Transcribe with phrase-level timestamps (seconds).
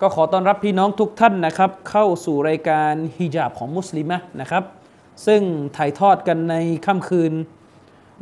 [0.00, 4.64] ก็ขอต้อนรับพี่น้องทุกท่านนะครับ เข้าสู่รายการฮิญาบของมุสลิมะนะครับ
[5.26, 5.40] ซึ่ง
[5.76, 7.32] ถ่ายทอดกันในค่ำคืน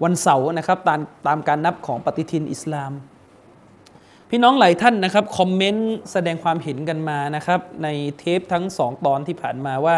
[0.05, 2.93] วันเสาร์นะครับตามตามการนับของปฏิทินอิสลาม
[4.31, 7.89] พี่น้องหลายท่านนะครับคอมเมนต์แสดงความเห็นกันมานะครับ ใน
[8.19, 9.97] เทปทั้งสองตอนที่ผ่านมาว่า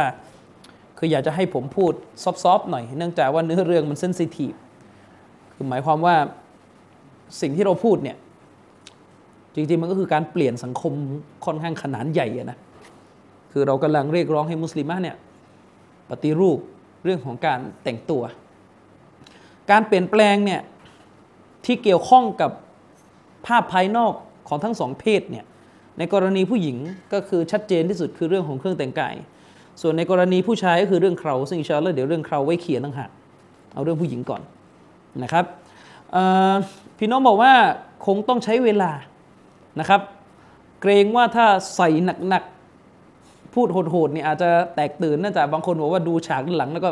[0.98, 4.52] คืออยากจะให้ผมพูดซอฟๆหน่อย เนื่องจากว่าเนื้อเรื่องมันเซนซิทีฟ
[5.52, 6.16] คือหมายความว่า
[7.40, 8.16] สิ่งที่เราพูดเนี่ย
[9.56, 10.92] จริงๆมันก็คือการเปลี่ยนสังคม
[11.44, 12.58] ค่อนข้างขนาดใหญ่นะ
[13.52, 15.16] คือเรากำลังเรียกร้องให้มุสลิมะเนี่ย
[16.10, 16.58] ปฏิรูป
[17.04, 18.22] เรื่องของการแต่งตัว
[19.70, 20.60] การเปลี่ยนแปลงเนี่ย
[21.64, 22.50] ที่เกี่ยวข้องกับ
[23.46, 24.12] ภาพภายนอก
[24.48, 25.44] ของทั้งสองเพศเนี่ย
[25.98, 26.76] ในกรณีผู้หญิง
[27.12, 29.14] ก็คือชัดเจนที่สุดคือเรื่องของเครื่องแต่งกาย
[29.80, 33.10] ส่วนในกรณีผู้ชายก็คือเรื่องเคราซึ่งอินชาอัลลอฮ์เดี๋ยวเรื่องเคราไว้เขียนต่างหาก
[33.74, 34.42] เอาเรื่องผู้หญิงก่อน
[35.22, 35.44] นะครับ
[36.98, 37.52] พี่น้องบอกว่า
[38.06, 38.90] คงต้องใช้เวลา
[39.80, 40.00] นะครับ
[40.80, 41.46] เกรงว่าถ้า
[41.76, 41.88] ใส่
[42.28, 46.90] หนักๆ พูดโหดๆเนี่ยอาจจะแตกตื่นเนื่องจากบางคนบอกว่าดูฉากหลังแล้วก็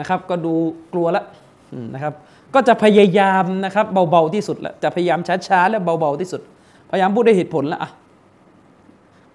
[0.00, 0.54] นะครับ ก็ดู
[0.92, 1.24] กลัวละ
[1.94, 2.14] นะครับ
[2.54, 6.40] ก็จะพยายามนะครับเบาๆที่สุดละจะพยายามช้าๆและเบาๆที่สุด
[6.90, 7.90] พยายามพูดได้เหตุผลละอะ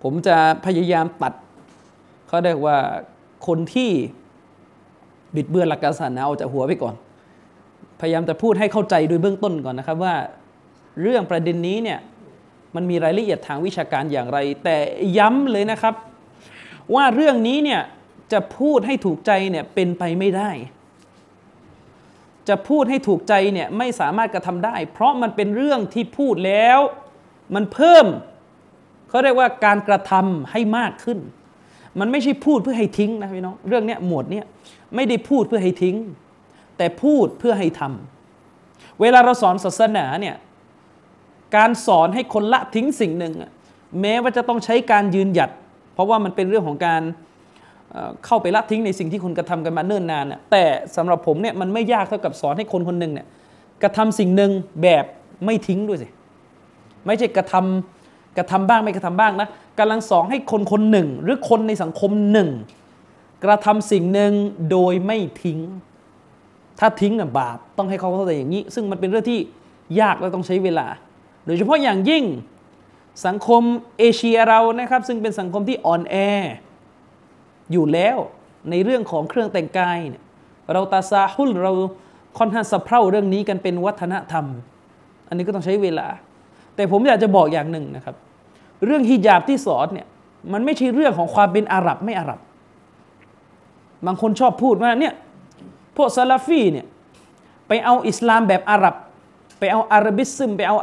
[0.03, 0.35] ผมจะ
[0.65, 1.33] พยายามตัด
[2.27, 2.77] เขาเรียกว่า
[3.47, 3.89] คนที่
[5.35, 6.95] บิดเบือนหลักการศาสนาออกจากหัวไปก่อน
[8.01, 10.13] พยายามจะพูดให้เข้าใจโดยเบื้องต้นก่อนนะครับว่า
[11.01, 11.99] เรื่องประเด็นนี้เนี่ย
[12.75, 14.77] มันมีรายละเอียดทางวิชาการอย่างไร แต่
[15.17, 15.93] ย้ำเลยนะครับ
[16.95, 17.81] ว่าเรื่องนี้เนี่ย
[18.31, 20.51] จะพูดให้ถูกใจเนี่ยเป็นไปไม่ได้
[22.49, 26.79] จะพูดให้ถูกใจเนี่ยไม่สามารถกระทำได้ เพราะมันเป็นเรื่องที่พูดแล้ว
[27.55, 28.05] มันเพิ่ม
[29.09, 31.19] เขาเรียกว่าการกระทำให้มากขึ้น
[31.99, 34.45] มันไม่ใช่พูดเพื่อให้ทิ้งนะพี่น้องเรื่องเนี้ยหมวดเนี้ย
[34.95, 35.95] ไม่ได้พูดเพื่อให้ทิ้ง
[36.77, 40.35] แต่พูดเพื่อให้ทำเวลาเราสอนศาสนาเนี่ย
[41.55, 43.33] การสอนให้คนละทิ้งสิ่งหนึ่ง
[44.01, 45.49] แม้ว่าจะต้องใช้การยืนหยัด
[45.93, 47.01] เพราะว่ามันเป็นเรื่องของการ
[48.25, 50.63] เข้าไปละทิ้งในสิ่งที่คนกระทำกันมาเนิ่นนานแต่
[50.95, 53.27] สำหรับผมเนี่ยมันไม่ยากเท่ากับสอนให้คนคนหนึ่งเนี่ย
[53.83, 54.51] กระทำสิ่งหนึ่ง
[54.81, 55.05] แบบ
[55.45, 56.07] ไม่ทิ้งด้วยสิ
[57.05, 59.47] ไม่ใช่กระทำกระทำบ้างไม่กระทำบ้างนะ
[59.79, 62.49] กำลังสอนให้คนคนหนึ่ง หรือคนในสังคมหนึ่ง
[63.43, 64.33] กระทำสิ่งหนึ่ง
[64.71, 65.59] โดยไม่ทิ้ง
[66.79, 69.39] ถ้าทิ้งน่ะบาปต้องให้เขาเข้าใจอย่างนี้ ซึ่งมันเป็นเรื่องที่
[69.99, 70.87] ยากและต้องใช้เวลา
[71.45, 72.23] โดยเฉพาะอย่างยิ่ง
[73.25, 73.61] สังคม
[73.97, 76.15] เอเชียเรานะครับ ซึ่งเป็นสังคมที่อ่อนแอ
[77.71, 78.17] อยู่แล้ว
[78.69, 80.23] ในเรื่องของเครื่องแต่งกายเนี่ย
[80.73, 81.71] เราตาซาฮุลเรา
[82.37, 84.45] ค่อนข้างสะเพร่าเรื่องนี้กันเป็นวัฒนธรรม
[85.27, 86.07] อันนี้ก็ต้องใช้เวลา
[86.75, 88.15] แต่ผมอยากจะบอกอย่างหนึ่งนะครับ
[88.85, 90.07] เรื่องฮิญาบที่สอนเนี่ย
[90.53, 92.39] มันไม่ใช่เรื่องของความเป็นอาหรับไม่อาหรับ
[94.05, 95.13] บางคนชอบพูดว่าเนี่ย
[95.97, 96.85] พวกซาลาฟีเนี่ย
[97.67, 98.95] ไปเอาอิสลามแบบอาหรับ
[99.59, 100.77] ไปเอาอาหรับิซึมไปเอา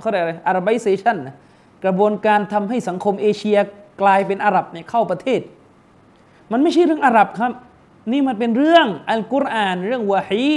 [0.00, 1.34] เขาเรียกอะไรอาหรับิเซชันนะ
[1.84, 3.58] กระบวนการทำให้สังคมเอเชีย
[4.02, 5.40] กลายเป็นอาหรับเนี่ยเข้าประเทศ
[6.52, 7.52] มันไม่ใช่เรื่องอาหรับครับ
[8.12, 10.30] นี่มันเป็นเรื่องอัลกุรอานเรื่องวะฮ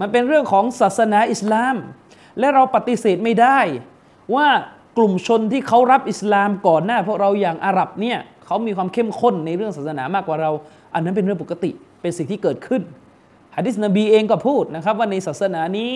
[0.00, 1.76] มันเป็นเรื่องของศาสนาอิสลาม
[2.38, 3.58] และเราปฏิเสธไม่ได้
[4.34, 4.48] ว่า
[4.96, 10.50] กลุ่มชนที่เขารับอิสลามก่อนหน้า พวกเราอย่างอาหรับเนี่ยเขามีความเข้มข้นในเรื่องศาสนามากกว่าเรา
[10.94, 11.70] อันนั้นเป็นเรื่องปกติ
[12.00, 12.82] เป็นสิ่งที่เกิดขึ้น
[13.56, 15.90] ฮะดิษนบีเองก็พูดนะครับว่าในศาสนานี้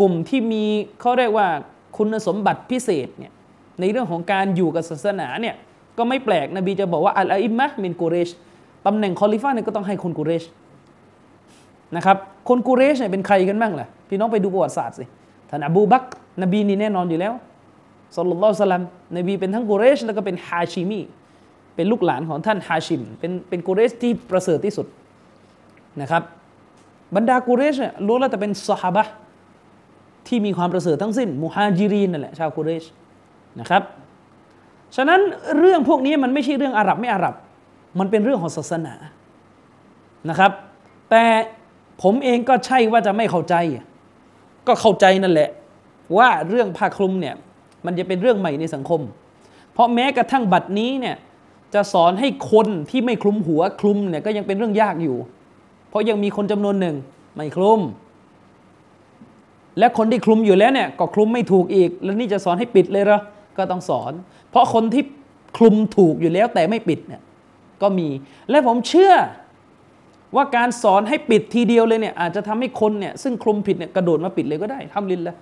[0.00, 0.64] กลุ่มที่มี
[1.00, 1.48] เขาเรียกว่า
[1.96, 3.32] คุณสมบัติพิเศษเนี่ย
[3.80, 5.54] ในเรื่องของการอยู่กับศาสนาเนี่ย
[5.98, 8.30] ก็ไม่แปลกนบีจะบอกว่าอัลอิมมะมินกุเรช
[8.86, 10.44] ตำแหน่งคอลิฟ้าเนี่ยก็ต้องให้คนกุเรช
[11.96, 12.16] นะครับ
[12.48, 15.04] คนกุเรชเนี่ยเป็นใครกันบ้างล่ะพี่น้องไปดูประวัติศาสตร์สิ
[15.50, 16.04] ท่านอบูบัก
[16.42, 17.32] นบีนี่แน่นอนอยู่แล้ว
[18.16, 18.82] สัลลัลลอฮุสลัม
[19.16, 21.00] นบีเป็นทั้งกุเรชแล้วก็เป็นฮาชิมี
[21.74, 24.86] เป็นลูกหลานของท่านฮาชิม เป็นเป็นกุเรชที่ประเสริฐที่สุด
[26.00, 26.22] นะครับ
[27.16, 29.04] บรรดากุเรชเนี่ยล้วนแล้วแต่เป็นสหบะ
[30.30, 32.84] ที่มีความประเสริฐทั้งสิ้นมุฮาจิรีนนั่นแหละชาวกุเรช
[33.60, 33.82] นะครับ
[34.96, 35.20] ฉะนั้น
[35.58, 37.34] เรื่องพวกนี้มันไม่ใช่เรื่องอาหรับไม่อาหรับ
[37.98, 38.94] มันเป็นเรื่องของศาสนา
[40.30, 40.52] นะครับ
[41.10, 41.24] แต่
[42.02, 43.54] ผมเองก็ใช่ว่าจะไม่เข้าใจ
[44.66, 45.50] ก็เข้าใจนั่นแหละ
[46.16, 47.34] ว่าเรื่องผ้าคลุมเนี่ย
[47.86, 49.00] มันจะเป็นเรื่องใหม่ในสังคม
[49.72, 51.16] เพราะแม้กระทั่งบัดนี้เนี่ย
[51.74, 55.16] จะสอนให้คนที่ไม่คลุมหัวคลุมเนี่ยก็ยังเป็นเรื่องยากอยู่
[55.88, 56.96] เพราะยังมีคนจำนวนหนึ่ง
[57.34, 57.80] ไม่คลุม
[59.78, 63.20] และคนที่คลุมอยู่แล้วเนี่ยก็คลุมไม่ถูกอีก แล้วนี่จะสอนให้ปิดเลยเหรอ
[63.58, 64.12] ก็ต้องสอน
[64.50, 65.02] เพราะคนที่
[65.56, 67.20] คลุมถูกอยู่แล้วแต่ไม่ปิดเนี่ย
[67.82, 68.08] ก็มี
[68.50, 69.14] และผมเชื่อ
[70.36, 75.36] ว่าการสอนให้ปิดทีเดียวเลยเนี่ยอาจจะทำให้คนเนี่ยซึ่งคลุมผิดเนี่ยกระโดดมาปิดเลยก็ได้ทำลินละ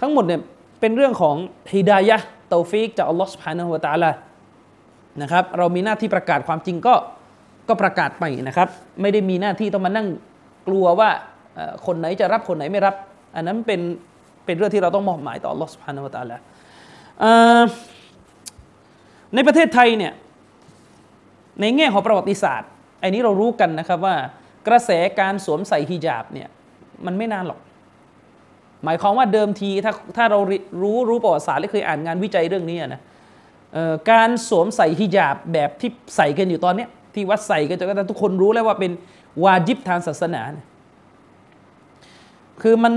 [0.00, 0.40] ทั้งหมดเนี่ย
[0.80, 1.36] เป็นเรื่องของ
[1.72, 2.16] ฮิดายะ
[2.48, 4.10] เตาฟิกจากอัลลอฮฺสุบฮานะฮูวะตาลา
[5.22, 6.94] นะครับเรามีหน้าที่ประกาศความจริงก็
[7.68, 8.68] ก็ประกาศไปนะครับ
[9.00, 10.06] ไม่ได้มีหน้าที่ต้องมานั่ง
[10.68, 11.10] กลัวว่า
[11.86, 12.94] คนไหนจะรับคนไหนไม่รับ
[13.36, 13.80] อันนั้นเป็น
[14.46, 16.36] เป็นเรื่องที่เราต้องมอบหมายต่ออัลลอฮฺสุบฮานะฮูวะตาลา
[19.34, 20.12] ในประเทศไทยเนี่ย
[21.60, 22.70] ในแง่ของประวัติศาสตร์
[23.02, 24.16] อันนี้เรารู้กันนะครับว่า
[24.68, 24.90] กระแส
[25.20, 26.48] การสวมใส่ฮิญาบเนี่ย
[27.06, 27.60] มันไม่นานหรอก
[28.84, 30.38] หมายความว่าเดิมทีถ้าถ้าเรา
[30.82, 33.00] รู้รู้ประวัติศาสตร์และเคยอ่านงานวิจัยเรื่องนี้นะ
[34.10, 38.92] การสวมใส่ฮิญาบแบบที่ใส่กันอยู่ตอนนี้ที่วัดใส่กันจนกระทั่งทุกคนรู้แล้วว่าเป็น
[39.44, 40.66] วาจิบทางศาสนาเนี่ย
[42.62, 42.92] คือมัน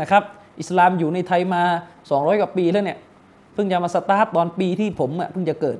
[0.00, 0.22] นะครับ
[0.60, 1.62] อิสลามอยู่ในไทยมา
[2.02, 2.98] 200 กว่าปีแล้วเนี่ย
[3.54, 5.78] เพิ่งจะมาสตาร์ทตอนปีที่ผมอะเพิ่งจะเกิด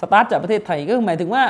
[0.00, 1.42] สตาร์ทจากประเทศไทยก็หมายถึงว่า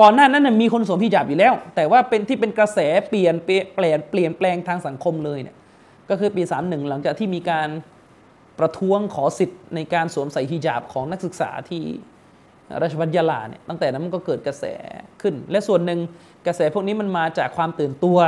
[0.00, 2.78] ก่อนหน้านั้นมีคนสวมพิจาบอยู่แล้ว แต่ว่าเป็นที่เป็นกระแส
[3.08, 5.56] เปลี่ยนเปลี่ยนเปลี่ยนแปลงทางสังคมเลยเนี่ย
[6.10, 7.68] ก็คือปี 31 หลังจากที่มีการ
[8.58, 11.82] ประท้วงขอสิทธิ์ในการสวมใส่ฮิญาบของนักศึกษาที่
[12.82, 14.64] ราชบัณฑยาลาเนี่ยตั้งแต่นั้นมันก็เกิดกระแส
[15.22, 15.98] ขึ้น และส่วนหนึ่ง
[16.46, 18.18] กระแสพวกนี้มันมาจากความตื่นตัว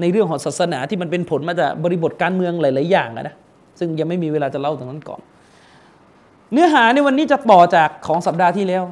[0.00, 3.34] ในเรื่องของศาสนาที่มันเป็นผลมาจากบริบทการเมืองหลาย ๆ อย่างนะ
[3.78, 5.20] ซึ่งยังไม่มีเวลาจะเล่าตรงนั้นก่อน
[6.52, 8.84] เนื้อหาในวันนี้จะต่อจากของสัปดาห์ที่แล้ว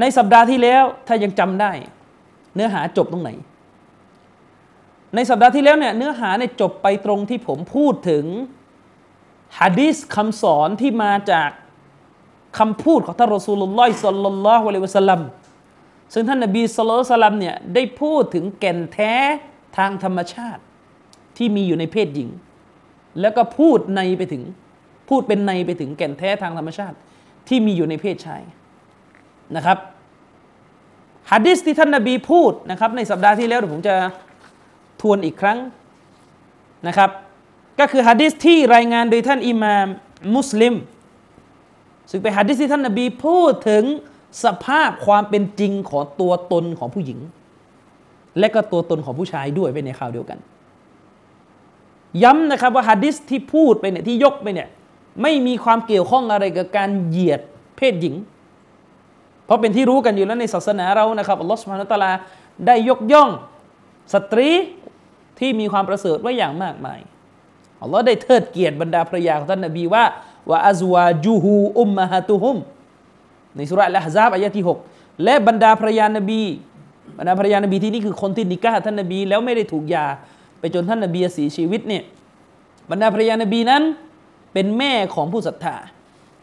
[0.00, 1.72] ในสัปดาห์ที่แล้วถ้ายังจำได้
[2.54, 3.30] เนื้อหาจบตรงไหน
[5.14, 8.24] ในสัปดาห์ที่แล้วเนี่ยเนื้อหาเนี่ยจบไปตรงที่ผมพูดถึง
[9.60, 11.50] ฮะดีษคำสอนที่มาจาก
[12.58, 15.20] คำพูดของท่านรอสูลุลลอฮิสัลลัลลอฮุอะลัยวะสัลลัม
[16.12, 19.14] ซึ่งท่านนบีสุลต่านเนี่ยได้พูดถึงแก่นแท้
[19.76, 20.62] ทางธรรมชาติ
[21.36, 22.28] ที่มีอยู่ในเพศหญิง
[23.20, 24.42] แล้วก็พูดในไปถึง
[25.08, 26.96] พูดเป็นในไปถึงแก่นแท้ทางธรรมชาติ
[27.48, 28.42] ที่มีอยู่ในเพศชาย
[29.56, 29.78] นะครับ
[31.30, 33.94] ฮะดิษที่ท่านนบีพูดนะครับ ในสัปดาห์ที่แล้วเดี๋ยวผมจะ
[35.00, 35.58] ทวนอีกครั้ง
[36.86, 37.10] นะครับ
[37.80, 39.86] ก็คือฮะดิษที่รายงานโดยท่านอิมาม
[40.36, 40.74] มุสลิม
[42.10, 43.84] ซึ่งเป็นฮะดิษที่ท่านนบีพูดถึง
[44.44, 47.18] สภาพความเป็นจริงของตัวตนของผู้หญิง
[48.38, 50.38] และก็ตัวตนของผู้ชายด้วยไปในข่าวเดียวกัน
[52.22, 54.68] ย้ำนะครับว่าฮะดิษที่พูดไปเนี่ยที่ยกไปเนี่ย
[55.22, 57.40] ไม่มีความเกี่ยวข้องอะไรกับการเหยียด
[57.76, 58.14] เพศหญิง
[59.44, 62.12] เพราะเป็นที่รู้กันอยู่แล้วในศาสนาเรานะครับอัลลอฮฺสุบฮานุตะลา
[62.66, 63.30] ได้ยกย่อง
[64.14, 64.50] สตรี
[65.38, 67.00] ที่มีความประเสริฐไว้อย่างมากมาย
[67.82, 70.04] อัลลอฮ์ได้เทิดเกียรติบรรดาภรรยาของท่านนบีว่า
[70.50, 72.56] ว่าอัซวาจูฮูอุมมะฮะตุฮุม
[73.56, 76.40] ในสุราละฮซาบอายะที่ 6 และบรรดาภรรยานบี
[77.18, 80.06] บรรดาภรรยานบีที่นี่คือคนที่นิกาท่านนบี แล้วไม่ได้ถูกยา
[80.58, 82.02] ไปจนท่านนบีเสียชีวิตเนี่ย
[82.90, 83.82] บรรดาภรรยานบีนั้น
[84.52, 85.76] เป็นแม่ของผู้ศรัทธา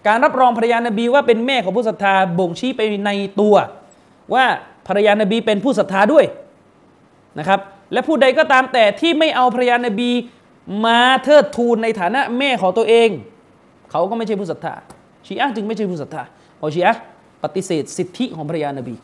[0.08, 3.56] การรับรองภรรยานบีว่าเป็นแม่ของผู้ศรัทธาบ่งชี้ไปในตัว
[4.34, 4.46] ว่า
[4.88, 6.26] ภรรยานบีเป็นผู้ศรัทธาด้วย
[7.40, 7.60] นะครับ
[7.94, 10.10] และผู้ใดก็ตามแต่ที่ไม่เอาภรรยานบี
[10.86, 13.10] มาเทิดทูนในฐานะแม่ของตัวเอง
[13.92, 14.74] เขาก็ไม่ใช่ผู้ศรัทธา
[15.26, 16.24] ชีอะจึงไม่ใช่ผู้ศรัทธา
[16.60, 16.94] พอชีอะ
[17.44, 18.96] ปฏิเสธสิทธิของภรรยานบี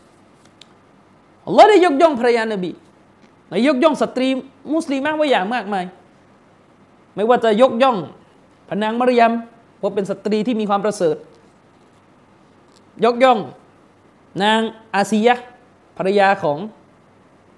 [1.46, 2.72] อัลลอฮ์ได้ยกย่องภรรยานบี
[3.50, 4.28] ได้ยกย่องสตรี
[4.74, 5.86] มุสลิมมากว่าอย่างมากมาย
[7.16, 7.98] ไม่ว่าจะยกย่อง
[8.70, 9.32] พนางมารยม
[9.82, 11.16] ว่าเป็นสตรีที่มีความประเสริฐ
[13.06, 13.40] ยกย่อง
[14.44, 14.62] นาง
[14.96, 15.36] อาซียะ
[15.98, 16.58] ภรรยาของ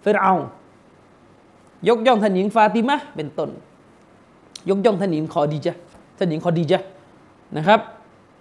[0.02, 0.34] เฟรเอา
[1.90, 3.50] ยกย่องท่านหญิงฟาติมะเป็นต้น
[4.70, 5.80] ยกย่องท่านหญิงคอดีจ์
[6.18, 6.86] ท่านหญิงคอดีจ์
[7.58, 7.80] นะครับ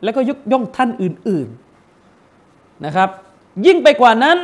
[0.03, 1.49] แล้วก็ยกย่องท่านอื่น
[2.17, 3.09] ๆนะครับ
[3.67, 4.39] ยิ่งไปกว่านั้น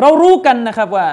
[0.00, 1.06] เรารู้กันนะครับว่า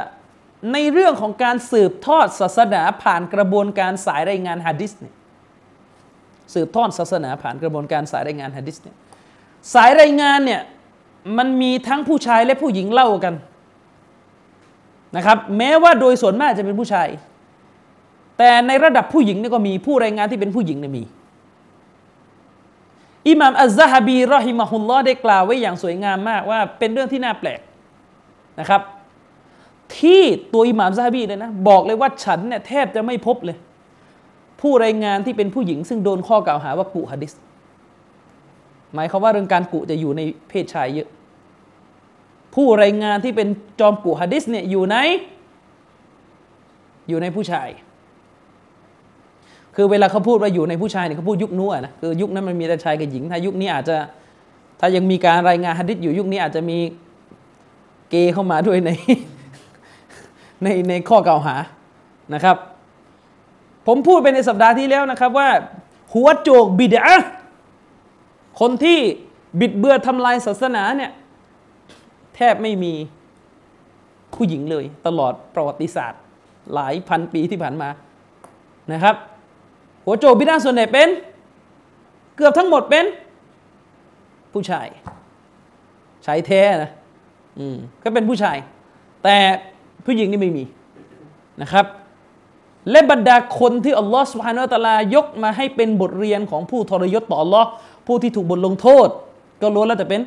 [0.73, 5.15] ในเรื่องของการสืบทอดศาสนาผ่านกระบวนการสายรายงานฮะดิษเนี่ย
[6.53, 8.95] สืบทอดศาสนาผ่านกระบวนการสายรายงานฮะดิษเนี่ย
[9.73, 10.61] สายรายงานเนี่ย
[11.37, 13.33] มันมีทั้งผู้ชายและผู้หญิงเล่ากัน
[15.15, 17.07] นะครับ แม้ว่าโดยส่วนมากจะเป็นผู้ชาย
[18.37, 21.03] แต่ในระดับผู้หญิงนี่ก็มีผู้รายงานที่เป็นผู้หญิงเนี่ยมี
[23.27, 27.59] อิหม่ามอัลซะฮบีรอฮิมะฮุลลอได้กล่าวไว้อย่างสวยงามมากว่าเป็นเรื่องที่น่าแปลก
[28.59, 28.81] นะครับ
[29.99, 30.21] ที่
[30.53, 33.57] ตัวอิหม่ามซะฮบีเลยนะ บอกเลยว่าฉันเนี่ยแทบจะไม่พบเลย
[34.61, 37.33] ผู้รายงานที่เป็นผู้หญิง ซึ่งโดนข้อกล่าวหาว่ากุฮะดิษ
[38.93, 41.09] หมายความว่าเรื่องการกุจะอยู่ในเพศชายเยอะ
[42.55, 43.47] ผู้รายงานที่เป็น
[43.79, 44.97] จอมกุฮะดิษเนี่ยอยู่ใน
[47.09, 47.69] อยู่ในผู้ชาย
[49.75, 53.95] คือเวลาเขาพูดว่าอยู่ในผู้ชายเนี่ยเขาพูดยุคนู้นนะคือยุคนั้นมันมีแต่ชายกับหญิง ถ้ายุคนี้อาจจะ
[54.79, 56.77] ถ้ายังมีการรายงานฮะดิษอยู่ยุคนี้อาจจะมี
[58.09, 58.89] เกย์เข้ามาด้วยใน
[60.63, 61.55] ในในข้อกล่าวหา
[62.33, 62.57] นะครับ
[63.87, 65.49] ผมพูดไปในสัปดาห์ที่แล้วนะครับว่า
[66.13, 67.17] หัวโจกบิดอะ
[68.59, 68.99] คนที่
[69.59, 71.11] บิดเบือนทำลายศาสนาเนี่ย
[72.35, 72.93] แทบไม่มี
[74.33, 76.21] ผู้หญิงเลย ตลอดประวัติศาสตร์
[76.73, 77.89] หลายพันปีที่ผ่านมา
[78.93, 79.15] นะครับ
[80.05, 81.09] หัวโจกบิดาส่วนใหญ่เป็น
[82.35, 83.05] เกือบทั้งหมดเป็น
[84.53, 84.87] ผู้ชาย
[86.25, 86.91] ชายแท้นะ
[87.59, 88.57] อืมก็เป็นผู้ชาย
[89.23, 89.37] แต่
[90.05, 90.63] ผู้หญิงนี่ไม่มี
[91.61, 91.85] นะครับ
[92.91, 97.67] และบรรดาคนที่อัลลอฮฺสุบฮานาตะลายกมาให้เป็นบทเรียนของผู้ทรยศต่ออัลลอฮ์
[98.07, 99.07] ผู้ที่ถูกบทลงโทษ
[99.61, 100.21] ก็ล้วนแล้วแต่เป็น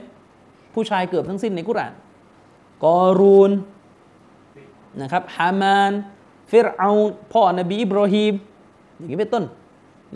[0.74, 1.92] ผู้ชายเกือบทั้งสิ้นในกุราน
[2.84, 3.50] กอรูน
[5.02, 5.92] นะครับฮามาน
[6.50, 6.90] ฟิรเอา
[7.32, 8.32] พ่อนบีอิบรอฮีม
[8.96, 9.44] อย่างนี้เป็นต้น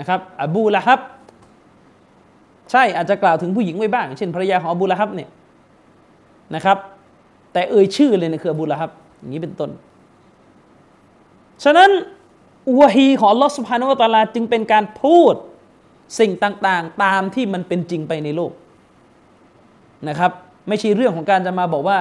[0.01, 1.01] นะครับอบูละฮับ
[2.71, 5.31] ใช่อาจจะกล่าวถึงผู้หญิงไว้บ้าง เช่นภรรยาของอบูละฮับเนี่ย
[6.55, 6.79] นะครับ
[7.53, 9.71] แต่เอ่ยชื่อเลยนะคืออบูละฮับอย่างนี้เป็นต้น
[11.65, 11.91] ฉะนั้น
[12.81, 15.35] วฮีของอัลลอฮ์สุบฮานุวะตาลาจึงเป็นการพูด
[16.19, 18.53] สิ่งต่างๆ ตามที่มันเป็นจริงไปในโลก
[20.09, 20.33] นะครับ
[20.69, 21.99] ไม่ใช่เรื่องของการจะมาบอกว่า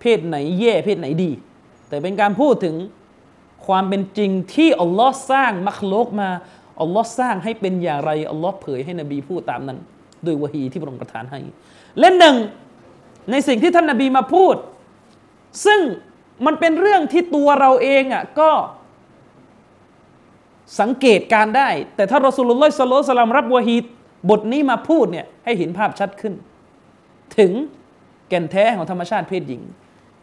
[0.00, 1.30] เพศไหนแย่เพศไหนดี
[1.88, 2.74] แต่เป็นการพูดถึง
[3.66, 6.28] ความเป็นจริงที่อัลลอฮ์สร้างมัคโลกมา
[6.82, 9.78] อัลลอฮ์สร้างให้เป็นอย่างไรอัลลอฮ์เผยให้นบีพูดตามนั้น
[10.26, 11.40] ด้วยวะฮีที่พระองค์ประทานให้
[11.98, 12.36] และหนึ่ง
[13.30, 14.56] ในสิ่งที่ท่านนบีมาพูด
[15.66, 15.80] ซึ่ง
[16.46, 18.50] มันเป็นเรื่องที่ตัวเราเองอะก็
[20.80, 23.76] สังเกตการได้ แต่ถ้าرسول الله صلى الله عليه وسلمรับวะฮี
[24.30, 26.34] บทนี้มาพูดเนี่ยให้เห็นภาพชัดขึ้น
[27.38, 27.52] ถึง
[28.28, 29.62] แก่นแท้ของธรรมชาติเพศหญิง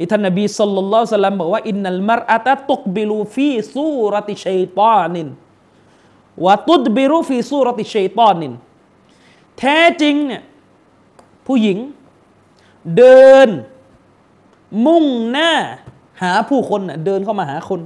[0.01, 5.27] อิท่านนบีصلى الله عليه وسلمบอกว่าإن المرأة تقبل في صورة شيطان
[6.45, 8.53] วะตุดบิรูฟีซูรติชัยตานิน
[9.59, 10.43] แท้จริงเนี่ย
[11.47, 11.77] ผู้หญิง
[12.97, 13.49] เดิน
[14.85, 15.51] มุ่งหน้า
[16.21, 17.79] หาผู้คนเดินเข้ามาหาคน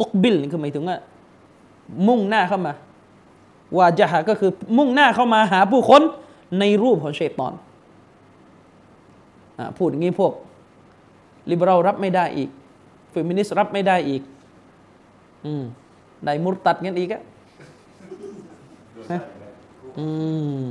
[0.00, 0.96] ตกบิลนี่คือหมายถึงว่า
[2.08, 2.72] มุ่งหน้าเข้ามา
[3.76, 6.02] วาจะหาก็คือมุ่งหน้าเข้ามาหาผู้คน
[6.58, 7.52] ในรูปของเชตอน
[9.58, 10.32] อพูดอย่างนี้พวก
[11.50, 12.50] ลิเบอรัลรับไม่ได้อีก
[13.10, 14.22] เฟมินิสต์รับไม่ได้อีก
[15.44, 15.64] อืม
[16.24, 17.22] ได้มุรตัดกันอีกอะ
[19.98, 20.04] อื
[20.60, 20.62] ม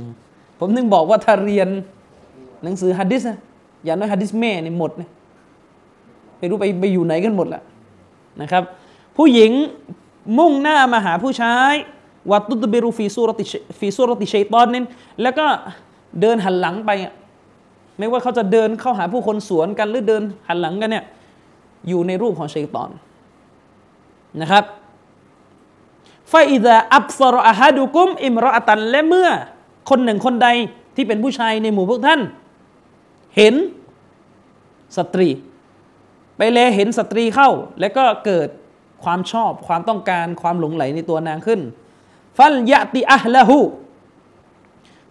[0.58, 1.68] ผมนึงบอกว่าถ้าเรียน
[2.62, 3.38] หนังสือฮะดีษนะ
[3.84, 5.10] อย่างน้อยฮะดีษแม่นี่หมดเนี่ย
[6.38, 7.62] ไม่รู้ไปไปอยู่ไหนกันหมดละ
[8.42, 8.62] นะครับ
[9.16, 9.52] ผู้หญิง
[10.38, 11.74] มุ่งหน้ามาหาผู้ชาย
[12.30, 14.82] وتدبر في صورة في صورة شيطان
[15.22, 15.46] แล้วก็
[16.20, 16.90] เดินหันหลังไป
[17.98, 21.04] ไม่ว่าเขาจะเดินเข้าหาผู้คนสวนกันหรือเดินหันหลังกันเนี่ย
[21.88, 22.90] อยู่ในรูปของชัยตอน
[24.40, 24.64] นะครับ
[26.32, 29.28] ฟอิดะอับซรอะฮัดุกุม อิมรอตันและเมื่อ
[29.90, 30.48] คนหนึ่งคนใด
[30.96, 32.20] ที่เป็นผู้ชายในหมู่พวกท่าน
[33.36, 33.54] เห็น
[34.96, 35.28] สตรี
[36.36, 38.48] ไปเลเห็นสตรีเข้า แล้วก็เกิด
[39.04, 41.60] ความชอบความต้องการความหลงไหลในตัวนางขึ้น
[42.36, 43.58] ฟัลยะติอะละหู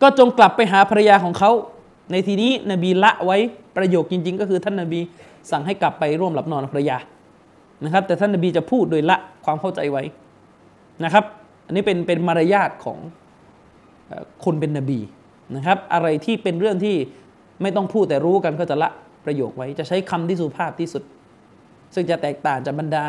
[0.02, 1.52] ก็จงกลับไปหาภรรยาของเขา
[2.12, 3.38] ในทีนี้นบีละไว้
[3.76, 5.00] ประโยคจริง ๆ ก็คือท่านนบี
[5.52, 6.98] สั่งให้กลับไปร่วมหลับนอนกับภรรยา
[7.84, 10.04] นะครับ แต่ท่านนบีจะพูดโดยละความเข้าใจไว้
[11.04, 11.26] นะครับ
[11.66, 12.98] อันนี้เป็นเป็นมารยาทของ
[14.46, 15.00] คนเป็นนบี
[15.56, 16.96] นะครับ อะไรที่เป็นเรื่องที่
[17.62, 18.90] ไม่ต้องพูดแต่รู้กันก็จะละ
[19.26, 21.04] ประโยคไว้ จะใช้คำที่สุภาพที่สุด
[21.94, 23.04] ซึ่งจะแตกต่างจากบรรดา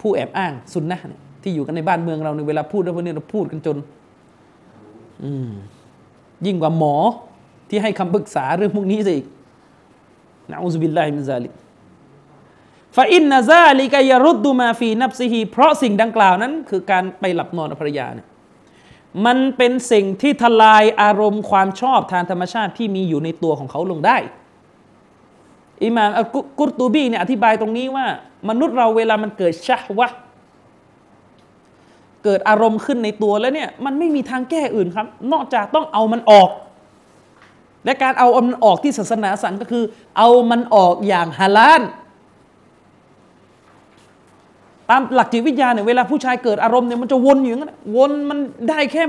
[0.00, 0.98] ผู้แอบอ้างสุนนะ
[1.42, 3.76] ที่อยู่กันในบ้านเมืองเราในเวลาพูดแล้วพวกนี้เราพูดกันจน
[5.24, 5.50] อืม
[6.46, 6.94] ยิ่งกว่าหมอ
[7.68, 9.26] ที่ให้คำปรึกษาเรื่องพวกนี้ซะอีก
[10.50, 11.52] نعوذ بالله من ذلك
[12.96, 18.28] فإن ذلك يرد ما في نفسهเพราะสิ่งดังกล่าวนั้น คือการไปหลับนอนกับภรรยาเนี่ย
[19.26, 24.16] มันเป็นสิ่งที่ทลายอารมณ์ความชอบทางธรรมชาติที่มีอยู่ในตัวของเขาลงได้
[25.84, 26.26] อิมามอัล
[26.58, 28.06] กุรตูบีเนี่ยอธิบายตรงนี้ว่า
[28.48, 30.08] มนุษย์เราเวลามันเกิดชะวะ
[32.24, 36.50] เกิดอารมณ์ขึ้นในตัวแล้วเนี่ยมันไม่มีทางแก้อื่นครับ นอกจากต้องเอามันออก
[37.84, 39.84] และการเอามันออกที่ศาสนาสั่งก็คือ
[40.18, 41.82] เอามันออกอย่างฮาลาล
[44.90, 48.38] ตามหลักจิตวิทยาเนี่ยเวลาผู้ชายเกิดอารมณ์เนี่ยมันจะวนอยู่อย่างนั้นวนมัน
[48.68, 49.02] ได้แค่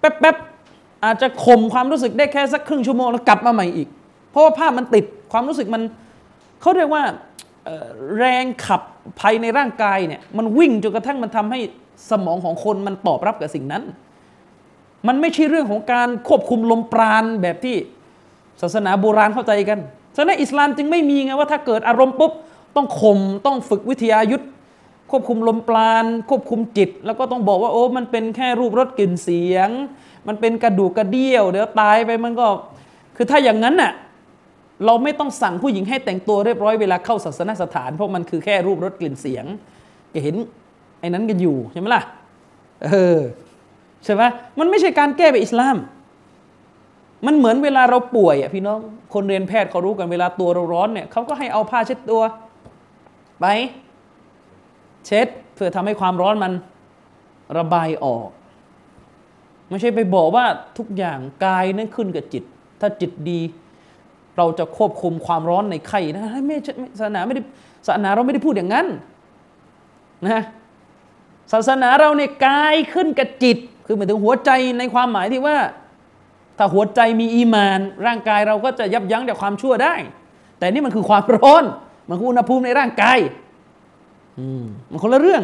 [0.00, 3.88] แป๊บๆอาจจะข่มความรู้สึกได้แค่สักครึ่งชั่วโมงแล้วกลับมาใหม่อีก
[4.30, 5.82] เพราะว่าภาพมันติดความรู้สึกมัน
[6.60, 7.02] เขาเรียกว่า
[8.18, 8.80] แรงขับ
[9.20, 11.60] ภายในร่างกายเนี่ยมันวิ่งจนกระทั่งมันทำให้
[12.10, 13.82] สมองของคนมันตอบรับกับสิ่งนั้น
[15.06, 17.76] มันไม่ใช่เรื่องของการควบคุมลมปราณแบบที่
[18.60, 19.78] ศาสนาโบราณเข้าใจกัน
[20.16, 22.32] ฉะนั้นอิสลามจึงไม่มีไงว่าถ้าเกิดอารมณ์ปุ๊บ
[22.76, 24.44] ต้องข่มต้องฝึกวิทยายุทธ
[25.12, 29.68] ควบคุมลมปราณควบคุมจิต แล้วก็ต้องบอกว่าโอ้มันเป็นแค่รูปรสกลิ่นเสียง
[30.28, 32.46] มันเป็นกระดูกกระเดี่ยว เดี๋ยวตายไปมันก็
[33.16, 33.92] คือถ้าอย่างนั้นน่ะ
[34.84, 39.44] เราไม่ต้องสั่งผู้หญิงให้แต่งตัวเรียบร้อยเวลาเข้าศาสนสถาน เพราะมันคือแค่รูปรสกลิ่นเสียง
[40.12, 40.34] ก็เห็น
[41.00, 42.02] ไอ้นั้นกันอยู่ใช่ไหมล่ะ
[42.84, 43.18] เออ
[44.04, 44.22] ใช่ไหม
[44.58, 45.76] มันไม่ใช่การแก้แบบอิสลาม
[47.26, 48.80] มันเหมือนเวลาเราป่วยอะพี่น้อง
[49.14, 52.22] คนเรียนแพทย์เขารู้กันเวลาตัวเราร้อนเนี่ยเขาก็ให้เอาผ้าเช็ดตัว
[53.40, 53.46] ไป
[55.06, 56.52] เช็ดเพื่อทำให้ความร้อนมัน
[57.58, 58.28] ระบายออก
[59.68, 60.46] ไม่ใช่ไปบอกว่า
[60.78, 62.44] ทุกอย่างกายนั้นขึ้นกับจิต
[62.80, 63.40] ถ้าจิตดี
[64.36, 66.56] เราจะควบคุมความร้อนในไข่นะไม่
[66.98, 67.42] ศาสนาไม่ได้
[67.86, 68.86] ศาสนาเราไม่ได้พูดอย่างนั้น
[70.28, 70.42] นะ
[71.52, 75.56] ศาสนาเราเนี่ยกายขึ้นกับจิต คือหมายถึงหัวใจในความหมายที่ว่า
[76.58, 79.94] ถ้าหัวใจมีอีมาน ร่างกายเราก็จะยับยั้งจากความชั่วได้
[80.58, 81.64] แต่นี่มันคือความร้อน
[82.08, 83.18] มันคืออุณหภูมิในร่างกาย
[84.90, 85.42] มันคนละเรื่อง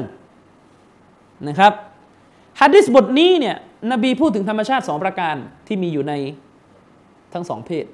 [1.48, 1.72] นะครับ
[2.60, 3.56] ฮะดิษบทนี้เนี่ย
[3.92, 5.34] นบีพูดถึงธรรมชาติสองประการ
[5.66, 6.14] ที่มีอยู่ใน
[7.32, 7.84] ทั้งสองเพศ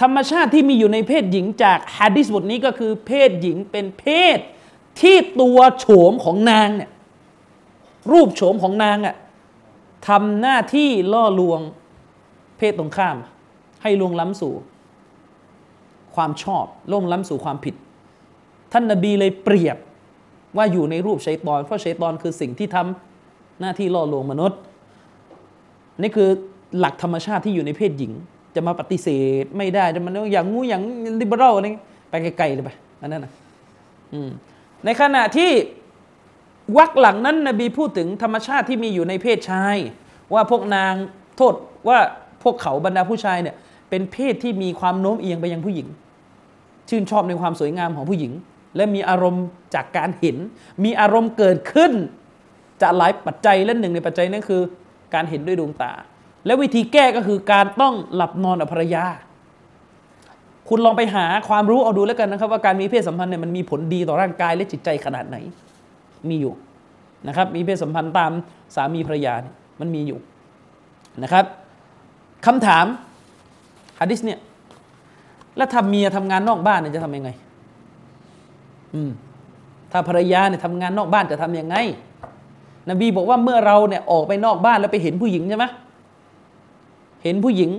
[0.00, 4.38] ธรรมชาติที่มีอยู่ในเพศหญิงจากฮะดิษบทนี้ก็คือเพศหญิงเป็นเพศ
[5.00, 6.90] ที่ตัวโฉมของนางเนี่ย
[8.12, 9.16] รูปโฉมของนางอะ
[10.08, 11.60] ทำหน้าที่ล่อลวง
[12.58, 13.16] เพศตรงข้าม
[13.82, 14.54] ให้ลวงล้ำสู่
[16.14, 17.74] ความชอบล่วงล้ำสู่ความผิด
[18.72, 19.76] ท่านนบีเลยเปรียบ
[20.56, 24.58] ว่าอยู่ในรูปชัยตอน เพราะชัยตอนคือสิ่งที่ทำหน้าที่ล่อลวงมนุษย์
[26.02, 26.28] นี่คือ
[26.78, 28.12] หลักธรรมชาติที่อยู่ในเพศหญิง
[28.54, 29.08] จะมาปฏิเส
[29.42, 30.82] ธไม่ได้จะมันอย่างงูอย่าง
[31.20, 31.66] ลิเบอรัลอะไร
[32.10, 33.32] ไปไกลๆเลยไปอันนั้นนะ
[34.84, 35.50] ในขณะที่
[36.78, 39.76] วักหลังนั้นนบีพูดถึงธรรมชาติที่มีอยู่ในเพศชาย
[40.34, 40.94] ว่าพวกนาง
[41.36, 41.54] โทษ
[41.88, 41.98] ว่า
[42.42, 43.56] พวกเขาบรรดาผู้ชายเนี่ย
[43.90, 45.86] เป็นเพศที่มีความโน้มเอียงไปยังผู้หญิง
[46.88, 48.32] ชื่นชอบในความสวยงามของผู้หญิง
[48.76, 50.36] และมีอารมณ์จากการเห็น
[50.84, 51.92] มีอารมณ์เกิดขึ้น
[52.82, 54.62] จากหลายปัจจัยและหนึ่งในปัจจัยนั้นคือ
[55.14, 55.92] การเห็นด้วยดวงตา
[56.46, 59.04] และวิธีแก้ก็คือการต้องหลับนอนกับภรรยา
[60.68, 65.36] คุณลองไปหาความรู้เอาดูแล้วกันนะครับ ว่าการมีเพศสัมพันธ์เนี่ยมันมีผลดีต่อร่างกายและจิตใจขนาดไหน
[66.28, 66.54] มีอยู่
[67.28, 68.32] นะครับ มีเพศสัมพันธ์ตาม
[68.74, 70.18] สามีภรรยาเนี่ยมันมีอยู่
[71.22, 71.44] นะครับ
[72.46, 72.86] คำถาม
[74.00, 74.38] ฮะดิษเนี่ย
[75.56, 77.30] แล้วถ้าเมียทำงานนอกบ้านเนี่ยจะทำยังไง
[78.94, 79.10] อืม
[79.92, 81.76] ถ้าภรรยาเนี่ยทำงานนอกบ้านจะทํำยังไง
[82.90, 85.64] นบีบอกว่าเมื่อเราเนี่ยออกไปนอกบ้านแล้วไปเห็นผู้หญิงใช่ไหม
[87.24, 87.70] เห็นผู้หญิง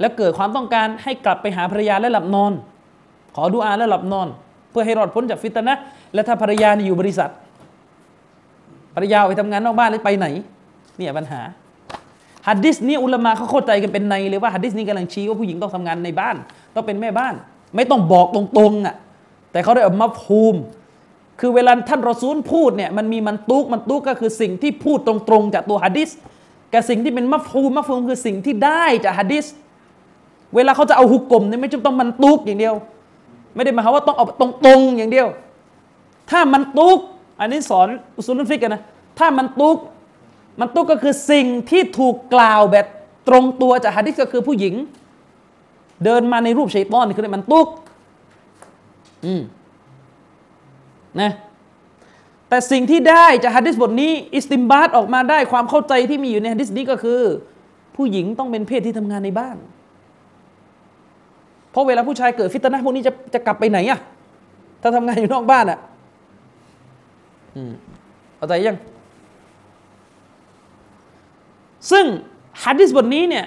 [0.00, 2.52] แล้วเกิดความต้องการให้กลับไปหาภรรยาและหลับนอน
[3.36, 4.28] ขอดูอาแล้วหลับนอน
[4.70, 5.74] เพื่อให้รอดพ้นจากฟิตนะ
[6.14, 7.30] และถ้าภรรยาอยู่บริษัท
[8.94, 10.26] ภรรยาไปทำงานนอกบ้านแล้วไปไหน
[10.96, 11.40] เนี่ยปัญหา
[12.48, 16.36] ฮัดดิสนี้อุลามะเขาเข้าใจกันเป็นในเลยว่าฮัดดิสนี้กำลังชี้ว่าผู้หญิงต้องทำงานในบ้าน
[16.74, 17.34] ต้องเป็นแม่บ้าน
[17.76, 18.94] ไม่ต้องบอกตรงๆอะ
[19.52, 20.54] แต่เขาได้ออกมาภูม
[21.40, 26.10] คือเวลาท่านรอซูลพูดเนี่ยมันมีมันตุกมันตุกก็คือสิ่งที่พูดตรงๆจากตัวฮัดดิส
[26.72, 29.46] กับสิ่งที่เป็นมัฟฟูมมัฟฟูมคือสิ่งที่ได้จากฮัดดิส
[30.54, 32.74] เวลาเขาจะเอาฮุกกลมเนี่ยไม่จำต้องมันตุกอย่างเดียว
[33.54, 35.28] ไม่ได้หมายความว่าต้องเอาตรงๆอย่างเดียว
[36.30, 36.98] ถ้ามันตุก
[37.40, 37.86] อันนี้สอน
[38.16, 38.82] อุสุลุนฟิกกันนะ
[39.18, 39.78] ถ้ามันตุก
[40.60, 42.86] มันตุกก็คือสิ่งที่ถูกกล่าวแบบ
[43.28, 44.74] ตรงตัวจากฮะดิษก็คือผู้หญิง
[46.04, 47.66] เดินมาในรูปชัยตอนนี่คือมันตุก
[51.20, 51.32] นะ
[52.48, 57.20] แต่สิ่งที่ได้จากฮะดิษบทนี้ อิสติมบาตออกมาได้ความเข้าใจที่มีอยู่ในฮะดิษนี้ก็คือ
[57.96, 59.56] ผู้หญิงต้องเป็นเพศที่ทำงานในบ้าน
[61.70, 64.00] เพราะเวลาผู้ชายเกิดฟิตนะพวกนี้จะจะกลับไปไหนอะ
[64.82, 65.78] ถ้าทำงานอยู่นอกบ้านอะ
[68.36, 68.78] เข้าใจยัง
[71.90, 72.04] ซึ่ง
[72.64, 73.44] ฮะดิษบทนี้เนี่ย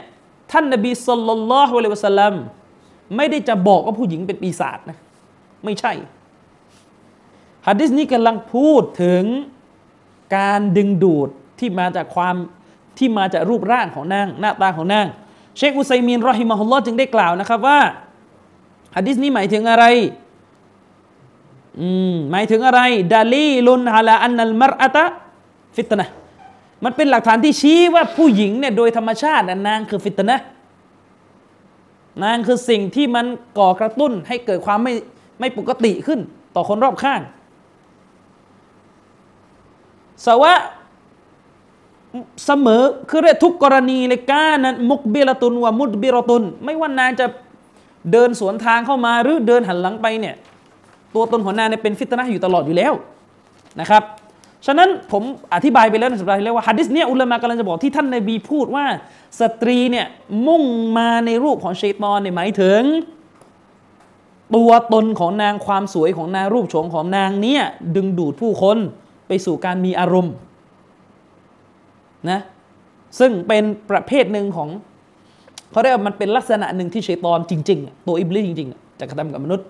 [0.52, 2.34] ท่านนบีสุลต่านละฮ์วะลัยวะสัลลัม
[3.16, 4.98] ไม่ได้จะบอกว่าผู้หญิงเป็นปีศาจนะ
[5.64, 5.94] ไม่ใช่
[7.68, 9.24] ฮะดิษนี้กำลังพูดถึง
[10.38, 12.36] การดึงดูดที่มาจากความ
[12.98, 15.06] ที่มาจากรูปร่างของนางหน้าตาของนาง
[15.58, 17.80] เชคอุไซมีนรอฮิมะฮุลลอฮ์จึงได้กล่าวนะครับว่า
[18.96, 19.86] ฮะดิษนี้หมายถึงอะไร
[21.80, 22.82] อืมหมายถึงอะไร
[23.14, 25.06] ดาลีลุนฮาลาอันนัลมรอะตะ
[25.76, 26.08] ฟิตนะ
[26.84, 30.38] มันเป็นหลักฐานที่ชี้ว่าผู้หญิงเนี่ยโดยธรรมชาตินางคือฟิตนะ
[32.24, 33.26] นางคือสิ่งที่มัน
[33.58, 34.94] ก่อกระตุ้นให้เกิดความไม่
[35.40, 36.20] ไม่ปกติขึ้น
[36.56, 37.22] ต่อคนรอบข้าง
[40.26, 40.54] สวะ
[42.46, 47.26] เสมอคือเรียกทุกกรณีเลยกานั้นมุกเบลตุนว่ามุดเบิรตุน ไม่ว่านางจะ
[48.12, 50.36] เดินสวนทางเข้ามาหรือเดินหันหลังไปเนี่ย
[51.16, 52.94] ตัวตนของนางเนี่ยเป็นฟิตนะอยู่ตลอดอยู่แล้ว
[53.80, 54.04] นะครับ
[54.66, 58.86] ฉะนั้นผมอธิบายไปแล้วในสัปดาห์ที่แล้วว่าฮัดดิสเนี่ยอุลามะกำลังจะบอกที่ท่านนบีพูดว่า
[59.40, 60.06] สตรีเนี่ย
[60.48, 60.64] มุ่ง
[60.98, 62.82] มาในรูปของเชตอนเนี่ยหมายถึง
[64.56, 67.64] ตัวตนของนางความสวยของนางรูปโฉมของนางเนี่ย
[67.96, 68.78] ดึงดูดผู้คน
[69.28, 70.34] ไปสู่การมีอารมณ์
[72.30, 72.40] นะ
[73.20, 74.70] ซึ่งเป็นประเภทหนึ่งของ
[75.72, 79.68] เขาเรียกว่ามันเป็นลักษณะหนึ่งที่ชัยตอนจริง ๆ ตัวอิบลิสจริงๆจะกระทำกับมนุษย์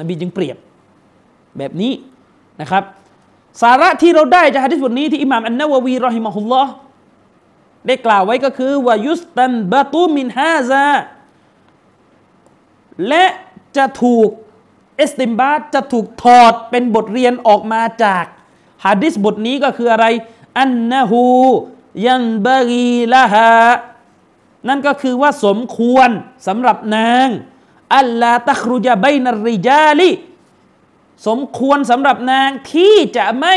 [0.00, 0.56] นบีจึงเปรียบ
[1.58, 1.92] แบบนี้
[2.60, 2.82] นะครับ
[3.62, 6.72] สาระที่เราได้จากฮะดิษบทนี้ที่อิหม่ามอันนาววีรอฮิมะฮุลลอฮ์
[7.86, 10.86] ได้กล่าวไว้ก็คือวายุสตันบะตูมินฮาซา
[13.08, 13.24] และ
[13.76, 14.28] จะถูก
[14.96, 18.24] เอสติมบาตจะถูกถอดเป็นบทเรียนออกมาจาก
[18.84, 20.06] ฮะดิษบทนี้ก็คืออะไร
[20.58, 21.24] อันนะฮู
[22.06, 23.50] ยันบรีละฮา
[24.68, 26.08] นั่นก็คือว่าสมควร
[26.46, 27.28] สำหรับนาง
[27.94, 30.10] อัลลาตัครุจาบนริจาลี
[31.26, 33.56] สมควรสำหรับนางที่จะไม่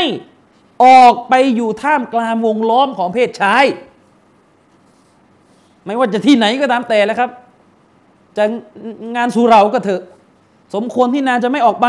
[0.84, 3.64] ออกไปอยู่ท่ามกลางวงล้อมของเพศชาย
[5.84, 7.30] ไม่ว่าจะที่ไหนก็ตามแต่แล้วครับ
[8.36, 8.44] จะ
[9.16, 10.02] งานสุเราก็เถอะ
[10.74, 11.86] สมควรที่นางจะไม่ออกไป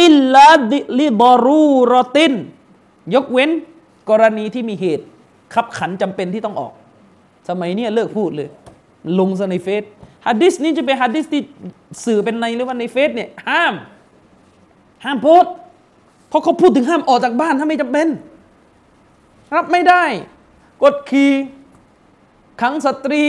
[0.00, 2.32] อิลลาดิลิบอรูรอติน
[3.14, 3.50] ยกเว้น
[4.10, 5.04] กรณีที่มีเหตุ
[5.54, 6.72] ขับขันจำเป็นที่ต้องออก
[7.48, 8.48] สมัยนี้เลิกพูดเลย
[9.18, 9.82] ลงซะในเฟซ
[10.26, 11.42] ฮัดดิสนี้จะเป็นฮัดดิสที่
[12.04, 13.74] สื่อเป็นในหรือว่าในเฟซเนี่ยห้าม
[15.04, 15.44] ห้ามโพส
[16.28, 18.08] เพราะเขาพูดถึงห้ามออกจากบ้านถ้าไม่จำเป็น
[19.54, 20.04] รับไม่ได้
[20.82, 21.32] กดขี่
[22.60, 23.24] ขังสตรี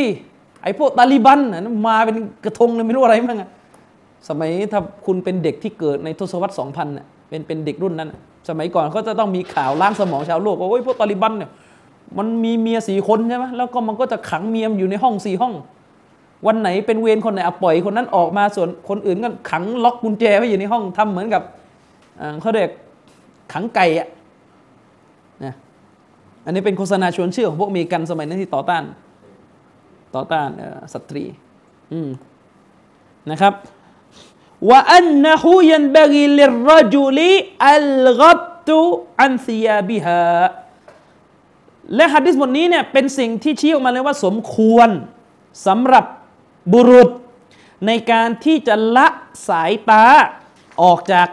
[0.63, 3.49] ไอ้พวกตาลิบันนะมาเป็นกระทงเลยไม่รู้อะไรมั้งอะ
[4.29, 8.13] สมัยถ้าคุณเป็นเด็กที่เกิดในทศวรรษสองพันน่ะเป็นเป็นเด็กรุ่นนั้น
[8.49, 11.49] สมัยก่อนเขาจะต้องมีข่าวล้างสมองชาวโลกว่าโอ้ยพวกตาลิบันเนี่ย
[12.17, 15.53] มันมีเมียสี่คนใช่ไหมแล้วก็มันก็จะขังเมียมอยู่ในห้องสี่ห้อง
[16.47, 21.41] วันไหนเป็นเวรคนไหนเอาปล่อยคนนั้นออกมาส่วนคนอื่นก็ขังล็อกกุญแจไว้อยู่ในห้องทำเหมือนกับ
[22.41, 22.71] เขาเรียก
[23.53, 24.07] ขังไก่อะ
[25.43, 25.53] นะ
[26.45, 28.83] อันนี้เป็นโฆษณาชวนเชื่อของพวกเมริกันสมัยนั้นที่ต่อต้าน
[30.15, 30.49] ต่อต้าน
[30.93, 31.25] สตรี
[33.31, 33.53] นะครับ
[34.69, 37.31] ว่าอันนะฮูยันบกิลิรจุลิ
[37.69, 38.79] อัลกัตตุ
[39.21, 40.23] อันซิยาบิฮา
[41.95, 44.89] และฮะดิษบทนี้เนี่ยเป็นสิ่งที่ชี้ออกมาเลยว่าสมควร
[45.67, 46.05] สำหรับ
[46.73, 47.09] บุรุษ
[47.87, 49.07] ในการที่จะละ
[49.47, 50.05] สายตา
[50.81, 51.27] ออกจาก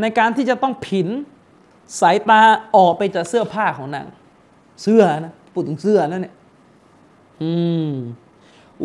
[0.00, 1.08] ในการที่จะต้องผิน
[2.00, 2.40] สายตา
[2.76, 4.06] ออกไปจากเสื้อผ้าของนาง
[4.82, 6.34] เสื้อนะพูดถึงเสื้อแล้วเนี่ย
[7.42, 7.50] อื
[7.90, 7.92] ม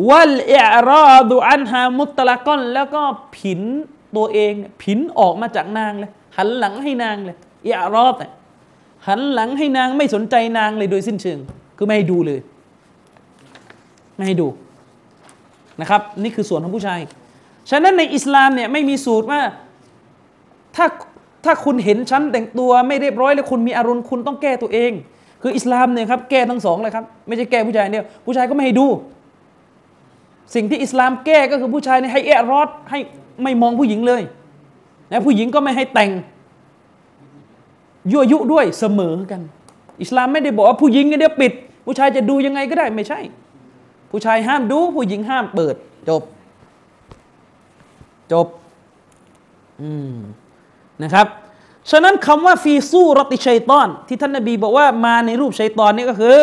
[0.08, 3.02] วัลอิรอดุอันฮามุตละก้อนแล้วก็
[3.36, 3.60] ผิน
[4.16, 7.36] ตัวเองผินออกมาจากนางเลย หันหลังให้นางเลย
[7.66, 8.32] อิรอดเนี่ย
[9.08, 11.38] หันหลังให้นางไม่สนใจนางเลยโดยสิ้นเชิง
[11.76, 12.40] คือไม่ให้ดูเลย
[14.16, 14.48] ไม่ให้ดู
[15.80, 17.00] นะครับ นี่คือส่วนของผู้ชาย
[17.70, 19.40] ฉะนั้นในอิสลามเนี่ยไม่มีสูตรว่า
[20.76, 20.86] ถ้า
[21.44, 24.92] ถ้าคุณเห็นฉันแต่งตัวไม่เรียบร้อยแล้วคุณมีอารมณ์คุณต้องแก้ตัวเอง
[25.42, 28.86] คืออิสลามเนี่ยครับแก้ทั้งสองเลยครับไม่ใช่แก้ผู้ชายเดียวผู้ชายก็ไม่ให้ดู
[30.54, 32.98] สิ่งที่อิสลามแก้ก็คือผู้ชายเนี่ยให้เอะรอดให้
[33.42, 34.22] ไม่มองผู้หญิงเลย
[35.10, 36.10] นะผู้หญิงก็ไม่ให้แต่ง
[38.12, 39.40] ยั่วยุด้วยเสมอกัน
[40.02, 41.52] อิสลามไม่ได้บอกว่าผู้หญิงเนี่ยเดี๋ยวปิด
[41.86, 43.20] ผู้ชายจะดูยังไงก็ได้ไม่ใช่
[44.10, 45.74] ผู้ชายห้ามดู ผู้หญิงห้ามเปิด
[46.08, 46.22] จบ
[48.32, 48.46] จบ
[49.82, 50.16] อืม
[51.02, 51.26] นะครับ
[51.90, 56.36] ฉะนั้นคำว่าฟีซูรติชัยตอน ที่ท่านนบีบอกว่ามาในรูปชัยตอนนี่ก็คือ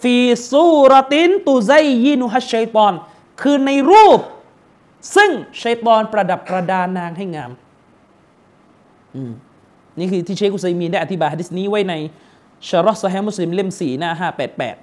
[0.00, 0.16] ฟี
[0.50, 1.70] ซูรตินตุไซ
[2.04, 2.92] ยินุฮัชชัยตอน
[3.40, 4.20] คือในรูป
[5.14, 5.30] ซึ่ง
[5.62, 7.50] ชัยตอนประดับประดานางให้งาม
[9.14, 9.32] อืม
[9.98, 11.94] นี่คือที่เชคอุซัยมีได้อธิบายฮะดิษนี้ไว้ใน
[12.68, 14.76] ชารอสซะฮมุสลิมเล่มสี่หน้าห้าแปดแปด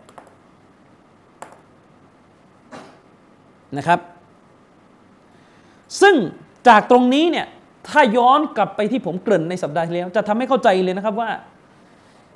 [3.78, 3.99] นะครับ
[6.01, 6.15] ซึ่ง
[6.67, 7.47] จากตรงนี้เนี่ย
[7.89, 11.30] ถ้าย้อนกลับไปที่ผมเกริ่นในสัปดาห์ที่แล้ว จะทำให้เข้าใจเลยนะครับว่า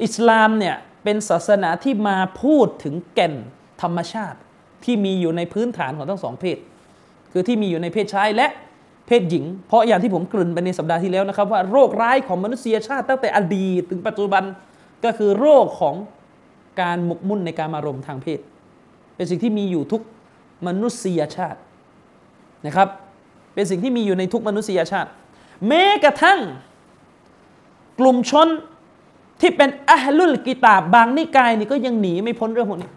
[0.04, 3.34] อิสลามเนี่ยเป็นศาสนาที่มาพูดถึงแก่น
[3.82, 4.40] ธรรมชาติ
[4.86, 6.58] ที่มีอยู่ในพื้นฐานของทั้งสองเพศ
[7.32, 8.48] คือที่มีอยู่ในเพศชายและ
[9.08, 14.44] เพศหญิง เพราะอย่างที่ผมกลืนไปในสัปดาห์ที่แล้วนะครับ ว่าโรคร้ายของมนุษยชาติตั้งแต่อดีตถึงปัจจุบัน
[15.06, 15.96] ก็คือโรคของ
[16.82, 18.40] การหมกมุ่นในการอารมทางเพศ
[19.16, 20.02] เป็นสิ่งที่มีอยู่ทุก
[20.68, 21.60] มนุษยชาติ
[22.66, 22.88] นะครับ
[23.54, 25.10] เป็นสิ่งที่มีอยู่ในทุกมนุษยชาติ
[25.68, 26.40] แม้กระทั่ง
[28.00, 28.48] กลุ่มชน
[29.42, 32.92] ที่เป็นอัลลุลกิตาบบางนิกายนี่ก็ยังหนีไม่พ้นเรื่องพวกนี้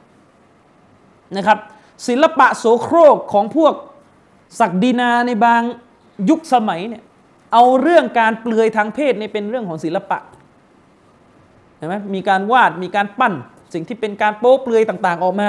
[1.36, 1.58] นะครับ
[2.06, 3.74] ศิลปะโสโครกของพวก
[4.60, 5.62] ศักดินาในบาง
[6.30, 7.02] ยุคสมัยเนี่ย
[7.52, 10.18] เอาเรื่องการเปลือยทางเพศนี่เป็นเรื่องของศิลปะ
[11.76, 13.32] เห็นไหมมีการวาดมีการปั้น
[13.74, 15.48] สิ่งที่เป็นการโป๊เปลือยต่าง ๆ ออกมา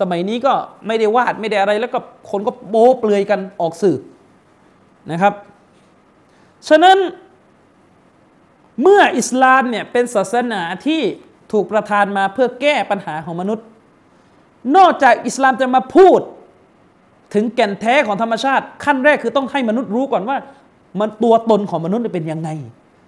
[0.00, 0.52] สมัยนี้ก็
[0.86, 1.98] ไม่ได้วาดไม่ได้อะไรแล้วก็
[2.30, 3.96] คนก็โป๊เปลือยกันออกสื่อ
[5.12, 5.34] นะครับ
[6.68, 6.98] ฉะนั้น
[8.82, 11.00] เมื่ออิสลามเนี่ยเป็นศาสนาที่
[11.52, 13.64] ถูกประทานมาเพื่อแก้ปัญหาของมนุษย์
[14.76, 16.20] นอกจากอิสลามจะมาพูด
[17.34, 20.36] ถึงแก่นแท้ของธรรมชาติ ขั้นแรกคือต้องให้มนุษย์รู้ก่อนว่า
[21.00, 22.50] มันตัวตนของมนุษย์เป็นยังไง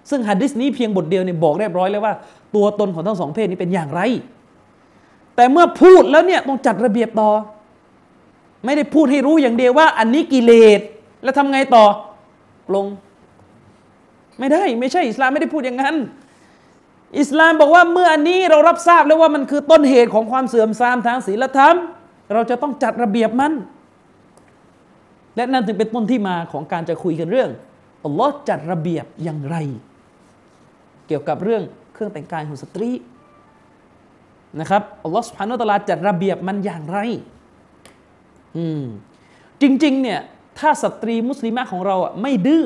[0.09, 2.13] ซึ่งฮะดิษนี้เพียงบทเดียวเนี่ยบอกเรียบร้อยแล้วว่า
[2.55, 4.01] ตัวตนของทั้งสองเพศนี้เป็นอย่างไร
[5.35, 7.29] แต่เมื่อพูดแล้วเนี่ยต้องจัดระเบียบต่อ
[8.65, 10.79] ไม่ได้พูดให้รู้อย่างเดียวว่า อันนี้กิเลส
[11.23, 11.85] แล้วทำไงต่อ
[12.75, 12.85] ลง
[14.39, 15.95] ไม่ได้ไม่ใช่อิสลามไม่ได้พูดอย่างนั้น
[17.19, 21.75] อิสลามบอกว่าเมื่ออันนี้เรารับทราบแล้วว่ามันคือต้นเหตุของความเสื่อมทรามทางศีลธรรม
[22.33, 23.53] เราจะต้องจัดระเบียบมัน
[25.35, 27.49] และนั่นถึงเป็นต้นที่มาของการจะคุยกันเรื่อง
[28.05, 29.55] อัลลอฮ์จัดระเบียบอย่างไร
[31.07, 32.91] เกี่ยวกับเรื่องเครื่องแต่งกายของสตรี
[34.59, 36.99] นะครับอัลลอฮ์สุบฮานุตลาจัดระเบียบมันอย่างไร
[38.57, 38.83] อืม
[39.61, 40.19] จริงๆเนี่ย
[40.59, 42.65] ถ้าสตรีมุสลิมะของเราอะไม่ดื้อ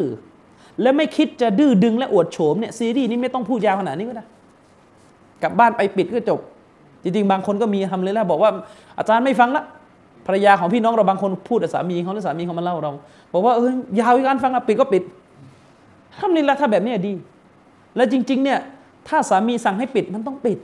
[0.81, 4.25] และไม่คิดจะดื้อดึงและอวดโฉมเนี่ยซีรีส์นี้ไม่ต้องพูดยาวขนาดนี้ก็ได้
[5.43, 6.39] กลับบ้านไปปิดก็จบ
[7.03, 8.51] จริงๆ บางคนก็มีทำเลยแล้วบอกว่า
[8.97, 9.63] อาจารย์ไม่ฟังละ
[10.25, 12.91] ภรรยาของพี่น้องเราบางคนพูดกับสามีเขาแล้วสามีเขามาเล่าเรา
[13.33, 15.03] บอกว่าเออยาวอีกการฟังละปิดก็ปิด
[16.19, 17.13] ทำนี่ละถ้าแบบนี้ดี
[17.95, 18.59] และจริง ๆ เนี่ย
[19.07, 20.57] ถ้าสามีสั่งให้ปิดมันต้องปิด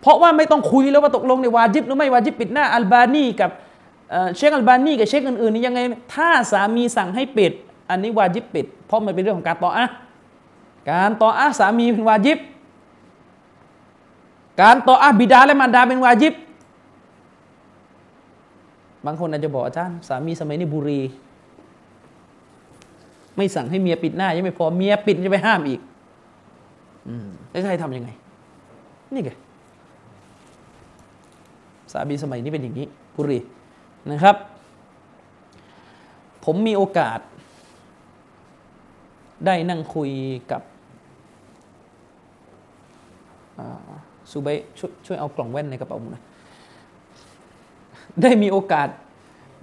[0.00, 3.50] เพราะว่าไม่ต้องคุยแล้วว่าตกลงในวาจิบหรือไม่วาจิบปิดหน้าอัลบานีกับ
[4.36, 5.80] เชคอัลบานีกับเชคอื่นๆนี่ยังไง
[6.14, 7.52] ถ้าสามีสั่งให้ปิด
[7.90, 9.86] อันนี้วาจิบปิด เพราะมันเป็นเรื่องของการต่ออะ
[10.90, 12.38] การต่ออะสามีเป็นวาจิบ
[14.60, 16.34] การต่ออะบิดาและมารดาเป็นวาจิบ
[19.06, 21.00] บางคนอาจจะบอกอาจารย์สามีสมัยนี้บุรี
[23.36, 25.80] ไม่สั่งให้เมียปิดหน้า ยังไม่พอเมียปิดจะไปห้ามอีก
[27.08, 28.10] อืมแล้วจะให้ทำยังไง
[29.12, 29.30] นี่ไง
[31.92, 33.38] สามีสมัยนี้เป็นอย่างนี้บุรี
[34.10, 34.36] นะครับ
[36.44, 37.18] ผมมีโอกาส
[39.44, 40.10] ได้นั่งคุย
[40.52, 40.62] กับ
[44.30, 46.22] ซูเบช่วยช่วยเอากล่องแว่นในกระเป๋าผมนะ
[48.22, 48.88] ได้มีโอกาส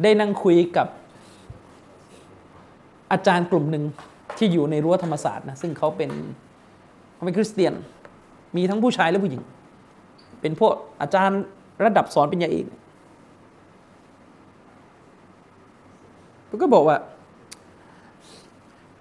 [0.03, 0.87] ได้นั่งคุยกับ
[3.11, 3.83] อาจารย์กลุ่มหนึ่ง
[4.37, 6.11] ที่อยู่ในรั้วธรรมศาสตร์นะซึ่งเขาเป็น
[7.13, 7.73] เขาเป็นคริสเตียน
[8.55, 9.41] มีทั้งผู้ชายและผู้หญิง
[10.41, 11.41] เป็นพวกอาจารย์
[11.83, 12.65] ระดับสอนเป็นยาเอก
[16.61, 16.97] ก็บอกว่า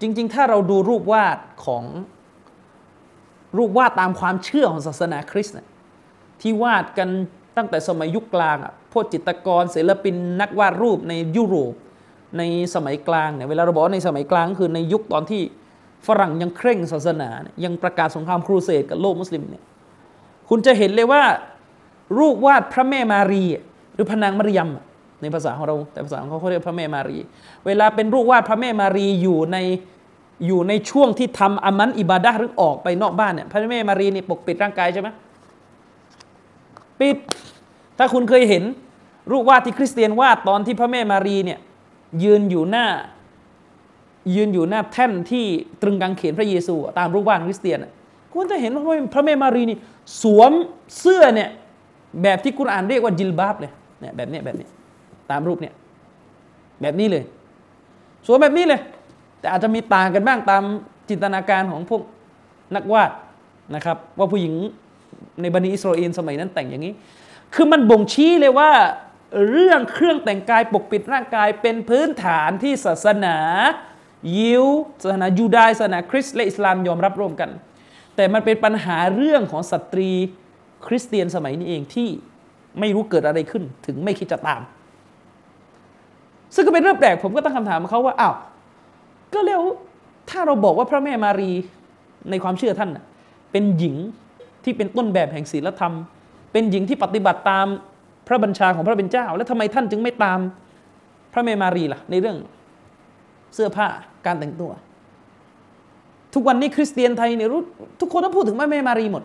[0.03, 1.83] จริง ๆ ถ้าเราดูรูปวาดของ
[3.57, 5.55] รูปวาดตามความเชื่อของศาสนาคริสต์
[6.41, 7.09] ที่วาดกัน
[7.57, 11.73] ตั้งแต่สมัยยุคกลางอะพวกจิตรกรศิลปินนักวาดรูปในยุโรป
[12.37, 12.43] ใน
[12.75, 15.41] สมัยกลางเนี่ยเวลาเราบอกในสมัยกลางคือในยุคตอนที่
[16.07, 17.29] ฝรั่งยังเคร่งศาสนา
[17.63, 19.63] ยังประกาศสงครามครูเสดกับโลกมุสลิมเนี่ย
[20.49, 21.23] คุณจะเห็นเลยว่า
[22.19, 23.43] รูปวาดพระแม่มารี
[23.93, 24.69] หรือพระนางมารยม
[25.21, 27.17] ในภาษาของเราแต่ภาษาของเขาเขาเรียกพระแม่มารี
[27.65, 29.57] เวลาเป็นรูปวาดพระแม่มารีอยู่ใน
[30.45, 35.09] อยู่ในช่วงที่ทำอามันอิบาดะหรือออกไปนอกบ้านเนี่ยพระแม่มารีนี่ปกปิดร่างกายใช่ไหม
[36.99, 37.17] ปิด
[37.97, 38.63] ถ้าคุณเคยเห็น
[39.31, 41.59] รูปวาดที่คริสเตียนวาดตอนที่พระแม่มารีเนี่ย
[42.23, 42.85] ยืนอยู่หน้า
[44.35, 45.45] ยืนอยู่หน้าแท่นที่
[45.81, 47.85] ตรึงกางเขนพระเยซู ตามรูปวาดคริสเตียน
[48.33, 49.77] คุณจะเห็นว่าพระแม่มารีนี่
[50.21, 50.51] สวม
[50.99, 51.49] เสื้อเนี่ย
[52.21, 54.67] แบบที่กุรอานเรียกว่าจิลบาบเลยเนี่ยแบบนี้แบบนี้
[55.31, 55.73] ตามรูปเนี่ย
[56.81, 57.23] แบบนี้เลย
[58.27, 58.81] สวมแบบนี้เลย
[59.43, 60.63] แต่อาจจะมีต่างกันบ้างตาม
[61.09, 62.01] จินตนาการของพวก
[62.75, 63.11] นักวาด
[63.75, 64.53] นะครับ ว่าผู้หญิง
[65.41, 66.93] ในบนีอิสราเอลสมัยนั้นแต่งอย่างนี้
[67.53, 68.71] คือมันบ่งชี้เลยว่า
[69.49, 73.37] เรื่องเครื่องแต่งกายปกปิดร่างกายเป็นพื้นฐานที่ศาสนา
[74.37, 74.65] ยิว
[75.03, 77.49] ศาสนายูดายศาสนาคริสต์และอิสลามยอมรับร่วมกัน
[78.15, 80.09] แต่มันเป็นปัญหาเรื่องของสตรี
[80.85, 82.09] คริสเตียนสมัยนี้เองที่
[82.79, 84.61] ไม่รู้เกิดอะไรขึ้นถึงไม่คิดจะตาม
[86.55, 88.35] ซึ่งก็เป็นเรื่องแปลกผมก็ตั้งคำถามเขาว่าอ้าว
[89.35, 89.61] ก็แล้ว
[90.29, 91.51] ถ้าเราบอกว่าพระแม่มารี
[92.29, 92.89] ในความเชื่อท่าน
[93.51, 93.95] เป็นหญิง
[94.63, 95.93] ที่เป็นต้นแบบแห่งศีลธรรม
[96.51, 97.67] เป็นหญิงที่ปฏิบัติตาม
[98.27, 100.39] พระบัญชาของพระเป็นเจ้า แล้วทำไมท่านจึงไม่ตาม
[101.33, 102.37] พระแม่มารีล่ะ ในเรื่อง
[103.53, 103.87] เสื้อผ้า
[104.25, 104.71] การแต่งตัว
[106.33, 107.61] ทุกวันนี้คริสเตียนไทยเนี่ยรู้
[108.01, 109.23] ทุกคนต้องพูดถึงพระแม่มารีหมด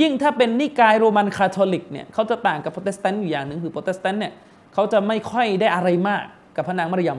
[0.00, 4.32] ยิ่งถ้าเป็นนิกายโรมันคาทอลิกเนี่ยเขาจะต่างกับโปรเตสแตนต์อยู่อย่างหนึ่งคือโปรเตสแตนต์เนี่ย
[4.74, 6.22] เขาจะไม่ค่อยได้อะไรมาก
[6.56, 7.18] กับพระนางมารยม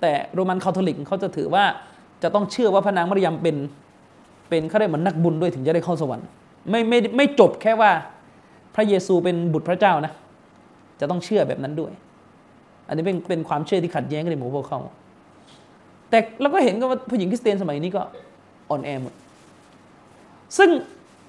[0.00, 1.64] แต่โรมันคาทอลิกเขาจะถือว่า
[2.22, 3.56] จะต้องเชื่อว่าพระนางมารยมเป็น
[4.48, 6.26] เป็นเขาเรียกเหมือนนักบุญด้วยถึงจะได้เข้าสวรรค์
[6.70, 7.90] ไม่ไม่ไม่จบแค่ว่า
[8.74, 10.12] พระเยซูเป็นบุตรพระเจ้านะ
[11.00, 11.92] จะต้องเชื่อแบบนั้นด้วย
[12.88, 14.80] อันนี้เป็นเป็นความเชื่อที่ขัดแย้งกันในหมู่พวกเขา
[16.10, 18.02] แต่เราก็เห็นว่าผู้หญิงคริสเตียนสมัยนี้ก็
[18.70, 19.12] อ่อนแอหมด
[20.58, 20.70] ซึ่ง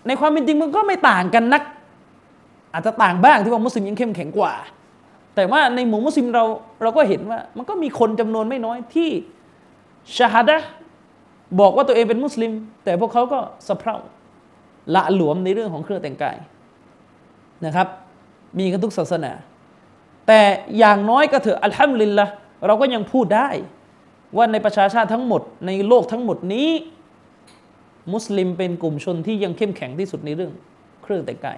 [0.08, 1.63] ในความเป็นจริงมันก็ไม่ต่างกันนัก
[2.73, 4.54] อาจจะต่างบ้างที่ว่ามุสลิมยังเข้มแข็งกว่า
[5.36, 6.45] แต่ว่าในหมู่มุสลิมเรา
[6.82, 9.10] เราก็เห็นว่า มันก็มีคนจำนวนไม่น้อยที่
[10.17, 10.58] ชาฮัดะ
[11.60, 12.52] บอกว่าตัวเองเป็นมุสลิม
[12.84, 13.98] แต่พวกเขาก็สะเพร่า
[14.95, 16.38] ละหลวมในเรื่องของเครื่องแต่งกาย
[17.65, 17.88] นะครับ
[18.58, 19.32] มีกันทุกศาสนา
[20.28, 20.41] แต่
[20.78, 22.26] อย่างน้อยก็เถอะอัลฮัมดุลิลละ
[22.65, 23.50] เราก็ยังพูดได้
[24.38, 26.69] ว่าในประชาชาติทั้งหมด ในโลกทั้งหมดนี้
[28.13, 30.52] มุสลิมเป็นกลุ่มชนที่ยังเข้มแข็งที่สุดในเรื่อง
[31.04, 31.58] เครื่องแต่งกาย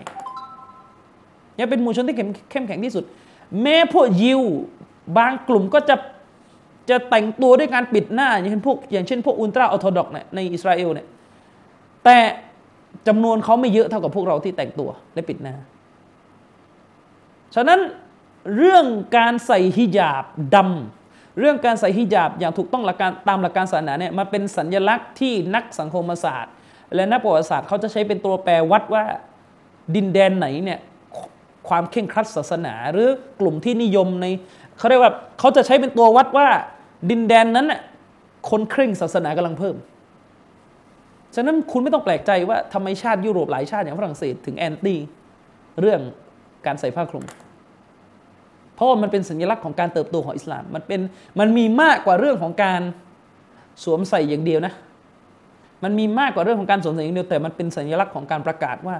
[1.59, 2.15] ยังเป็นหมู่ชนที่
[2.51, 3.03] เข้มแข็งที่สุด
[3.62, 4.41] แม้พวกยิว
[5.17, 5.95] บางกลุ่มก็จะ
[6.89, 11.07] จะแต่งตัวด้วยการปิดหน้า อย่างเช่นพวกอย่างเช่นพวกอุลตร้าออร์โธดอกเนี่ยในอิสราเอลเนี่ย
[12.05, 12.17] แต่
[13.07, 15.55] จำนวนเขาไม่เยอะเท่ากับพวกเราที่แต่งตัวและปิดหน้า
[17.55, 17.79] ฉะนั้น
[18.57, 18.86] เรื่อง
[19.17, 20.23] การใส่ฮิญาบ
[20.55, 26.53] ดำเรื่องการใส่ฮิญาบอย่างถูกต้องหลักการตามหลักการศาสนาเนี่ยมันเป็นสัญญลักษณ์ที่นักสังคมศาสตร์
[26.95, 29.03] และนักประวัติศาสตร์เขาจะใช้เป็นตัวแปรวัดว่า
[29.95, 30.79] ดินแดนไหนเนี่ย
[31.69, 33.08] ความเข่งครัดศาสนา หรือ
[33.39, 34.25] กลุ่มที่นิยมใน
[34.77, 36.47] เขาเรียกว่าเขาจะใช้เป็นตัววัดว่า
[37.10, 37.82] ดินแดนนั้นน่ะ
[38.49, 39.75] คนเคร่งศาสนากำลังเพิ่ม
[41.36, 44.99] ฉะนั้นคุณไม่ต้องแปลกใจว่าทำไมชาติยุโรปหลายชาติอย่างฝรั่งเศสถึงแอนตี้
[45.82, 45.99] เรื่อง
[46.65, 47.25] การใส่ผ้าคลุม
[48.75, 51.01] เพราะว่ามันเป็นสัญลักษณ์ของการเติบโตของอิสลาม มันเป็น
[51.39, 52.82] มันมีมากกว่าเรื่องของการ
[53.84, 54.73] สวมใส่อย่างเดียวนะ
[55.84, 58.97] มันมีมากกว่าเรื่องของการสวมใส่อย่างเดียวแต่มันเป็นสัญลักษณ์ของการประกาศว่า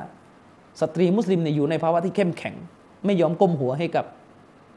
[0.81, 2.55] สตรีมุสลิมเนี่ยอยู่ในภาวะที่เข้มแข็ง
[3.05, 4.05] ไม่ยอมก้มหัวให้กับ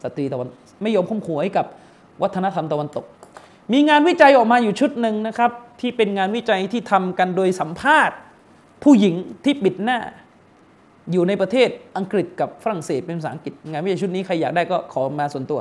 [0.02, 0.48] สตรีตะวัน
[0.82, 1.66] ไม่ยอมก้มหัวให้กับ
[2.22, 3.04] วัฒนธรรมตะวันตก
[3.72, 8.16] มีงานวิจัยออกมาอยู่ชุดหนึ่งนะครับ ที่เป็นงานวิจัยที่ทำกันโดยสัมภาษณ์
[8.82, 9.98] ผู้หญิงที่ปิดหน้า
[11.12, 15.60] อยู่ในประเทศอังกฤษกับฝรั่งเศสเป็นภาษาอังกฤษ งานวิจัยชุดนี้ใครอยากได้ก็ขอมาส่วนตัว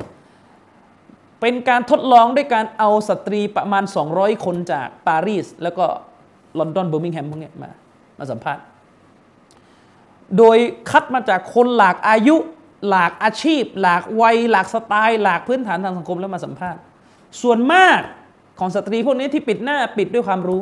[1.41, 5.85] เป็นการทดลองด้วยการเอาสตรีประมาณ 200 คนจากปารีสแล้วก็
[6.59, 7.69] ลอนดอนเบอร์มิงแฮมพวกนี้มา
[8.17, 8.63] มาสัมภาษณ์
[10.37, 10.57] โดย
[10.89, 12.35] คัดมาจากคนหลากอายุ
[12.87, 16.81] หลากอาชีพ หลากวัย หลากสไตล์ หลากพื้นฐานทางสังคมแล้วมาสัมภาษณ์
[17.41, 17.99] ส่วนมาก
[18.59, 20.61] ของสตรีพวกนี้ที่ปิดหน้าปิดด้วยความรู้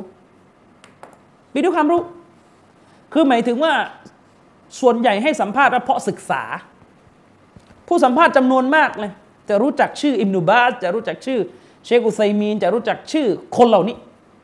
[1.53, 2.01] ปิดด้วยความรู้
[3.13, 3.73] คือหมายถึงว่า
[4.81, 6.43] ส่วนใหญ่ให้สัมภาษณ์เพราะศึกษา
[7.87, 9.11] ผู้สัมภาษณ์จำนวนมากเลย
[9.49, 11.39] จะรู้จักชื่ออิมนุบาสจะรู้จักชื่อ
[11.85, 13.27] เชคอุไซมีน จะรู้จักชื่อ
[13.57, 13.95] คนเหล่านี้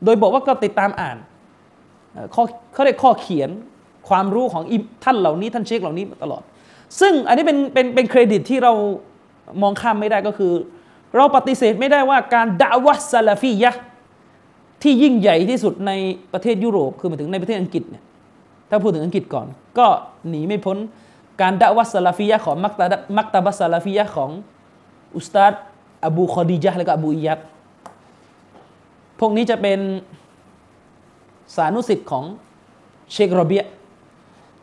[0.04, 1.16] โดยบอกว่าก็ติดตามอ่าน
[2.34, 3.50] ข้อเขาเรียกข้อเขียน
[4.08, 4.62] ความรู้ของ
[5.04, 6.42] ท่านเหล่านี้ท่านเชคเหล่านี้มาตลอด
[7.00, 8.72] ซึ่งอันนี้เป็นเป็นเป็นเครดิตที่เรา
[9.62, 10.52] มองข้ามไม่ได้ก็คือ
[11.16, 13.70] เราปฏิเสธไม่ได้ว่าการดาวะซาลาฟียะ
[14.82, 15.92] ที่ยิ่งใหญ่ที่สุดใน
[16.32, 18.02] ประเทศยุโรปคือหมายถึงในประเทศอังกฤษเนี่ย
[18.70, 19.46] ถ้าพูดถึงอังกฤษก่อน
[19.78, 19.86] ก็
[20.28, 20.76] หนีไม่พ้น
[21.40, 22.86] การดาวะซาลาฟียะของมักตา
[23.16, 24.30] มักตาบะซาลาฟียะของ
[25.16, 25.52] อุสตาด
[26.04, 27.40] อบูคอดีจะห์และก็อบูอิยัด
[29.20, 29.78] พวกนี้จะเป็น
[31.56, 32.24] สานุศิษย์ของ
[33.12, 33.62] เชครอเบียะ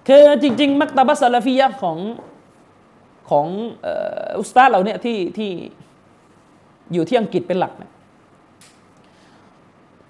[0.08, 1.98] คือจริง ๆ มักตาบะซาลาฟียะของ
[3.30, 3.48] ของ
[4.40, 5.52] อุสตาดเราเนี่ยที่ที่
[6.94, 7.92] อยู่ที่อังกฤษเป็นหลักเนี่ย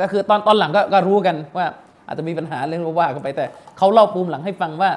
[0.00, 1.66] ก็คือตอนตอนหลังก็รู้กันว่า
[2.06, 3.44] อาจจะมีปัญหาเรื่องว่ากันไปแต่
[3.78, 4.90] เขาเล่าปูมหลังให้ฟังว่า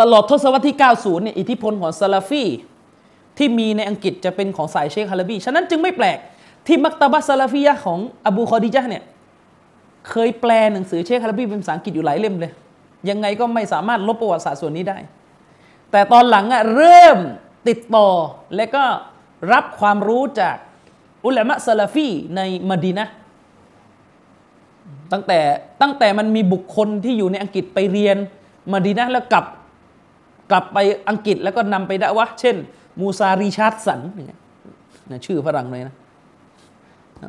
[0.00, 2.44] ตลอดทศวรรษที่ 90เนี่ยอิทธิพลของซาลาฟี
[3.38, 6.18] ที่มีในอังกฤษจะเป็นของสายเชคคาราบีฉะนั้นจึงไม่แปลก
[6.66, 9.02] ที่มักตาบะซาลาฟียะของอบูคอดีจะห์เนี่ย
[10.10, 12.52] เคยแปลหนังสือเชคคาราบีเป็นภาษาอังกฤษอยู่หลายเล่มเลย
[13.10, 14.98] ยังไงก็ไม่สามารถลบประวัติศาสตร์ส่วนนี้ได้
[15.90, 17.18] แต่ตอนหลังอะเริ่ม
[17.68, 18.08] ติดต่อ
[18.56, 18.84] และก็
[19.52, 20.56] รับความรู้จาก
[21.24, 23.06] อุลามะซาลาฟีในมดีนะ
[25.12, 25.40] ตั้งแต่
[25.82, 28.16] ตั้งแต่มันมีบุคคลที่อยู่ในอังกฤษไปเรียน
[28.72, 29.44] มดีนะแล้วกลับ
[30.50, 32.56] กลับไปอังกฤษแล้วก็นำไปด่าวะเช่น
[33.00, 35.96] มูซาริชาร์ดสันเนี่ยชื่อฝรั่งเลยนะ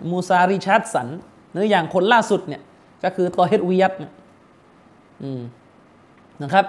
[0.10, 1.08] มูซาริชาร์ดสัน
[1.52, 2.62] หรืออย่างคนล่าสุดเนี่ย
[3.04, 3.94] ก็คือตอเฮดวิยัต
[6.44, 6.66] นะครับ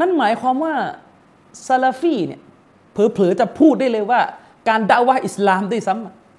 [0.00, 0.74] นั่นหมายความว่า
[1.66, 2.40] ซาลาฟีเนี่ย
[2.92, 4.20] เผลอๆจะพูดได้เลยว่า
[4.68, 5.94] การด่าว่าอิสลามด้วยซ้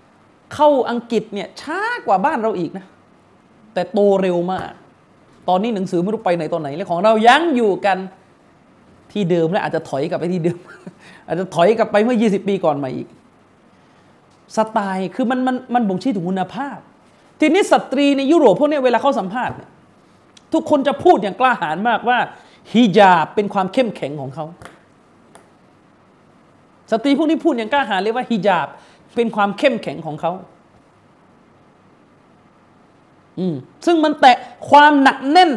[0.05, 2.85] ำเข้าอังกฤษเนี่ยช้ากว่าบ้านเราอีกนะ
[3.73, 4.71] แต่โตเร็วมาก
[5.49, 7.97] ตอนนี้หนังสือไม่รู้ไปไหนตอนไหนเลยของเรายังอยู่กัน
[9.11, 10.59] ที่เดิมและอาจจะถอยกลับไปที่เดิม
[11.27, 13.07] อาจจะถอยกลับไปเมื่อ 20 ปีก่อนมาอีก
[14.57, 16.77] สไตล์คือมันมันมันบ่งชี้ถึงคุณภาพ
[17.39, 19.69] ทีนี้สตรีในยุโรปพวกนี้เวลาเขาสัมภาษณ์เนี่ย
[20.53, 22.17] ทุกคนจะพูดอย่างกล้าหาญมากว่า
[22.71, 24.45] ฮิญาบเป็นความเข้มแข็งของเขา
[26.93, 28.67] สตรีพวกนี้พูดอย่างกล้าหาญเลยว่าฮิญาบ
[29.15, 30.31] เป็นความเข้มแข็งของเขา
[33.39, 34.37] อืมซึ่งมันแตะ
[34.69, 35.51] ความหนักแน่น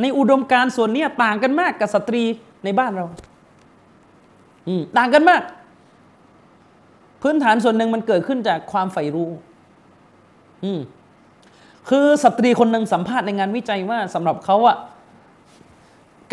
[0.00, 2.22] ในอุดมการณ์ส่วนนี้ต่างกันมากกับสตรี
[2.64, 3.06] ในบ้านเรา
[4.68, 5.42] อืมต่างกันมาก
[7.22, 9.30] พื้นฐานส่วนหนึ่งมันเกิดขึ้นจากความใฝ่รู้
[10.64, 10.80] อืม
[11.88, 14.76] คือสตรีคนหนึ่งสัมภาษณ์ในงานวิจัยว่าสำหรับเขาอะ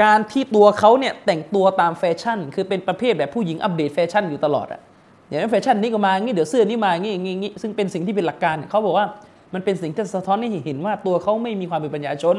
[0.02, 4.82] การที่ตัวเขาเนี่ยแต่งตัวตามแฟชั่น คือเป็นประเภทแบบผู้หญิงอัปเดตแฟชั่นอยู่ตลอดอะ
[5.28, 9.06] เดี๋ยวแฟชั่นนี้ก็มางี้เดี๋ยวเสื้อนี้มางี้งี้งี้ซึ่งเป็นสิ่งที่เป็นหลักการเขาบอกว่า
[9.54, 12.38] มันเป็นสิ่งที่สะท้อนให้เห็นว่าตัวเขาไม่มีความเป็นปัญญาชน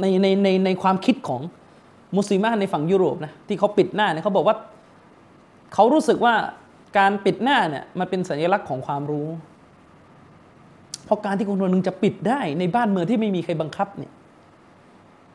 [0.00, 1.40] ในในในในความคิดของ
[2.16, 4.56] มุสลิมในฝั่งยุโรปนะที่เขาปิดหน้าเนี่ยเขาบอกว่า
[5.74, 6.34] เขารู้สึกว่า
[6.98, 9.28] การปิดหน้าเนี่ยมันเป็นสัญลักษณ์ของความรู้
[11.04, 14.12] เพราะการที่คนคนหนึ่งจะปิดได้ในบ้านเมืองที่ไม่มีใครบังคับเนี่ย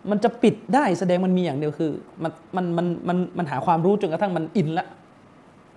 [0.10, 1.92] มันจะปิดได้แสดงมันมีอย่างเดียวคือ
[2.24, 4.88] มันมันมันมันมันหาความรู้จนกระทั่งมันอินละ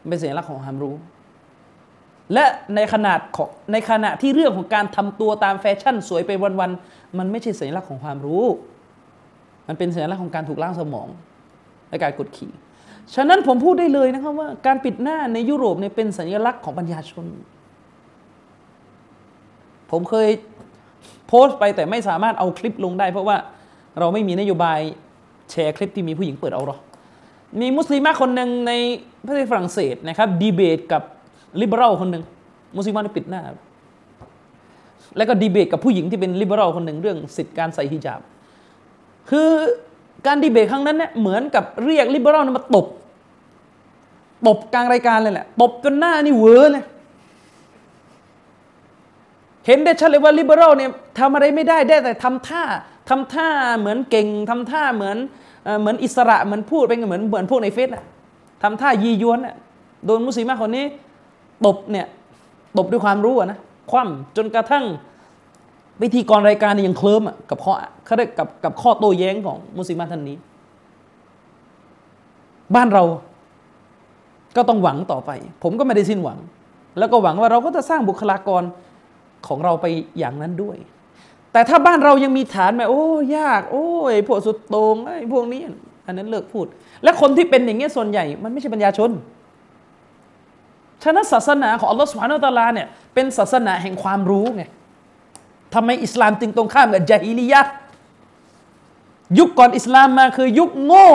[0.08, 0.94] เป็นสัญลักษณ์ของความรู้
[2.32, 8.44] และในขนาดของในขณะที่เรื่องของการทำตัวตามแฟชั่นสวยไปวันๆมันไม่ใช่สัญลักษณ์ของความรู้
[9.68, 11.08] มันเป็นสัญลักษณ์ของการถูกล้างสมอง
[11.88, 12.52] และการกดขี่
[13.14, 17.26] ฉะนั้นผมพูดได้เลยนะครับว่า การปิดหน้าในยุโรปเนี่ยเป็นสัญลักษณ์ของปัญญาชน
[19.90, 20.28] ผมเคย
[21.28, 23.36] โพสต์ไปแต่ไม่สามารถเอาคลิปลงได้ เพราะว่า
[24.00, 24.80] เราไม่มีนโยบาย
[25.50, 26.78] แชร์คลิปที่มีผู้หญิงเปิดเอาหรอ
[27.60, 28.72] มีมุสลิมคนหนึ่งใน
[29.26, 31.02] ประเทศฝรั่งเศสนะครับดีเบตกับ
[31.60, 32.24] ลิเบอรัลคนหนึ่ง
[32.76, 33.42] มุสลิมปิดหน้า
[35.16, 38.20] แล้วก็ดีเบตกับผู้หญิงที่เป็นลิเบอรัลคนหนึ่งเรื่องสิทธิการใส่ฮิญาบ
[39.30, 39.48] คือ
[40.26, 42.86] การดีเบตครั้งนั้นเนี่ยเหมือนกับเรียกลิเบอรัลมาตบ
[44.46, 46.84] ตบกลางรายการเลยแหละตบจนหน้านี่เวอเลย
[49.66, 52.62] เห็นได้ชัดเลยว่าลิเบอรัลเนี่ยทำอะไรไม่ได้ได้แต่ทำท่า
[53.08, 53.48] ทำท่า
[53.78, 55.16] เหมือนเก่งทำท่าเหมือน
[55.80, 58.04] เหมือนอิสระเหมือนพูดเป็นเหมือนเหมือนพวกในเฟซอะ
[58.62, 59.56] ทำท่ายียวนอะ
[60.06, 60.84] โดนมุสลิมคนนี้
[61.66, 62.06] ตบเนี่ย
[62.78, 63.58] ตบด้วยความรู้นะ
[63.90, 64.84] คว่ำจนกระทั่ง
[66.02, 67.72] วิธีกรรายการยังเคลิ้มกับข้อ
[68.04, 70.36] เขาได้กับกับข้อโต้แย้งของมุสลิมท่านนี้
[72.74, 73.04] บ้านเรา
[74.56, 75.30] ก็ต้องหวังต่อไป
[75.62, 76.38] ผมก็ไม่ได้สิ้นหวัง
[76.98, 78.62] แล้วก็หวังว่าเราก็จะสร้างบุคลากร
[79.46, 79.86] ของเราไป
[80.18, 80.76] อย่างนั้นด้วย
[81.52, 83.04] แต่ถ้าบ้านเรายังมีฐานแบบโอ้
[83.36, 85.60] ยาก โอ้ยพวกสุดโตงไอ้พวกนี้
[86.06, 86.66] อันนั้นเลิกพูด
[87.02, 89.10] และคนที่เป็นอย่างเงี้ยส่วนใหญ่ มันไม่ใช่ปัญญาชน
[91.02, 94.62] ฉะนั้นศาสนาของอัลลอฮฺสุบฮานาตะลาเนี่ยเป็นศาสนาแห่งความรู้ไง
[95.74, 97.60] ทำไมอิสลามจึงตรงข้ามกับจาฮิลียะ
[99.38, 101.08] ยุคก่อนอิสลามมาคือยุคโง่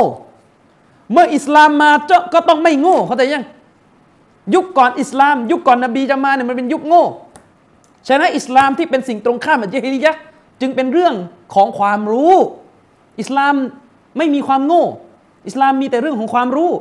[1.12, 3.44] เมื่ออิสลามมาเจ้าก็ต้องไม่โง่ เข้าแต่ยัง
[4.56, 7.04] ยุคก่อนอิสลาม ยุคก่อนนบีจะมาเนี่ยมันเป็นยุคโง่
[8.08, 10.14] ฉะนั้นอิสลามที่เป็นสิ่งตรงข้ามกับจาฮิลียะ
[10.62, 11.16] จึงเป็นเรื่อง
[11.56, 12.34] ของความรู้
[13.20, 13.54] อิสลาม
[14.18, 14.86] ไม่มีความโง่
[15.48, 16.72] อิสลามมีแต่เรื่องของความรู้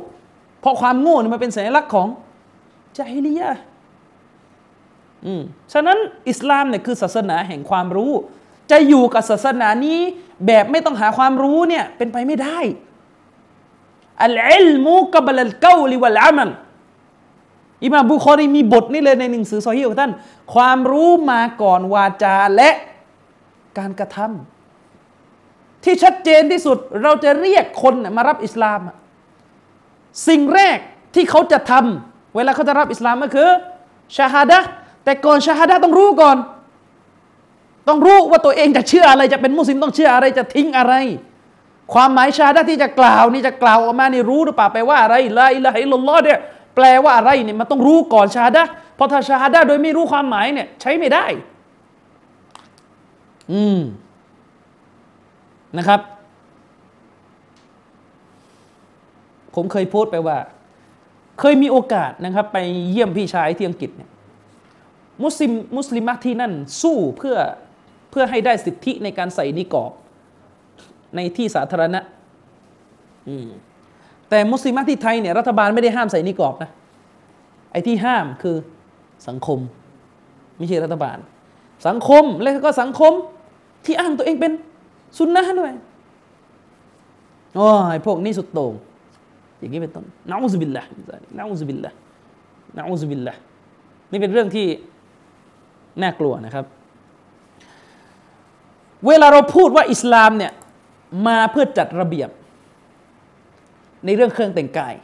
[0.61, 2.07] เพราะความโง่เนี่ยมันเป็นสัญลักษณ์ของ
[2.97, 3.49] จาฮิลียะ
[5.25, 5.41] อืม
[5.73, 5.97] ฉะนั้น
[6.29, 8.11] อิสลามเนี่ยคือศาสนาแห่งความรู้
[8.71, 9.99] จะอยู่กับศาสนานี้
[10.45, 12.59] แบบไม่ต้องหาความรู้เนี่ยเป็นไปไม่ได้
[14.23, 16.49] อัลอิลมูกับลัลเกาลิวัลอามัล
[17.83, 20.11] อิมามบุคอรีมีบทนี้เลยในหนังสือซอฮีของท่าน
[20.53, 22.69] ความรู้มาก่อนวาจาและ
[23.77, 28.79] การกระทำที่ชัดเจนที่สุดเราจะเรียกคนมารับอิสลาม
[30.27, 30.77] สิ่งแรก
[31.15, 33.49] ที่เขาจะทำเวลาเขาจะรับอิสลามก็คือ
[34.17, 34.59] ชาฮาดะ
[35.03, 36.37] แต่ก่อนชาฮาดะต้องรู้ก่อน
[37.87, 40.93] ต้องรู้ว่าตัวเองจะเชื่ออะไรจะเป็นมุสลิมต้องเชื่ออะไรจะทิ้งอะไร
[41.93, 46.39] ความหมายชาดะที่จะกล่าวนี่จะกล่าวออกมานี่รู้หรือเปล่าแปว่าอะไรละอิละฮิลลอฮ์เนี่ย
[46.75, 48.63] แปลว่าอะไรเนี่ยมันต้องรู้ก่อนชาดะ
[48.95, 51.25] เพราะถ้าชาดะโดยไม่รู้ความหมายเนี่ยใช้ไม่ได้
[53.53, 53.79] อืม
[55.77, 55.99] นะครับ
[59.55, 60.37] ผมเคยโพสต์ไปว่า
[61.39, 62.57] เคยมีโอกาสนะครับ ไป
[62.91, 64.09] เยี่ยมพี่ชายที่อังกฤษเนี่ย
[65.23, 67.35] มุสลิมมุสลิมที่นั่นสู้เพื่อ
[68.11, 69.91] เพื่อให้ได้สิทธิในการใส่นิกอบ
[71.15, 71.99] ในที่สาธารณะ
[73.29, 73.49] อือ
[74.33, 76.69] แต่มุสลิมที่ไทยเนี่ยรัฐบาลไม่ได้ห้ามใส่นิกอบนะ
[77.71, 78.55] ไอ้ที่ห้ามคือ
[79.27, 79.59] สังคม
[80.57, 81.17] ไม่ใช่รัฐบาล
[81.87, 83.13] สังคมและก็สังคม
[83.85, 84.51] ที่อ้างตัวเองเป็น
[85.17, 85.71] ซุนนะด้วย
[87.55, 88.73] โอ้ยพวกนี้สุดโต่ง
[89.59, 90.83] อย่างนี้เป็นต้นนะอุซบิลละ
[91.37, 91.91] นะอุซบิลละ
[92.75, 93.33] นะอุซบิลละ
[94.11, 94.67] นี่เป็นเรื่องที่
[96.01, 96.65] น่ากลัวนะครับ
[99.07, 100.51] เวลาเราพูดว่าอิสลามเนี่ย
[101.27, 102.29] มาเพื่อจัดระเบียบ
[104.05, 104.95] ในเรื่องเครื่องแต่งกาย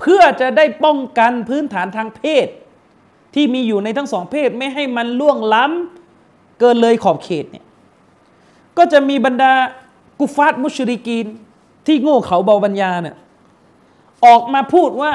[0.00, 2.46] เพื่อจะได้ป้องกันพื้นฐานทางเพศ
[3.34, 7.64] ที่มีอยู่ในทั้งสองเพศไม่ให้มันล่วงล้ำเกินเลยขอบเขตเนี่ย
[8.78, 9.52] ก็จะมีบรรดา
[10.20, 11.26] กุฟาตมุชริกีน
[11.86, 13.16] ที่โง่เขาเบาบัญญาเนี่ย
[14.26, 15.12] ออกมาพูดว่า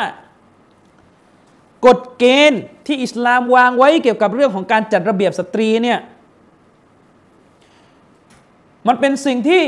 [1.86, 5.99] กฎเกณฑ์ที่อิสลามวางไว้เกี่ยวกับเรื่องของการจัดระเบียบสตรีเนี่ย
[8.88, 9.61] มันเป็นสิ่งที่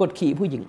[0.00, 0.62] กดขี่ผู้หญิง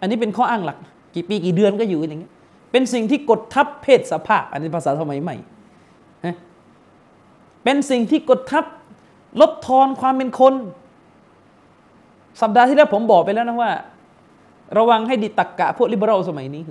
[0.00, 0.78] อันนี้เป็นข้ออ้างหลัก
[1.14, 2.32] กี่ปีกี่เดือนก็อยู่อย่างเงี้ย
[2.72, 5.36] เป็นสิ่งที่กดทับเพศสภาพ อันนี้ภาษาสมัยใหม่
[7.64, 8.64] เป็นสิ่งที่กดทับ
[9.40, 10.54] ลดทอนความเป็นคน
[12.40, 13.72] สัปดาห์ที่แล้วผมบอกไปแล้วนะว่า
[14.78, 16.62] ระวังให้ดิตักกะพวกลิเบอรัลสมัยนี้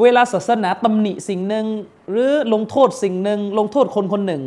[0.00, 1.66] เวลาศาสนาตำหนิสิ่งหนึ่ง
[2.10, 4.42] หรือลงโทษสิ่งหนึ่ง ลงโทษคนคนหนึ่ง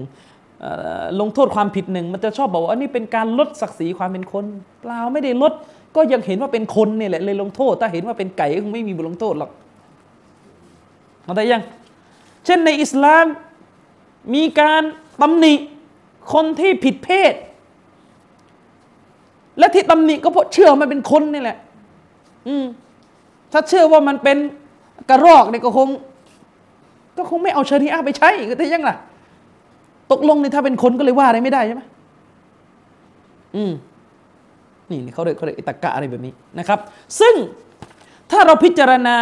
[1.21, 4.45] ลงโทษความผิดหนึ่ง มันจะชอบบอกว่าอันนี้เป็นการลดศักดิ์ศรีความเป็นคน
[4.81, 5.53] เปล่าไม่ได้ลด
[5.95, 9.51] ก็ยังเห็นว่าเป็นคนเนี่ยแหละเลยลงโทษ ถ้าเห็นว่าเป็นไก่คงไม่มีบทลงโทษหรอก
[11.27, 11.63] มาได้ยัง
[12.45, 13.25] เช่นในอิสลาม
[14.35, 14.81] มีการ
[15.21, 15.53] ตำหนิ
[16.33, 17.33] คนที่ผิดเพศ
[19.59, 21.57] และที่ตำหนิก็เพราะเชื่อมันเป็นคนนี่แหละ
[22.47, 22.65] อืม
[23.51, 24.37] ถ้าเชื่อว่ามันเป็น
[25.09, 25.87] กระรอกเนี่ยก็คง
[27.17, 28.95] ก็คงไม่เอาเชริอะไปใช้ก็ได้ยังล่ะ
[30.11, 31.81] ตกลงเนี่ยถ้าเป็นคนก็เลยว่าอะไรไม่ได้ใช่ไหม
[33.55, 33.71] อืม
[34.89, 36.79] นี่เขาเรียกเขาเรียกตะกะอะไรแบบนี้นะครับ
[37.19, 37.35] ซึ่ง
[38.31, 39.15] ถ้าเราพิจารณา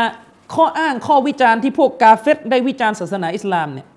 [0.55, 3.88] ข้ออ้างข้อวิจารณ์ที่พวกกาเฟตได้วิจารณ์ศาสนาอิสลามเนี่ย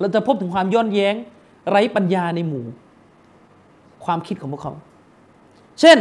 [0.00, 1.14] เราจะพบถึงความย้อนแย้ง
[1.70, 2.64] ไร้ปัญญาในหมู่
[4.04, 4.72] ความคิดของพวกเขา
[5.80, 5.98] เช่น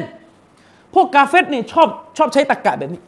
[0.93, 3.01] พวกกาเฟตนี่ยชอบชอบใช้ตะกกะแบบนี้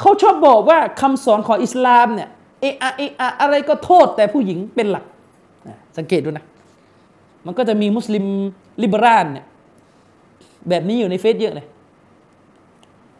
[0.00, 2.28] เขาชอบบอกว่าคำสอนของอิสลามเนี่ย
[2.60, 5.04] เอะอะเอะอะอะไรก็โทษแต่ผู้หญิงเป็นหลัก
[5.98, 6.44] สังเกตดูนะ
[7.46, 8.24] มันก็จะมีมุสลิม
[8.82, 9.46] ลิเบรานเนี่ย
[10.68, 11.66] แบบนี้อยู่ในเฟซเยอะเลย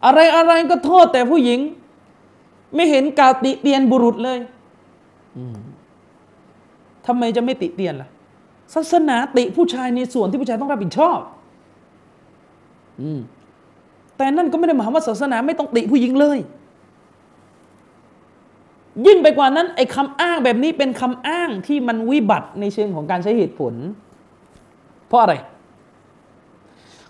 [0.05, 1.61] อะไรอะไรก็โทษแต่ผู้หญิง
[2.75, 4.39] ไม่เห็นกาวติเตียนบุรุษเลย
[7.07, 8.09] ทำไมจะไม่ติเตียนล่ะ
[8.75, 11.19] ศาสนาติผู้ชายในส่วนที่ผู้ชายต้องรับผิดชอบ
[13.01, 13.21] อืม
[14.17, 16.39] แต่นั่นก็ไม่ได้หมายคว่าศาสนาไม่ต้องติผู้หญิงเลย
[19.07, 23.75] ยิ่งไปกว่านั้นไอ้คำอ้างแบบนี้เป็นคำอ้างที่มันวิบัติในเชิงของการใช้เหตุผล
[25.09, 25.35] เพราะอะไร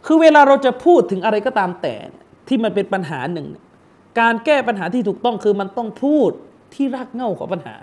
[0.07, 1.95] คือเวลาเราจะพูดถึงอะไรก็ตามแต่
[2.49, 3.47] ที่มันเป็นปัญหาหนึ่ง
[4.21, 6.31] การแก้ปัญหาที่ถูกต้องคือมันต้องพูด
[6.75, 7.75] ที่รากเหง้าของปัญหา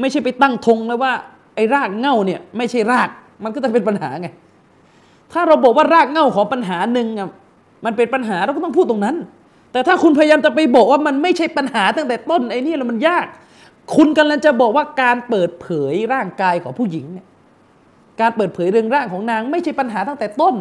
[0.00, 1.12] ไม่ใช่ไปตั้งธงแล้วว่า
[1.54, 3.08] ไอ้รากเหง้าเนี่ย ไม่ใช่ราก
[3.44, 4.28] มันก็จะเป็นปัญหาไง
[5.32, 7.30] ถ้าเราบอกว่ารากเหง้าของปัญหาหนึ่งอะ
[7.84, 9.16] มันเป็นปัญหาเราก็ต้องพูดตรงนั้น
[9.72, 13.26] แต่ถ้าคุณพยายามจะไปบอกว่ามันไม่ใช่ปัญหาตั้งแต่ต้นไอ้นี่แล้วมันยาก
[13.94, 17.26] คุณกำลังจะบอกว่าการเปิดเผยร่างกายของผู้หญิงเนี่ย
[18.20, 20.54] การเปิดเผยเรื่องร่างของนาง ไม่ใช่ปัญหาตั้งแต่ต้น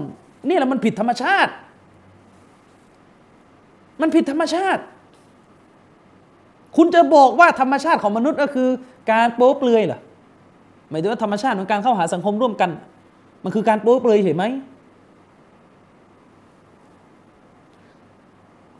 [0.47, 1.51] นี่แหละมันผิดธรรมชาติ
[4.01, 4.81] มันผิดธรรมชาติ
[6.77, 8.69] คุณจะบอกว่าธรรมชาติของมนุษย์ก็คือ
[9.11, 9.99] การโป๊เปลือยเหรอ
[10.89, 12.69] หมายถึงว่าธรรมชาติของการเข้าหาสังคมร่วมกัน
[13.43, 14.45] มันคือการโป๊เปลือยเห็นไหม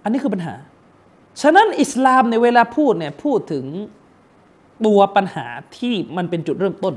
[0.04, 0.56] อันนี้คือปัญหา
[1.42, 3.66] ฉะนั้นอิสลามในเวลาพูดเนี่ยพูดถึง
[4.86, 5.46] ตัวปัญหา
[5.78, 6.96] ที่มันเป็นจุดเริ่มต้น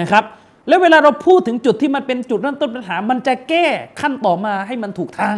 [0.00, 0.24] นะครับ
[0.68, 3.66] แล้วเวลาเราพูดถึงจุดที่มันเป็นจุดเริ่มต้นปัญหา มันจะแก้
[4.00, 5.36] ขั้นต่อมาให้มันถูกทาง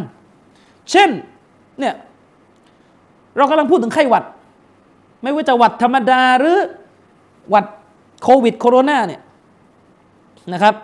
[0.91, 1.11] เช่น
[1.79, 1.95] เนี่ย
[3.37, 4.25] เรากำลังพูดถึงไข้หวัด
[5.23, 6.59] ไม่ว่าจะหวัดธรรมดาหรือ
[7.51, 7.65] หวัด
[8.23, 9.21] โควิดโคโรนาเนี่ย
[10.53, 10.75] นะครับ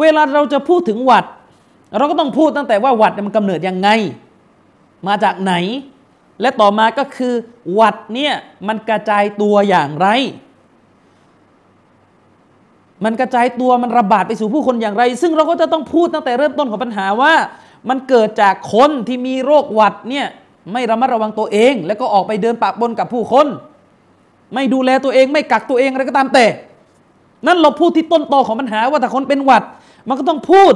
[0.00, 1.24] เวลาเราจะพูดถึงหวัด
[1.98, 3.88] เราก็ต้องพูดตั้งแต่ว่าหวัดมันกำเนิดยังไง
[5.06, 5.54] มาจากไหน
[6.40, 7.34] และต่อมาก็คือ
[7.72, 8.34] หวัดเนี่ย
[8.68, 10.08] มันกระจายตัวอย่างไร
[13.04, 17.32] มันกระจายตัวมันระบาดไปสู่ผู้คนอย่างไร ซึ่งเราก็จะต้องพูดตั้งแต่เริ่มต้นของปัญหาว่า
[17.88, 20.26] มันเกิดจากคนที่มีโรคหวัดเนี่ย
[20.72, 23.46] ไม่ระมัดระวังตัวเอง แล้วก็ออกไปเดินปะปนกับผู้คน
[24.54, 26.46] ไม่ดูแลตัวเองไม่กักตัวเองอะไรก็ตามแต่
[27.46, 29.62] นั่นเราพูดที่ต้นตอของปัญหาว่าถ้าคนเป็นหวัด
[30.08, 30.74] มันก็ต้องพูด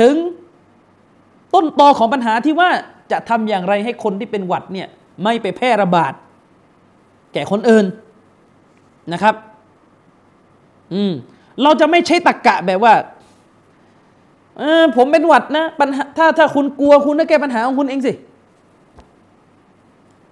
[0.00, 0.14] ถึง
[1.54, 2.70] ต้นตอของปัญหาที่ว่า
[3.12, 4.88] จะทำอย่างไรให้คนที่เป็นหวัดเนี่ย
[5.24, 6.12] ไม่ไปแพร่ระบาด
[7.32, 7.86] แก่คนอื่น
[9.12, 9.34] นะครับ
[10.92, 11.12] อืม
[11.62, 12.94] เราจะไม่ใช้ตะกกะแบบว่า
[14.58, 18.12] เออผมเป็นหวัดนะปัญหาถ้าถ้าคุณกลัวคุณก็แก้ปัญหาของคุณเองสิ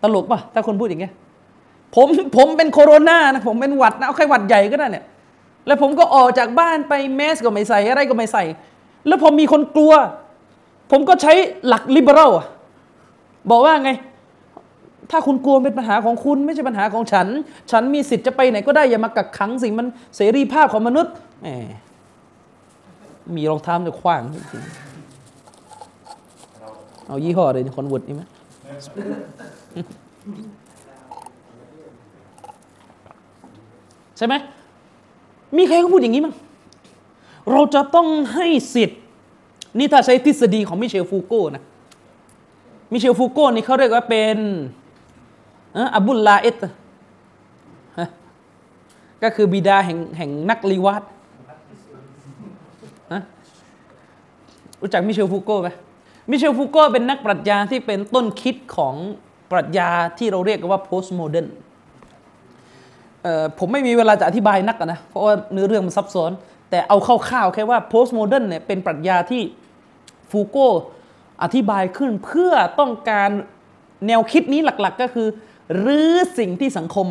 [0.02, 1.12] ตลกป่ะ ถ้าคนพูดอย่างเงี้ย
[1.94, 5.04] ผมผมเป็นโคโรนานะผมเป็นหวัดนะเอาแค่หวัดใหญ่ก็ได้เนี่ย
[5.66, 8.44] แล้วผมก็ออกจากบ้านไปแมสก็ไม่ใส่อะไรก็ไม่ใส่
[9.06, 9.94] แล้วพอมีคนกลัว
[10.90, 11.32] ผมก็ใช้
[11.66, 12.30] หลักลิเบอรัล
[13.50, 13.90] บอกว่าไง
[15.10, 17.26] ถ้าคุณกลัวเป็นปัญหาของคุณไม่ใช่ปัญหาของฉัน
[17.70, 19.86] ฉันมีสิทธิ์จะไปไหนก็ได้อย่ามากักขังสิ่งมัน
[20.16, 21.48] เสรีภาพของมนุษย์แหม
[23.34, 24.62] มีรองเท้าจะคว้างจริง
[27.06, 28.22] เอายี่ห้ออะไรคอนวุดนี่ไหม
[34.16, 34.34] ใช่ไหม
[35.56, 36.34] มีใครก็พูดอย่างนี้มั้ง
[37.50, 39.00] เราจะต้องให้สิทธิ์
[39.78, 41.62] นี่ถ้าใช้ทฤษฎีของมิเชลฟูโก้นะ
[42.92, 44.38] มิเชลฟูโก้นี่เขาเรียกว่าเป็น
[45.96, 46.62] อะบุลลาอิต
[49.22, 51.02] ก็คือบิดาแห่งแห่งนักลีวัต
[54.80, 55.68] รู้จักมิเชลฟูโก้ไหม
[56.30, 58.94] มิเชลฟูโก้เป็นนักปรัชญาที่เป็นต้นคิดของ
[59.50, 61.48] ปรัชญาที่เราเรียกว่า post modern
[63.58, 66.30] ผมไม่มีเวลาจะอธิบายนักนะ เพราะว่าเนื้อเรื่องมันซับซ้อน
[66.70, 69.42] แต่เอาคร่าวๆแค่ว่า post modern เนี่ยเป็นปรัชญาที่
[70.30, 70.68] ฟูโก้
[71.42, 73.30] อธิบายขึ้นเพื่อต้องการ
[74.06, 75.28] แนวคิดนี้หลักๆก็คือ
[75.78, 77.06] หรือสิ่งที่สังคม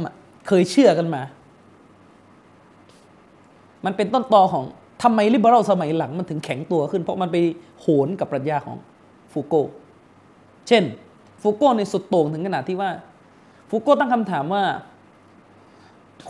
[0.47, 1.21] เคยเชื่อกันมา
[3.85, 4.63] มันเป็นต้นตอของ
[5.03, 7.37] ทำไมลิเบอรัลสมัยหลังมันถึงแข็งตัวขึ้น เพราะมันไป
[7.81, 8.77] โหนกับปรัชญาของ
[9.31, 9.55] ฟูโก
[10.67, 10.83] เช่น
[11.41, 12.89] ฟูโกในสุดโต่งถึงขนาดที่ว่า
[13.69, 14.63] ฟูโกตั้งคำถามว่า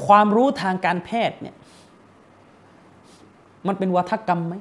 [0.05, 1.55] ความรู้ทางการแพทย์เนี่ย
[3.67, 4.55] มันเป็นวัฒกรรมไหม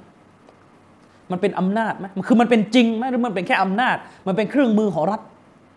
[1.31, 3.97] มันเป็นอำนาจไหมคือมันเป็นจริงไหมหรือมันเป็นแค่อำนาจ
[4.27, 5.21] มันเป็นเครื่องมือของรัฐ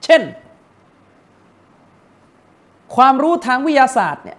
[0.06, 0.22] เช่น
[2.96, 4.38] ความรู้ทางวิทยาศาสตร์เนี่ย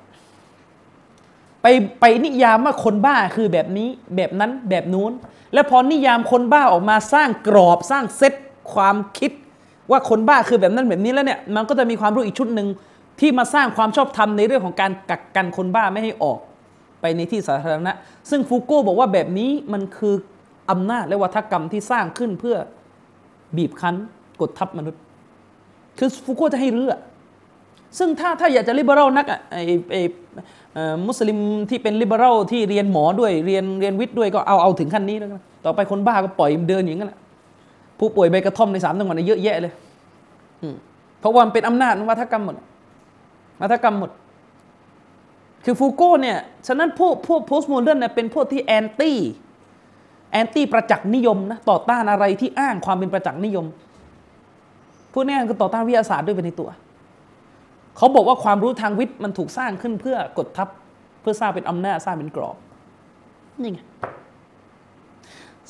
[1.62, 1.66] ไป
[2.00, 5.12] ไปนิยามว่าคนบ้าคือแบบนี้แบบนั้นแบบนู้น
[5.54, 8.34] แล้วพอนิยามคนบ้าออกมาสร้างกรอบสร้างเซต
[8.72, 9.30] ความคิด
[9.90, 12.68] ว่าคนบ้าคือแบบนั้นแบบนี้แล้วเนี่ยมันก็จะมีความรู้อีกชุดหนึ่ง
[13.20, 16.38] ที่มาสร้างความชอบธรรมในเรื่องของการกักกันคนบ้าไม่ให้ออก
[17.00, 17.92] ไปในที่สาธารณะ
[18.30, 20.14] ซึ่งฟูโก้บอกว่าแบบนี้มันคือ
[20.70, 22.56] อำนาจและวาทกรรมที่สร้างขึ้นเพื่อ
[23.56, 23.94] บีบคั้น
[24.40, 25.00] กดทับมนุษย์
[25.98, 26.98] คือฟูโก้จะให้เลิก
[27.98, 29.56] ซึ่งถ้าถ้าอยากจะ liberal นักอะไอ
[29.92, 29.96] ไอ
[31.06, 31.38] มุสลิม
[31.70, 37.18] ที่เป็น liberal ที่เรียนหมอด้วยเรียนเรียนวิทย์ด้วยก็เอาเอาถึงขั้นนี้แล้วกันต่อไปคนบ้าก็ปล่อยเดินอย่างนั้นแหละ
[37.98, 39.72] ผู้ป่วยใบกระท่อมในสามจังหวัดเยอะแยะเลย
[41.20, 42.56] เพราะว่ามันเป็นอำนาจวาทกรรมหมด
[43.60, 44.10] วาทกรรมหมด
[45.64, 49.18] คือฟูโก้เนี่ยฉะนั้นพวกพวก postmodern เนี่ยเป็นพวกที่แอนตี้
[50.32, 53.66] แอนตี้ประจักษ์นิยมนะต่อต้านอะไรที่อ้างความเป็นประจักษ์นิยม
[55.12, 56.68] พวกนี้คือต่อต้านวิทยาศาสตร์ด้วยเป็นในตัว
[57.96, 60.68] เขาบอกว่าความรู้ทางวิทย์มันถูกสร้างขึ้นเพื่อกดทับ
[61.20, 62.56] เพื่อสร้างเป็นอำนาจสร้างเป็นกรอบ
[63.60, 63.80] นี่ไง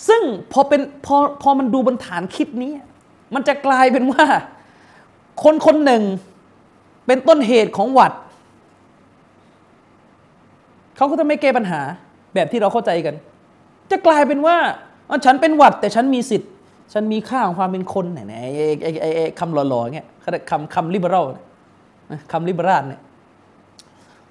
[0.09, 2.73] ซึ่งพอเป็นพอพอมันดูบนฐานคิดนี้
[3.35, 4.25] มันจะกลายเป็นว่า
[5.43, 6.03] คนคนหนึ่ง
[7.07, 8.13] เป็นต้นเหตุของหวัด
[10.97, 11.81] เขาก็จะไม่แก้ปัญหา
[12.35, 13.15] แบบที่เราเข้าใจกัน
[13.91, 14.57] จะกลายเป็นว่า
[15.25, 16.51] ฉันเป็นหวัด แต่ฉันมีสิทธิ์
[16.93, 18.21] ฉันมีค่าของความเป็นคนไหน
[18.83, 20.09] ไอ้ไอ้คำหล่อๆเงี้ย
[20.51, 21.27] คำคำลิเบอรัล
[22.33, 23.01] คำลิเบราลเนี่ย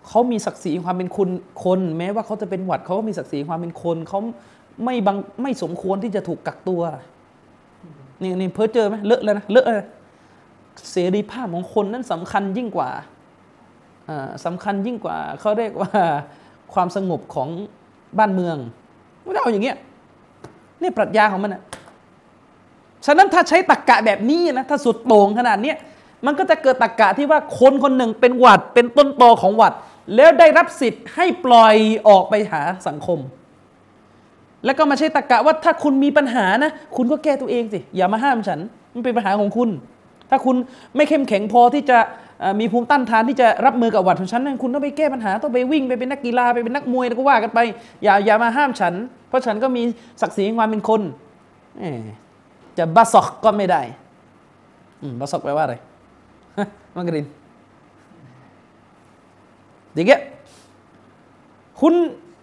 [0.08, 1.30] เขามีศักดิ์ศรีความเป็นคน
[1.66, 4.20] คน แม้ว่าเขาจะเป็นหวัดเขาก็มีศักดิ์ศรีความเป็นคนเขา
[4.86, 6.82] ไม่บังไม่สมควรที่จะถูกกักตัว
[8.22, 9.86] นี่นี่เพ้อเจอไหมเลอะเลยนะเลอะเลย
[10.92, 12.90] เสรีภาพของคนนั้นสำคัญยิ่งกว่า
[14.46, 15.92] สำคัญยิ่งกว่าเขาเรียกว่า
[16.74, 17.50] ความสงบของ
[18.18, 18.58] บ้านเมือง
[19.24, 19.78] ไม่ได้เอาอย่างเงี้ย
[20.82, 21.62] นี่ปรัชญาของมันนะ
[23.06, 25.78] ฉะนั้นถ้าใช้ตรกกะแบบนี้นะถ้าสุดโต่งขนาดเนี้ย
[26.26, 29.74] มันก็จะเกิดตรกกะที่ว่าคนคนหนึ่งเป็นหวัดเป็นต้นตอของหวัด
[30.16, 31.76] แล้วได้รับสิทธิ์ให้ปล่อย
[32.08, 33.20] ออกไปหาสังคม
[34.66, 38.60] แล้วก็มาใช้ตรกกะว่าถ้าคุณมีปัญหานะ คุณก็แก้ตัวเองสิ อย่ามาห้ามฉัน
[38.94, 39.70] มันเป็นปัญหาของคุณ
[40.30, 40.56] ถ้าคุณ
[40.96, 42.00] ไม่เข้มแข็งพอที่จะ
[42.60, 47.60] มีภูมิต้านทานที่จะรับมือกับหวัดของฉันนั่นคุณต้องไปแก้ปัญหาต้องไปวิ่งไปเป็นนักกีฬาไปเป็นนักมวยแล้วก็ว่ากันไป
[48.04, 48.94] อย่าอย่ามาห้ามฉัน
[49.28, 49.84] เพราะฉันก็มี
[50.22, 51.02] ศักดิ์ศรีความเป็นคน
[52.78, 53.82] จะบาสอกก็ไม่ได้
[55.20, 55.76] บาสอกแปลว่าอะไร
[56.96, 57.28] มังกริน
[59.94, 60.22] อย่างเงี้ย
[61.80, 61.94] คุณ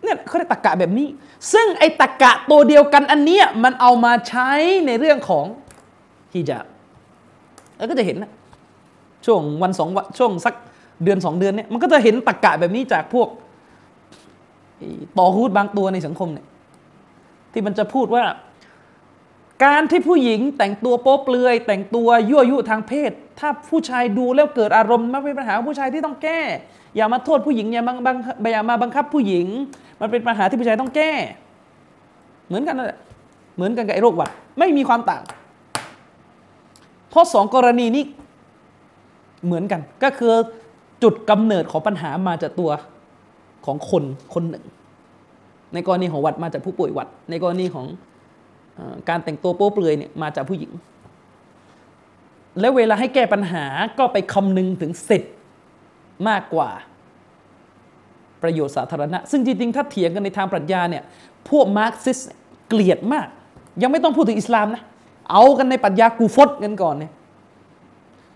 [0.03, 1.09] เนี่ยเขาได้ตะกะแบบนี้
[1.53, 4.51] ซึ่งไอ้ตะกะตัวเดียวกันอันเนี้ยมันเอามาใช้
[4.86, 5.46] ในเรื่องของ
[6.32, 6.66] ฮิญาบ
[7.76, 8.30] แล้วก็จะเห็นนะ
[9.26, 10.55] ช่วงวันสองวันช่วงสัก
[11.05, 13.28] เดือนสองเดือนเนี่ยมันก็จะเห็นตะกะแบบนี้จากพวก
[15.18, 16.46] ต่อฮูดบางตัวในสังคมเนี่ย
[17.53, 18.24] ที่มันจะพูดว่า
[19.64, 26.40] การที่ผู้หญิงแต่งตัวโป๊เปลือย แต่งตัวยั่วยุทางเพศ ถ้าผู้ชายดูแล้วเกิดอารมณ์มันเป็นปัญหาผู้ชายที่ต้องแก้
[26.96, 28.16] อย่ามาโทษผู้หญิงอย่ามาบัง
[28.52, 29.46] อย่ามาบังคับผู้หญิง
[30.00, 31.12] มันเป็นปัญหาที่ผู้ชายต้องแก้
[32.46, 32.98] เหมือนกันนั่นแหละ
[33.56, 35.22] เหมือนกันกับไอ้โรคหวัดไม่มีความต่าง
[37.11, 38.04] เพราะสองกรณีนี้
[39.44, 40.32] เหมือนกัน ก็คือ
[41.02, 42.70] จุดกำเนิดของปัญหามาจากตัว
[43.66, 44.04] ของคน
[44.34, 44.64] คนหนึ่ง
[45.74, 47.86] ในกรณีของลีวัตมาจากผู้ป่วยลีวัต ในกรณีของ
[49.08, 50.72] การแต่งตัวโป๊เปลือยเนี่ยมาจากผู้หญิง
[52.60, 53.64] แล้วเวลาให้แก้ปัญหา
[53.98, 55.34] ก็ไปคำนึงถึงสิทธิ์
[56.28, 56.70] มากกว่า
[58.42, 61.02] ประโยชน์สาธารณะ ซึ่งจริงๆ ถ้าเถียงกันในทางปรัชญาเนี่ย
[61.50, 62.18] พวกมาร์กซิส
[62.68, 63.26] เกลียดมาก
[63.82, 64.82] ยังไม่ต้องพูดถึงอิสลามนะ
[65.30, 67.12] เอากันในปรัชญากูฟตกันก่อนเนี่ย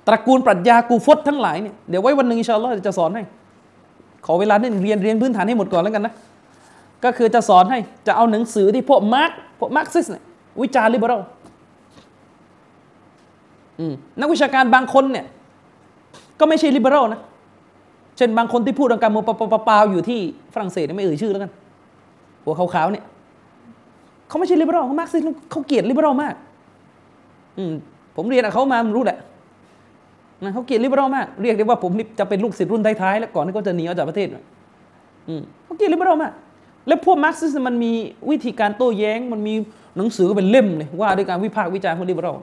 [0.06, 3.22] ตระกูลปรัชญากุฟรทั้งหลายเนี่ย เดี๋ยวไว้วันหนึ่งอินชาอัลลอฮ์จะสอนให้
[4.26, 6.14] ขอเวลานี่ยเรียนเรียนพื้นฐานให้หมดก่อนแล้วกันนะ
[7.04, 10.24] ก็คือจะสอนให้ จะเอาหนังสือที่พวกมาร์กพวกมาร์กซิสต์เนี่ย
[10.60, 11.22] วิจารณ์ liberal
[14.20, 15.26] นักวิชาการบางคนเนี่ย
[16.40, 17.20] ก็ไม่ใช่ liberal นะ
[18.16, 19.24] เช่นบางคนที่พูดเรื่องการเมือง
[19.68, 20.20] ปาอยู่ที่
[20.54, 21.50] ฝรั่งเศสไม่เอ่ยชื่อแล้วกัน
[22.44, 23.04] หัวขาวๆเนี่ย
[24.28, 25.18] เขาไม่ใช่ liberal เขามาร์กซิสต์
[25.50, 26.34] เขาเกลียด liberal มาก
[27.58, 27.72] อืม
[28.16, 29.18] ผมเรียนกับเขามารู้แหละ
[30.44, 34.28] นะเขาเกลียด liberal มาก เรียกได้ว่าผมจะเป็นลูกศิษย์รุ่นท้ายๆแล้วก่อนที่เขาจะหนีออกจากประเทศ
[35.28, 36.32] อืมเขาเกลียด liberal มาก
[36.86, 37.92] แล้วพวกมาร์กซิสต์มันมี
[38.30, 39.54] วิธีการโต้แย้ง มันมี
[39.96, 42.36] หนังสือเป็นเล่มเลยว่าด้วยการวิพากษ์วิจารณ์ของ liberal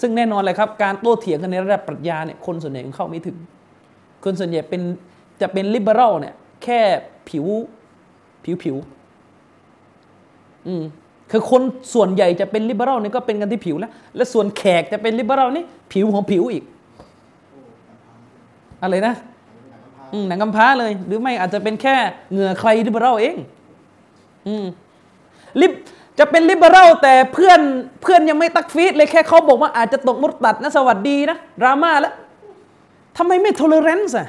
[0.00, 3.36] ซึ่งแน่นอนเลยครับ การโต้เถียงกันในระดับปรัชญาเนี่ยคนส่วนใหญ่เข้าไม่ถึง
[4.24, 4.82] คนส่วนใหญ่เป็น
[5.40, 6.34] จะเป็น liberal เนี่ย
[6.64, 6.80] แค่
[7.28, 7.46] ผิว
[8.44, 8.76] ผิวผิว
[10.66, 10.82] อืม
[11.30, 11.62] คือคน
[11.94, 16.64] ส่วนใหญ่จะเป็น liberal นี่ก็เป็นกันที่ผิวแล้ว และส่วนแขกจะเป็น liberal นี่ผิวของผิวอีก
[18.82, 19.14] อะไรนะ
[20.28, 21.96] หนังกำพร้าเลย หรือไม่อาจจะเป็นแค่
[22.32, 23.36] เหงื่อใครลิเบอรัลเอง
[24.46, 24.66] อืม
[25.60, 25.72] ลิบ
[26.18, 27.60] จะเป็นลิเบอรัลแต่เพื่อน
[28.02, 32.14] เพื่อนยังไม่ตักฟีดเลยแค่เขาบอกว่าอาจจะตกมุตตัดนะสวัสดีนะดราม่าแล้ว
[33.18, 34.28] ทำไมไม่ tolerance อะ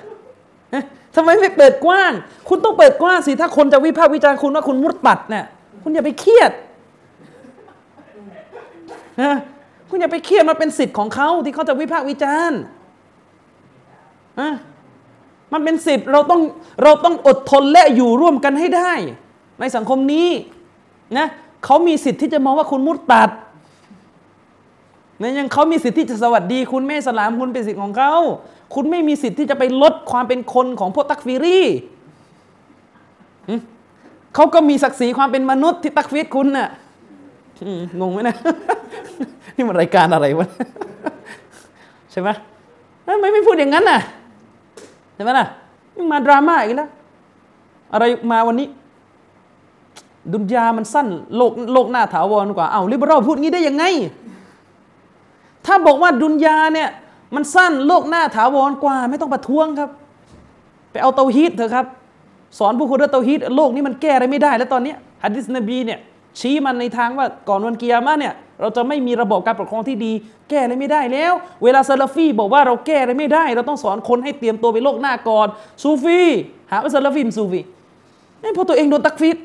[1.15, 2.11] ทำไมไม่เปิดกว้าง
[2.49, 5.45] คุณต้องเปิดกว้างสิถ้าคนจะวิพากษ์วิจารณ์คุณว่าคุณมุตตัดเนี่ย
[5.83, 6.51] คุณอย่าไปเครียด
[9.21, 9.37] นะ
[9.89, 12.59] คุณอย่าไปเครียดมาเป็นสิทธิ์ของเขาที่เขาจะวิพากษ์วิจารณ์
[14.39, 14.49] อะ
[15.53, 16.41] มันเป็นสิทธิ์เราต้อง
[16.83, 18.91] เราต้องอดทนและอยู่ร่วมกันให้ได้
[19.59, 20.29] ในสังคมนี้
[21.17, 21.27] นะ
[21.65, 23.29] เขามีสิทธิ์ที่จะมองว่าคุณมุดตัด
[25.21, 28.13] นี่ยยังเขามีสิทธิ์ที่จะสวัสดี คุณแม่สลามคุณเป็นสิทธิ์ของเขา
[28.73, 31.59] คุณไม่มีสิทธิ์ที่จะไปลดความเป็นคนของพวกตักฟิรี
[34.35, 36.69] เขาก็มีศักดิ์ศรีความเป็นมนุษย์ที่ตักฟีดคุณน่ะ
[38.01, 38.35] งงไหมนะ
[39.55, 40.47] นี่มันรายการอะไรวะ
[42.11, 42.29] ใช่ไหม
[43.03, 44.01] ไม่ไม่พูดอย่างนั้นน่ะ
[45.17, 45.47] ใช่ไหมล่ะ
[45.97, 46.89] ยังมาดราม่าอีกแล้ว
[47.93, 48.67] อะไรมาวันนี้
[50.33, 51.07] ดุนยามันสั้น
[51.37, 53.83] โลกโลกหน้าถาวรกว่าเอา้าลิเบอรัลพูดงี้ได้ยังไง
[55.65, 56.89] ถ้าบอกว่าดุนยาเนี่ย
[57.35, 59.89] มันสั้นโลกหน้าถาวรกว่า ไม่ต้องประท้วงครับ
[60.91, 61.85] ไปเอาเตาฮีดเถอะครับ
[62.59, 64.93] สอนผู้คนเรื่องเตาฮีดโลกนี้มันแก้อะไรไม่ได้ แล้วตอนนี้
[65.23, 65.99] ฮัดดิสนบีเนี่ย
[66.39, 70.11] ชี้มันในทางว่าก่อนวันกิยามะเนี่ย เราจะไม่มีระบบการปกครองที่ดี
[70.49, 71.33] แก้อะไรไม่ได้แล้ว
[71.63, 75.47] เวลาซาลาฟีบอกว่าเราแก้อะไรไม่ได้ เราต้องสอนคนให้เตรียมตัวไปโลกหน้าก่อน
[75.83, 76.19] ซูฟี
[76.71, 77.61] หาว่าซาลาฟีมซูฟี
[78.41, 79.37] นี่พอตัวเองโดนตักฟีร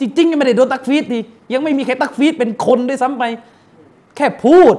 [0.00, 1.20] จริงๆยังไม่ได้โดนตักฟีรดี
[1.52, 3.24] ยังไม่มีใครตักฟีรเป็นคนด้วยซ้ำไป
[4.16, 4.74] แค่พูด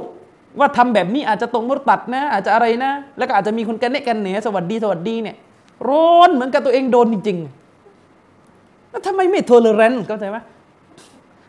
[0.59, 5.36] ว่าทำแบบนี้อาจจะตกมุรตัดนะ อาจจะอะไรนะ แล้วก็อาจจะมีคนกันเนกันเหนสวัสดีสวัสดีเนี่ย
[5.89, 10.38] ร้อนเหมือนกับตัวเองโดนจริงๆแล้วทำไมไม่โทเลเรนต์เข้าใจไหม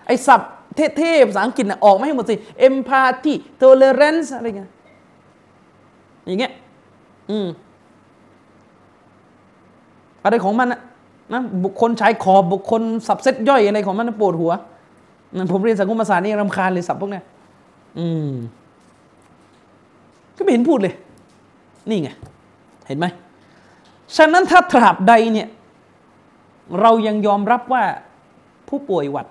[0.07, 2.35] ไอ้ศัพท์ เท่ๆภาษาอังกฤษนะออกมาให้หมดสิ
[2.69, 4.71] empathy tolerance อะไรเงี้ย
[6.27, 6.53] อย่างเงี้ย
[7.31, 7.47] อืม
[10.25, 10.81] อะไรของมันนะ
[11.33, 14.53] นะบุคคลชายขอบบุคคลสับเซตย่อยอะไรของมันปวดหัว
[15.53, 17.21] ผมเรียนสังคมศาสตร์นี่รำคาญเลยสับพวกนี้
[17.99, 18.31] อืม
[20.37, 20.95] ก็ไม่เห็นพูดเลย
[21.89, 22.09] นี่ไง
[22.87, 23.07] เห็นไหม
[24.17, 25.49] ฉะนั้นถ้าตราบใดเนี่ย
[26.81, 27.85] เรายังยอมรับว่า
[28.69, 29.27] ผู้ป่วยหวัด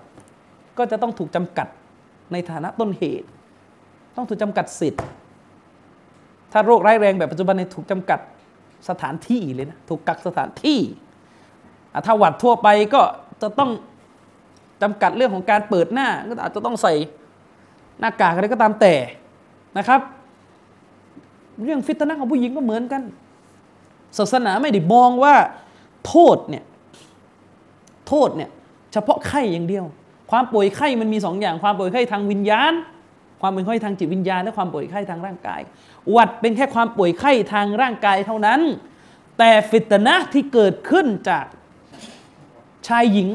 [0.78, 1.68] ก็จะต้องถูกจำกัด
[2.32, 3.28] ในฐานะต้นเหตุ
[4.16, 5.04] ต้องถูกจำกัดสิทธิ์
[6.52, 8.20] ถ้าโรคร้ายแรงแบบปัจจุบันเนี่ยถูกจำกัด
[8.88, 10.80] สถานที่เลยนะถูกกักสถานที่
[12.06, 13.02] ถ้าหวัดทั่วไปก็
[13.42, 13.70] จะต้อง
[14.82, 16.94] จำกัดเรื่องของการเปิดหน้า ก็อาจจะต้องใส่
[18.00, 18.94] หน้ากากอะไรก็ตามแต่
[19.78, 20.00] นะครับ
[21.64, 23.02] เรื่องฟิตนะของผู้หญิงก็เหมือนกัน
[24.18, 25.34] ศาสนาไม่ได้มองว่า
[26.06, 26.64] โทษเนี่ย
[28.08, 28.50] โทษเนี่ย
[28.92, 29.84] เฉพาะไข้อย่างเดียว
[30.30, 32.72] ความป่วยไข้มันมีสองอย่าง ความป่วยไข้ทางวิญญาณ
[33.40, 35.60] ความป่วยไข้ทางจิตวิญญาณ และความป่วยไข้ทางร่างกาย
[36.10, 38.60] หวัดเป็นแค่ความป่วยไข้ทางร่างกายเท่านั้น
[39.38, 41.46] แต่ฟิตนะที่เกิดขึ้นจาก
[42.88, 43.28] ชายหญิง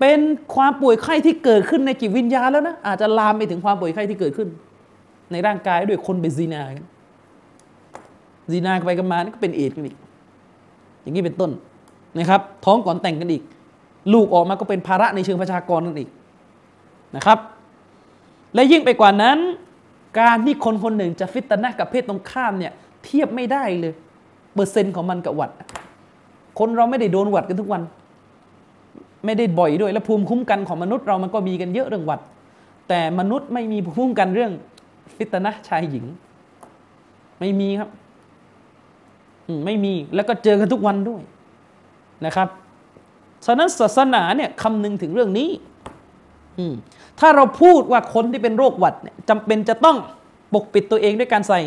[0.00, 0.20] เป็น
[0.54, 4.48] ความป่วยไข้ที่เกิดขึ้นในจิตวิญญาณแล้วนะอาจจะลามไปถึงความป่วยไข้ที่เกิดขึ้น
[5.32, 6.86] ในร่างกายด้วยคนเป็นซีนากัน
[8.52, 9.96] ซีนาไปกันมานี่ก็เป็นเอดกันอีก
[11.02, 11.50] อย่างนี้เป็นต้น
[12.18, 13.42] นะครับ ท้องก่อนแต่งกันอีก
[14.12, 16.10] ลูกออกมาก็เป็นภาระในเชิงประชากรนั่นอีก
[17.16, 17.38] นะครับ
[18.54, 19.38] และยิ่งไปกว่านั้น
[20.20, 22.72] การที่คนคนหนึ่งจะฟิตนะกับเพศตรงข้ามเนี่ย
[23.04, 23.92] เทียบไม่ได้เลย
[24.54, 25.50] เปอร์เซ็นต์ของมันกับหวัด
[26.58, 27.82] คนเราไม่ได้โดนหวัดกันทุกวัน
[29.24, 32.20] ไม่ได้บ่อยด้วย และภูมิคุ้มกันของมนุษย์เรามันก็มีกันเยอะเรื่องหวัด
[32.88, 34.52] แต่มนุษย์ไม่มีภูมิคุ้มกันเรื่อง
[35.16, 36.04] ฟิตนะชายหญิง
[37.40, 37.90] ไม่มีครับ
[39.64, 41.22] ไม่มีแล้วก็เจอกันทุกวันด้วย
[42.26, 42.48] นะครับ
[43.46, 45.50] ฉะนั้นศาสนาเนี่ยคำนึงถึงเรื่องนี้
[47.20, 49.96] ถ้าเราพูดว่าคนที่เป็นโรคหวัดเนี่ยจำเป็นจะต้อง
[50.54, 51.60] ปกปิดตัวเองด้วยการใส่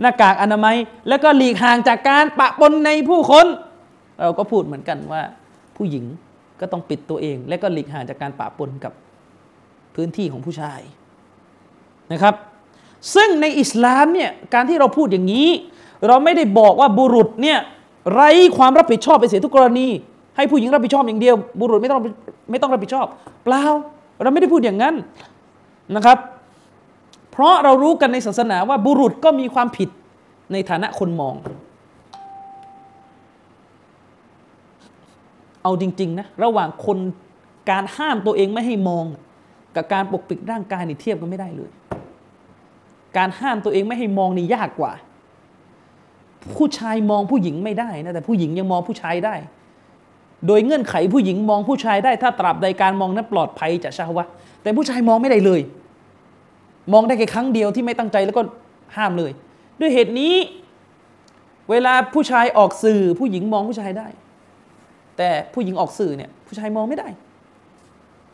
[0.00, 0.76] หน้ากากอนามัย
[1.08, 3.46] แล้วก็หลีกห่างจากการปะปนในผู้คน
[4.20, 5.22] เราก็พูดเหมือนกันว่า
[5.76, 6.04] ผู้หญิง
[6.60, 8.92] ก็ต้องปิดตัวเอง และก็หลีกห่างจากการปะปนกับ
[9.94, 10.80] พื้นที่ของผู้ชาย
[12.12, 12.34] นะครับ
[13.14, 15.48] ซึ่งในอิสลามเนี่ยการที่เราพูดอย่างนี้
[16.06, 17.58] เราไม่ได้บอกว่าบุรุษเนี่ย
[18.12, 19.88] ไร้ความรับผิดชอบไปเสียทุกกรณี
[20.40, 22.00] ให้ผู้หญิงรับผิดชอบอย่างเดียว บุรุษไม่ต้อง
[22.50, 23.06] ไม่ต้องรับผิดชอบ
[23.44, 23.64] เปล่า
[24.22, 24.94] เราไม่ได้พูดอย่างนั้น
[25.96, 26.18] นะครับ
[27.32, 29.88] เพราะเรารู้กันในศาสนาว่าบุรุษก็มีความผิด
[30.52, 31.34] ในฐานะคนมอง
[35.62, 36.98] เอาจริง ๆ นะ ระหว่างคน
[37.70, 39.04] การห้ามตัวเองไม่ให้มอง
[39.76, 41.70] กับการปกปิดร่างกายนี่เทียบกันไม่ได้เลย
[43.16, 44.92] การห้ามตัวเองไม่ให้มองนี่ยากกว่า
[46.56, 49.34] ผู้ชายมองผู้หญิงไม่ได้นะแต่ผู้หญิงยังมองผู้ชายได้
[50.46, 54.24] โดยเงื่อนไขผู้หญิงมองผู้ชายได้ถ้าตราบใดการมองนั้นปลอดภัยจากชาวะ
[54.62, 55.60] แต่ผู้ชายมองไม่ได้เลย
[56.92, 58.42] มองได้แค่ครั้งเดียวที่ไม่ตั้งใจแล้วก็
[58.96, 59.30] ห้ามเลย
[59.80, 60.34] ด้วยเหตุนี้
[61.70, 64.08] เวลาผู้ชายออกสื่อ ผู้หญิงมองผู้ชายได้
[65.16, 67.08] แต่ผู้หญิงออกสื่อเนี่ยผู้ชายมองไม่ได้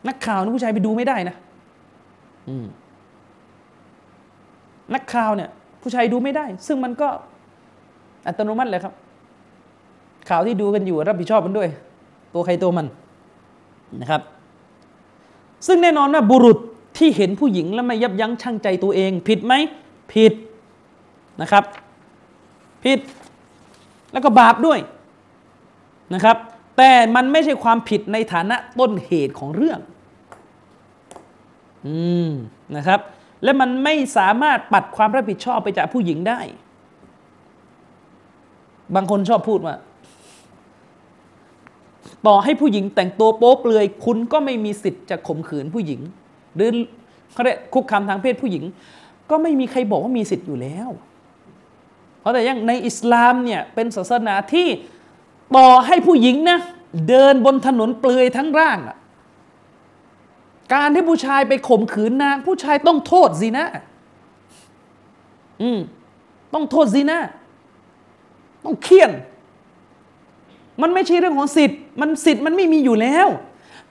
[0.07, 1.35] นักข่าวนะผู้ชายไปดูไม่ได้นะ
[4.93, 5.49] นักข่าวเนี่ย
[5.81, 7.09] ผู้ชายดูไม่ได้ ซึ่งมันก็
[8.27, 8.93] อัตโนมัติเลยครับ
[10.29, 11.69] ข่าวที่ดูกันอยู่รับผิดชอบมันด้วย
[12.33, 12.87] ตัวใครตัวมัน
[14.01, 14.21] นะครับ
[15.67, 16.57] ซึ่งแน่นอนว่าบุรุษ
[16.97, 19.53] ที่เห็นผู้หญิงแล้วไม่ยับยั้งชั่งใจตัวเอง ผิดไหม
[20.13, 20.33] ผิด
[21.41, 21.63] นะครับ
[22.83, 22.99] ผิด
[24.11, 24.79] แล้วก็บาปด้วย
[26.13, 26.37] นะครับ
[26.77, 29.79] แต่มันไม่ใช่ความผิดในฐานะต้นเหตุของเรื่อง
[31.85, 31.97] อื
[32.27, 32.29] ม
[32.75, 32.99] นะครับ
[33.43, 36.39] และมันไม่สามารถปัดความรับผิดชอบไปจากผู้หญิงได้
[38.95, 39.75] บางคนชอบพูดว่า
[42.25, 46.01] ต่อให้ผู้หญิงแต่งตัวโป๊เปลือย คุณก็ไม่มีสิทธิ์จะข่มขืนผู้หญิง
[46.55, 46.69] หรือ
[47.33, 48.63] เขาเรียกคุกคามทางเพศผู้หญิง
[49.29, 50.89] ก็ไม่มีใครบอกว่ามีสิทธิ์อยู่แล้ว
[52.19, 54.67] เพราะแต่ยังในอิสลามเนี่ยเป็นศาสนาที่
[55.55, 56.59] ต่อให้ผู้หญิงนะ
[57.09, 58.97] เดินบนถนนเปลือยทั้งร่างอะ
[60.73, 63.65] การที่ผู้ชายไปข่มขืนนาง ผู้ชายต้องโทษสินะ
[65.61, 65.79] อืม
[66.53, 67.19] ต้องโทษสินะ
[68.65, 69.11] ต้องเคี่ยน
[70.81, 73.27] มันไม่ใช่เรื่องของสิทธิ์ มันสิทธิ์มันไม่มีอยู่แล้ว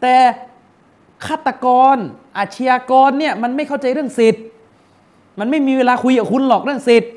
[0.01, 0.15] แต่
[1.27, 1.97] ฆาตกร
[2.39, 4.43] อาชญากรเนี่ยมันไม่เข้าใจเรื่องสิทธิ์
[5.39, 7.11] มันไม่มีเวลาคุยกับคุณหรอกเรื่องสิทธิ์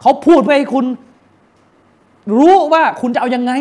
[0.00, 0.86] เขาพูดเพื่อให้คุณ
[2.38, 3.52] รู้ว่าคุณจะเอายังไง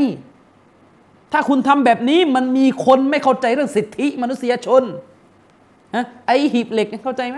[1.32, 4.84] ถ้าคุณทำแบบนี้มันมีคนไม่เข้าใจเรื่องสิทธิมนุษยชน
[5.95, 7.38] ฮะไอหีบเหล็กเข้าใจไหม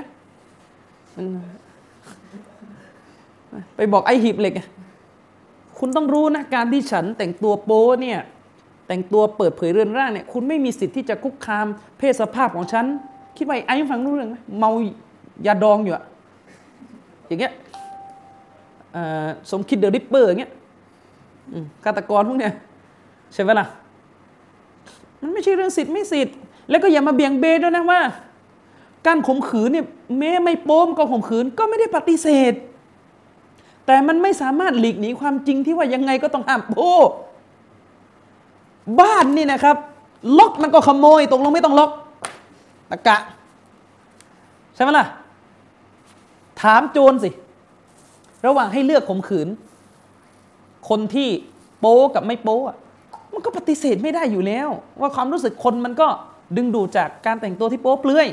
[3.76, 4.54] ไปบอกไอหีบเหล็ก
[5.80, 8.20] คุณต้องรู้นะการที่ฉันแต่งตัวโป๊เนี่ย
[8.88, 11.66] แต่งตัวเปิดเผยเรือนร่างเนี่ยคุณไม่มีสิทธิ์ที่จะคุกคาม
[11.98, 12.86] เพศสภาพของฉัน
[13.38, 14.72] คิดว่าไอ้ฟังรู้เรื่องไหมเมา
[15.46, 16.04] ยาดองอยู่อะ
[17.28, 17.54] อย่างเงี้ย
[19.50, 20.52] สมคิด the Ripper อย่างเงี้ย
[21.84, 22.54] ฆาตกรพวกเนี้ย
[23.34, 23.68] ใช่ไหมล่ะ
[25.22, 26.36] มันไม่ใช่เรื่องสิทธิ์ไม่สิทธิ์
[26.70, 28.02] แล้วก็อย่ามาเบี่ยงเบนด้วยนะว่า
[29.08, 29.86] การข่มขืนเนี่ย
[30.20, 32.54] แม้ไม่โป๊มันก็ข่มขืนก็ไม่ได้ปฏิเสธ
[33.88, 36.96] แต่มันไม่สามารถหลีกหนีความจริงที่ว่ายังไงก็ต้องห้ามโอ้
[39.02, 39.78] บ้านนี่นะครับ
[40.38, 41.92] ล็อกมันก็ขโมยตกลงไม่ต้องล็อก
[42.92, 43.18] ตรรกะ
[44.76, 45.06] ใช่ไหมล่ะ
[46.62, 47.30] ถามโจรสิ
[48.46, 49.48] ระหว่างให้เลือกข่มขืน
[50.90, 51.30] คนที่
[51.80, 52.78] โป้กับไม่โป้อะ
[53.34, 54.70] มันก็ปฏิเสธไม่ได้อยู่แล้ว
[55.00, 56.08] ว่าความรู้สึกคนมันก็
[56.58, 58.28] ดึงดูดจากการแต่งตัวที่โป๊เปลือย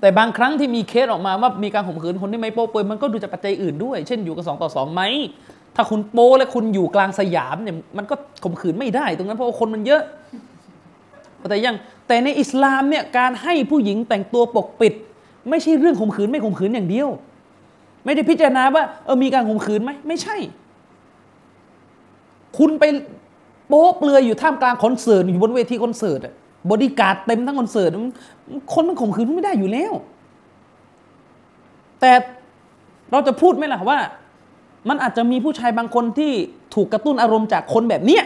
[0.00, 5.02] แต่บางครั้งที่มีเคสออกมาว่ามีการข่มขืนคนที่ไม่โป๊เปลือยมันก็ดูจากปัจจัยอื่นด้วย เช่นอยู่กันสองต่อสองไหม
[5.76, 10.02] ถ้าคุณโป้และคุณอยู่กลางสยามเนี่ยมันก็ข่มขืนไม่ได้ ตรงนั้นเพราะว่าคนมันเยอะ
[11.50, 11.74] แต่ยัง
[12.08, 14.94] แต่ในอิสลามเนี่ยการให้ผู้หญิงแต่งตัวปกปิด
[15.50, 17.08] ไม่ใช่เรื่องข่มขืนไม่ข่มขืนอย่างเดียว
[18.04, 20.36] ไม่ได้พิจารณาว่าเออมีการข่มขืนไหมไม่ใช่
[22.58, 22.84] คุณไป
[23.68, 26.20] โป๊เปลือยอยู่ท่ามกลางคอนเสิร์ตอยู่บนเวทีคอนเสิร์ต
[26.70, 27.90] บอดี้การ์ดเต็มทั้งคอนเสิร์ต
[28.72, 29.92] คนมันข่มขืนไม่ได้อยู่แล้ว
[32.00, 32.12] แต่
[33.12, 33.98] เราจะพูดไหมล่ะว่า
[34.88, 36.32] มันอาจจะมีผู้ชายบางคนที่
[36.74, 38.24] ถูกกระตุ้นอารมณ์จากคนแบบเนี้ย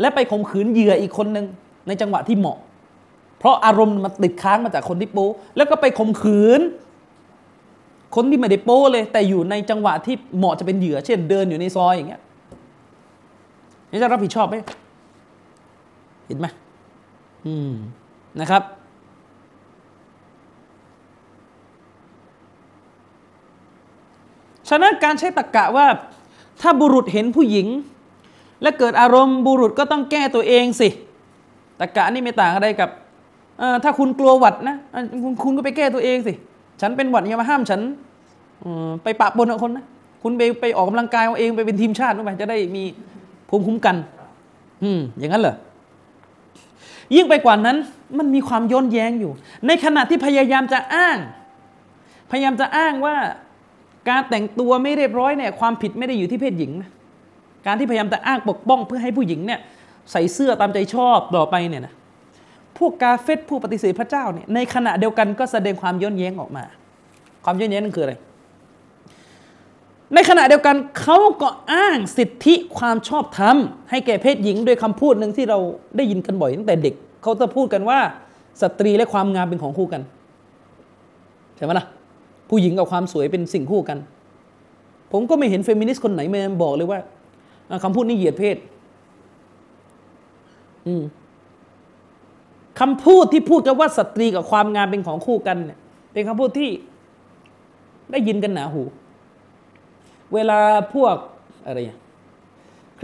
[0.00, 1.46] และไปข่มขืนเหยื่ออีกคนหนึ่ง
[1.86, 2.58] ในจังหวะที่เหมาะ
[3.38, 5.26] เพราะอารมณ์มันติดค้างมาจากคนที่โป้
[5.56, 6.60] แล้วก็ไปข่มขืน
[8.14, 12.22] คนที่ไม่ได้โป้เลย แต่อยู่ในจังหวะที่เหมาะจะเป็นเหยื่อ เช่นเดินอยู่ในซอยอย่างเงี้ย
[13.90, 14.56] นี่จะรับผิดชอบไหม
[16.26, 16.46] เห็นไหม
[17.46, 17.72] อืม
[18.40, 18.62] นะครับ
[24.68, 25.86] ฉะนั้นการใช้ตะกกะว่า
[26.60, 27.66] ถ้าบุรุษเห็นผู้หญิง
[28.62, 30.88] และเกิดอารมณ์บุรุษก็ต้องแก้ตัวเองสิ
[31.80, 32.90] ตะกกะนี่ไม่ต่างอะไรกับ
[33.84, 34.76] ถ้าคุณกลัวหวัดนะ
[35.22, 36.32] คุณคุณก็ไปแก้ตัวเองสิ
[36.80, 37.80] ฉันเป็นหวัดอย่ามาห้ามฉัน
[39.02, 39.84] ไปปะปนกับคนนะ
[40.22, 42.82] คุณไปไปออกกำลังกายเอาเองไปเป็นทีมชาติไปจะได้มี
[43.48, 43.96] ภูมิคุ้มกัน
[44.82, 45.54] อืมอย่างนั้นเหรอ
[47.16, 47.76] ยิ่งไปกว่านั้น
[48.18, 49.32] มันมีความย้อนแย้งอยู่
[49.66, 51.18] ในขณะที่พยายามจะอ้าง
[52.30, 53.16] พยายามจะอ้างว่า
[54.08, 56.90] การแต่งตัวไม่เรียบร้อยเนี่ยความผิดไม่ได้อยู่ที่เพศหญิงนะ
[57.66, 59.60] การที่พยายามจะอ้างปกป้องเพื่อให้ผู้หญิงเนี่ย
[60.12, 61.94] ใส่เสื้อตามใจชอบต่อไปเนี่ยนะ
[62.78, 66.64] พวกกาเฟตผู้ปฏิเสธพระเจ้าเนี่ยในขณะเดียวกันก็แสดงความย้อนแย้งออกมา
[67.44, 68.14] ความย้อนแย้งนั่นคืออะไร
[70.14, 73.56] ในขณะเดียวกันเขาก็อ้างสิทธิความชอบธรรม
[73.90, 75.58] ให้แก่เพศหญิงโดยคำพูดหนึ่งที่เรา
[75.96, 76.94] ได้ยินกันบ่อยตั้งแต่เด็ก
[77.24, 77.98] เขาจะพูดกันว่า
[78.62, 80.02] สตรีและความงามเป็นของคู่กัน
[81.56, 81.86] ใช่ไหมล่ะ
[82.50, 83.98] ผู้หญิงกับความสวยเป็นสิ่งคู่กัน
[85.12, 87.00] ผมก็ไม่เห็นเฟมินิสต์คนไหนมาบอกเลยว่า
[87.84, 88.56] คำพูดนี้เหยียดเพศ
[90.86, 91.02] อืม
[92.80, 95.78] คำพูดที่พูดกันว่าสตรีกับความงามเป็นของคู่กันเนี่ย
[96.12, 96.70] เป็นคำพูดที่
[98.10, 98.82] ได้ยินกันหนาหู
[100.34, 100.58] เวลา
[100.94, 101.16] พวก
[101.66, 101.78] อะไร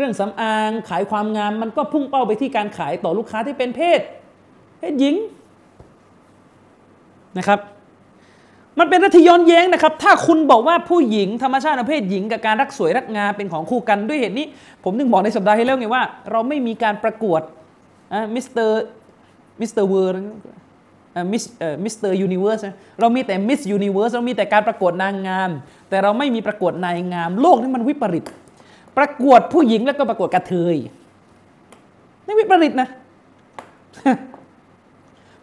[0.00, 4.00] เครื่องสำอางขายความงาม มันก็พุ่งเป้าไปที่การขายต่อลูกค้าที่เป็นเพศ
[4.78, 5.14] เพศหญิง
[7.38, 7.58] นะครับ
[8.78, 14.46] มันเป็นตรรกะย้อนแย้งนะครับ ถ้าคุณบอกว่าผู้หญิงธรรมชาติเพศหญิง กับการรักสวยรักงามเป็นของคู่กันด้วยเหตุนี้
[14.84, 17.40] ผมถึงบอกในสัปดาห์ที่แล้วไงว่า เราไม่มีการประกวด
[18.34, 21.44] Mister Mister World Miss
[21.84, 22.60] Mister Universe
[23.00, 25.50] เรามีแต่ Miss Universe เรามีแต่การประกวดนางงาม
[25.88, 28.24] แต่เราไม่มีประกวดนายงาม โลกนี่มันวิปริต
[28.98, 30.76] ประกวดผู้หญิงแล้วก็ประกวดกะเทย
[32.26, 32.88] นี่วิปริตนะ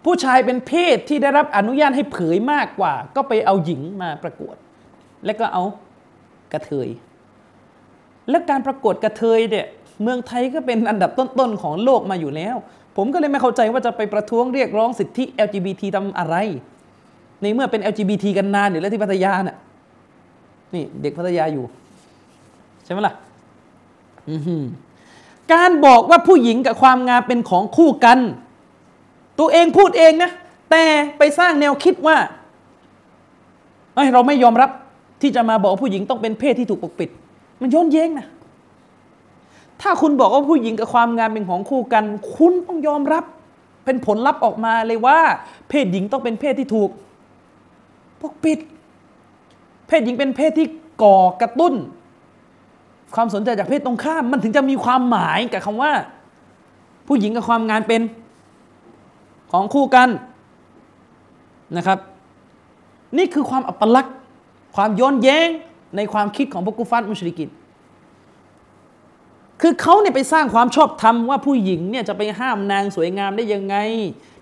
[0.06, 4.56] ผู้ชายเป็นเพศที่ได้รับอนุญาตให้เผยมากกว่า ก็ไปเอาหญิงมาประกวด
[5.26, 5.64] แล้วก็เอา
[6.54, 6.88] กระเทย
[8.30, 9.66] แล้วการประกวดกระเทยเนี่ย
[10.02, 12.56] เมืองไทยก็เป็นอันดับต้นๆของโลกมาอยู่แล้ว
[12.98, 16.36] ผมก็เลยไม่เข้าใจว่าจะไปประท้วงเรียกร้องสิทธิ LGBT ทำอะไร
[17.42, 19.58] ในเมื่อเป็น LGBT กันนานอยู่แล้วที่พัทยาน่ะ
[20.74, 21.66] นี่เด็กพัทยาอยู่
[22.86, 23.14] ใช่ไหมล่ะ
[25.54, 28.20] การบอกว่าผู้หญิงกับความงามเป็นของคู่กัน
[29.40, 30.32] ตัวเองพูดเองนะ
[30.72, 30.84] แต่
[31.18, 32.18] ไปสร้างแนวคิดว่า
[34.14, 34.70] เราไม่ยอมรับ
[35.22, 37.10] ที่จะมาบอกผู้หญิงต้องเป็นเพศที่ถูกปกปิด
[37.62, 38.28] มันย้อนแย้งนะ
[39.82, 42.04] ถ้าคุณบอกว่าผู้หญิงกับความงามเป็นของคู่กัน
[42.36, 43.24] คุณต้องยอมรับ
[43.86, 45.20] เป็นผลลัพธ์ออกมาเลยว่า
[45.70, 46.90] เพศหญิงต้องเป็นเพศที่ถูก
[48.22, 48.60] ปกปิด
[49.88, 50.68] เพศหญิงเป็นเพศที่
[51.04, 51.74] ก่อกระตุ้น
[53.16, 55.92] ความสนใจจากเพศตรงข้าม มันถึงจะมีความหมายกับคำว่า
[57.08, 58.02] ผู้หญิงกับความงานเป็น
[59.52, 60.10] ของคู่กัน
[61.78, 62.00] นะครับ
[63.18, 64.16] นี่คือความอัปลักษณ์
[64.76, 65.48] ความย้อนแย้ง
[65.96, 67.50] ในความคิดของพวกกุฟันมุชริกิน
[69.62, 73.76] คือเขาเนี่ยไปสร้างความชอบธรรมว่าผู้หญิงเนี่ยจะไปห้ามนางสวยงามได้ยังไง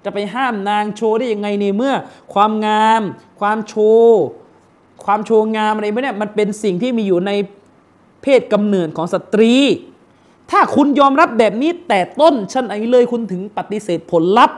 [0.04, 1.94] จะไปห้ามนางโชว์ได้ยังไงในเมื่อ
[2.34, 3.02] ความงาม
[3.40, 4.20] ความโชว์
[5.06, 7.32] ความโชว์งามอะไรเนี่ยมันเป็นสิ่งที่มีอยู่ใน
[8.26, 9.54] เพศกำเนิดของสตรี
[10.52, 14.58] ถ้าคุณยอมรับแบบนี้แต่ต้นชั้นไหนเลยคุณถึงปฏิเสธผลลัพธ์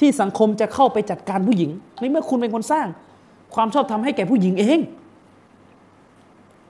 [0.00, 2.86] ที่สังคมจะเข้าไปจัดการผู้หญิงในเมื่อคุณเป็นคนสร้าง
[3.54, 4.78] ความชอบธรรมให้แก่ผู้หญิงเอง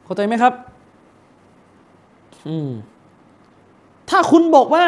[0.05, 0.53] เข้าใจไหมครับ
[2.49, 2.71] อืม
[4.11, 4.87] ถ้าคุณบอกว่า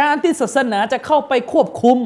[0.00, 1.98] การที่ศาสนาจะเข้าไปควบคุม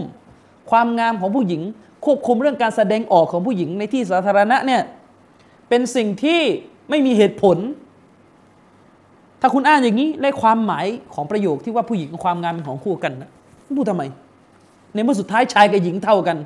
[0.70, 1.62] ความงามของผู้หญิง
[2.04, 4.82] ควบคุมเรื่องการแสดงออกของผู้หญิงในที่สาธารณะเนี่ย
[5.68, 6.40] เป็นสิ่งที่
[6.90, 7.58] ไม่มีเหตุผล
[9.40, 13.30] ถ้าคุณอ่านอย่างนี้และความหมายของประโยคที่ว่าผู้หญิงกับความงามเป็นของคู่กันนะ
[13.78, 14.02] พูดทำไม
[14.94, 16.36] ในเมื่อสุดท้ายชายกับหญิงเท่ากัน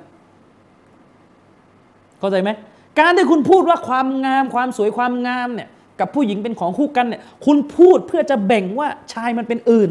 [2.19, 2.51] เข้าใจไหม
[2.99, 5.69] การที่คุณพูดว่าความงามความสวยความงามเนี่ย
[6.01, 9.91] กับผู้หญิงเป็นของคู่กันเนี่ยคุณพูดเพื่อจะแบ่งว่าชายมันเป็นอื่น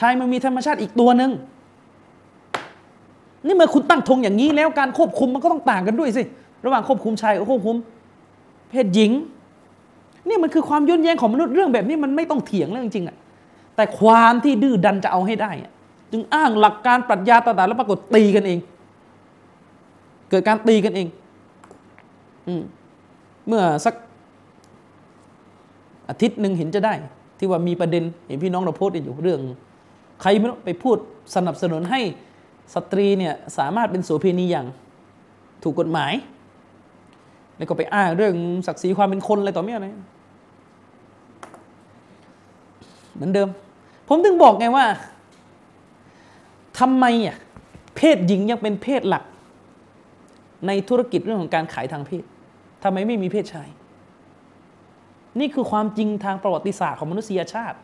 [0.00, 1.30] ชายมันมีธรรมชาติอีกตัวหนึ่ง
[3.46, 6.22] นี่เมื่อคุณตั้งธงอย่างนี้แล้วการควบคุมมันก็ต้องต่างกันด้วยสิ
[6.64, 7.76] ระหว่างควบคุมชายกับควบคุม
[8.70, 9.12] เพศหญิง
[10.28, 13.16] นี่มันคือความย้อนแย้งของมนุษย์เรื่องแบบนี้มันไม่ต้องเถียงเรื่องจริงๆอะ
[13.76, 15.50] แต่ความที่ดื้อดันจะเอาให้ได้
[16.12, 18.58] จึงอ้างหลักการปรัชญาต่างๆแล้วปรากฏตีกันเอง
[20.30, 21.06] เกิดการตีกันเอง
[22.46, 22.52] อื
[23.48, 23.94] เมื่อสัก
[26.08, 26.94] อาทิตย์หนึ่งเห็นจะได้
[27.38, 29.40] ที่ว่ามีประเด็นเห็นพี่น้องเราโพสต์อยู่เรื่อง
[30.22, 30.96] ใครไม่รู้ไปพูด
[31.34, 32.00] สนับสนุนให้
[32.74, 34.66] สตรีเนี่ยสามารถเป็นโสเภณีอย่าง
[35.62, 36.12] ถูกกฎหมาย
[37.56, 38.34] แล้วก็ไปอ้างเรื่อง
[38.66, 39.88] ศักดิ์ศรีความเป็นคนอะไรต่อเมื่อไร
[43.16, 43.48] เหมือนเดิม
[44.08, 44.86] ผมถึงบอกไงว่า
[46.78, 47.36] ทำไมอะ
[47.96, 49.24] เพศหญิงยังเป็นเพศหลัก
[50.66, 52.22] ในธุรกิจเรื่องของการขายทางเพศ
[52.82, 53.68] ทำไมไม่มีเพศชาย
[55.40, 57.78] นี่คือความจริงทางประวัติศาสตร์ของมนุษยชาติ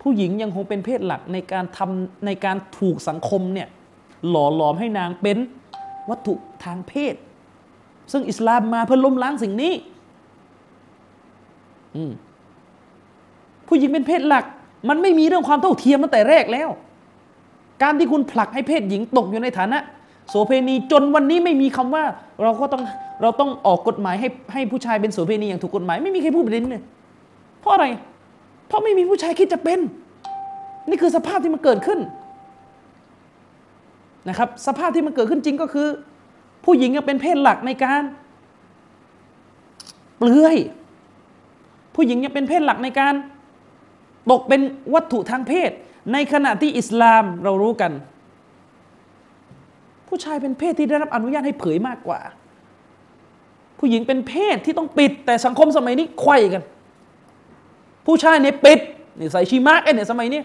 [0.00, 3.68] ผู้หญิงยังคงเป็นเพศหลักในการทำในการถูกสังคมเนี่ย
[4.28, 5.38] หล่อหลอมให้นางเป็น
[6.10, 7.14] วัตถุทางเพศ
[8.12, 9.72] ซึ่งอิสลามมาเพื่อล้มล้างสิ่งนี้
[11.96, 12.12] อืม
[13.70, 14.44] ผู้หญิงเป็นเพศหลัก
[14.88, 16.68] มันไม่มีเรื่องความเท่าเทียมตั้งแต่แรกแล้ว
[17.82, 19.78] การที่คุณผลักให้เพศหญิงตกอยู่ในฐานะ
[20.28, 22.04] โสเพณีจนวันนี้ไม่มีคำว่า
[22.42, 22.82] เราก็ต้อง
[23.22, 26.82] เราต้องออกกฎหมายให้ให้ผู้ชายเป็นโสเพณีอย่างถูกกฎหมายไม่มีใครพูดประเด็นเลย
[27.60, 27.86] เพราะอะไร
[28.66, 29.80] เพราะไม่มีผู้ชายคิดจะเป็น
[30.88, 32.00] นี่คือสภาพที่มันเกิดขึ้น
[34.28, 35.88] นะครับ สภาพที่มันเกิดขึ้นจริงก็คือ
[36.64, 38.02] ผู้หญิงเป็นเพศหลักในการ
[40.18, 40.56] เปลือย
[41.94, 43.14] ผู้หญิงยังเป็นเพศหลักในการ
[44.30, 44.60] ตกเป็น
[44.94, 45.70] วัตถุทางเพศ
[46.12, 47.92] ในขณะที่อิสลามเรารู้กัน
[50.08, 52.20] ผู้ชายเป็นเพศที่ได้รับอนุญาตให้เผยมากกว่า
[53.78, 56.62] ผู้หญิงเป็นเพศที่ต้องปิด แต่สังคมสมัยนี้ไขว้กัน
[58.06, 58.78] ผู้ชายเนี่ยปิด
[59.18, 60.42] นี่ใส่ชีมาร์กเนี่ยสมัยนี้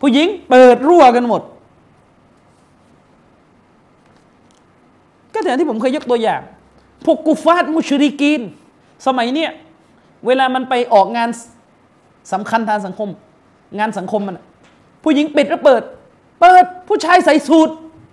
[0.00, 1.42] ผู้หญิงเปิดรั่วกันหมด
[5.34, 6.40] ก็อย่างที่ผมเคยยกตัวอย่าง
[7.04, 8.40] พวกกุฟาตมุชริกีน
[9.06, 9.50] สมัยเนี้ย
[10.26, 11.30] เวลามันไปออกงาน
[12.32, 13.08] สำคัญทางสังคม
[13.78, 14.38] งานสังคมมัน
[15.02, 15.82] ผู้หญิงปิดแล้วเปิด
[16.40, 17.70] เปิดผู้ชายใส่สูท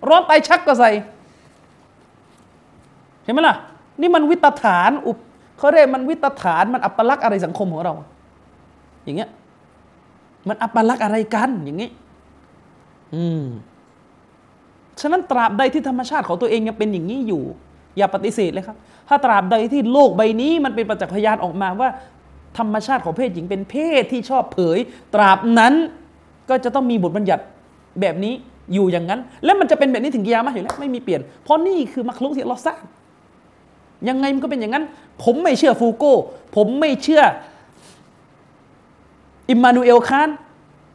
[0.09, 0.91] ร้อนไตชักก็ใส่
[3.23, 3.55] เห็นไหมล่ะ
[4.01, 5.17] นี่มันวิตฐานอุป
[5.57, 7.93] เขาเรียกมันวิตฐานมันอัปลักษณ์อะไรสังคมของเรา
[9.03, 9.29] อย่างเงี้ย
[10.47, 11.89] มันอัปลักษณ์อะไรกันอย่างนี้
[13.15, 13.43] อืม
[15.01, 17.43] ฉะนั้นตราบใดที่ธรรมชาติของตัวเองยังเป็นอย่างนี้อยู่
[17.97, 18.77] อย่าปฏิเสธเลยครับ
[19.07, 21.89] ถ้าตราบใดที่โลกใบนี้มันเป็นประจักษ์พยานออกมาว่า
[22.57, 24.77] ธรรมชาติของเพศหญิงเป็นเพศที่ชอบเผย
[25.13, 25.73] ตราบนั้น
[26.49, 27.43] ก็จะต้องมีบทบัญญัติ
[28.01, 28.33] แบบนี้
[28.73, 32.81] อยู่อย่างนั้น แล้วมันจะเป็นแบบนี้ถึงกิยามะอยู่แล้วไม่มีเปลี่ยน เพราะนี่คือมักลุกที่เราสร้าง
[34.09, 34.83] ยังไงมันก็เป็นอย่างนั้น
[35.23, 36.15] ผมไม่เชื่อฟูโก้
[36.55, 37.23] ผมไม่เชื่อ
[39.49, 40.29] อิมมานูเอลคาน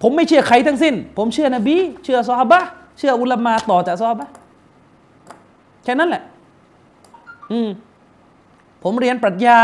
[0.02, 2.60] ผมไม่เชื่อใครทั้งสิ้น ผมเชื่อนบี เชื่อซอฮาบะ
[2.98, 4.28] เชื่ออุลามาต่อจากซอฮาบะ
[5.84, 6.22] แค่นั้นแหละ
[7.52, 7.68] อืม
[8.82, 9.58] ผมเรียนปรัชญา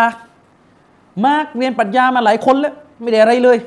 [1.27, 3.59] มากเรียนปรัชญามาหลายคนแล้ว ไม่ได้อะไรเลย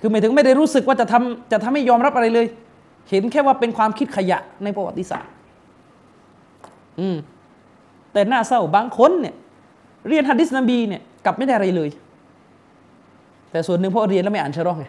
[0.00, 2.46] คือหมายถึงไม่ได้รู้สึกว่าจะทำจะทำให้ยอมรับอะไรเลย
[3.10, 5.32] เห็นแค่ว่าเป็นความคิดขยะในประวัติศาสตร์
[7.00, 7.16] อืม
[8.12, 9.34] แต่หน้าเศร้าบางคนเนี่ย
[10.08, 11.90] เรียนฮัดดิสนบีเนี่ยกลับไม่ได้อะไรเลย
[13.50, 14.86] แต่ส่วนหนึ่งเพราะเรียนแล้วไม่อ่านชะรอกไง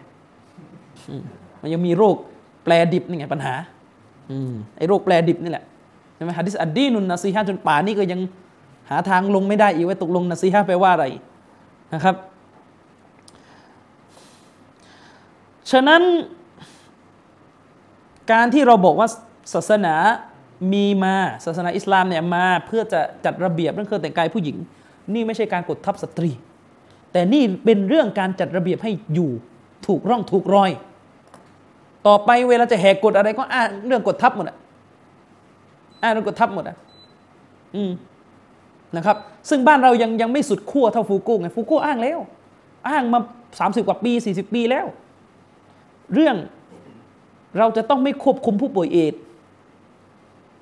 [1.62, 2.16] มันยังมีโรค
[2.64, 3.54] แปลดิบนี่ไงปัญหา
[4.30, 4.32] อ
[4.76, 5.64] ไอ้โรคแปลดิบนี่แหละ
[6.14, 8.20] ใช่ไหมฮะดิษอัดดีนุนนาซีฮะจนป่านี่ก็ยัง
[8.90, 11.06] หาทางลงไม่ได้อีกว่าตกลงนาซีฮะแปลว่าอะไร
[11.94, 12.16] นะครับ
[15.70, 16.02] ฉะนั้น
[18.32, 19.08] การที่เราบอกว่า
[19.54, 19.94] ศาสนา
[20.72, 21.14] มีมา
[21.44, 24.56] ศาสนาอิสลามเนี่ยมาเพื่อจะจัดระเบียบเรื่องเครื่องแต่งกายผู้หญิง
[25.14, 26.30] นี่ไม่ใช่การกดทับสตรี
[27.12, 29.30] แต่นี่เป็นเรื่องการจัดระเบียบให้อยู่
[29.86, 30.70] ถูกร่องถูกรอย
[32.06, 34.56] ต่อไปเวลาจะแหกกฎอะไรก็อ้างเรื่องกฎทับหมดอะ
[36.02, 36.76] อ้างเรื่องกฎทับหมดอะ
[37.74, 37.90] อืม
[38.96, 39.16] นะครับ
[39.48, 42.18] ซึ่งบ้านเรายังยังไม่สุดขั้วเท่าฟูโก้ไงฟูโก้อ้างแล้ว
[42.88, 43.18] อ้างมา
[43.58, 44.86] สามสิบกว่าปีสี่สิบปีแล้ว
[46.14, 46.36] เรื่อง
[47.58, 49.14] เราจะต้องไม่ควบคุมผู้ป่วยเอด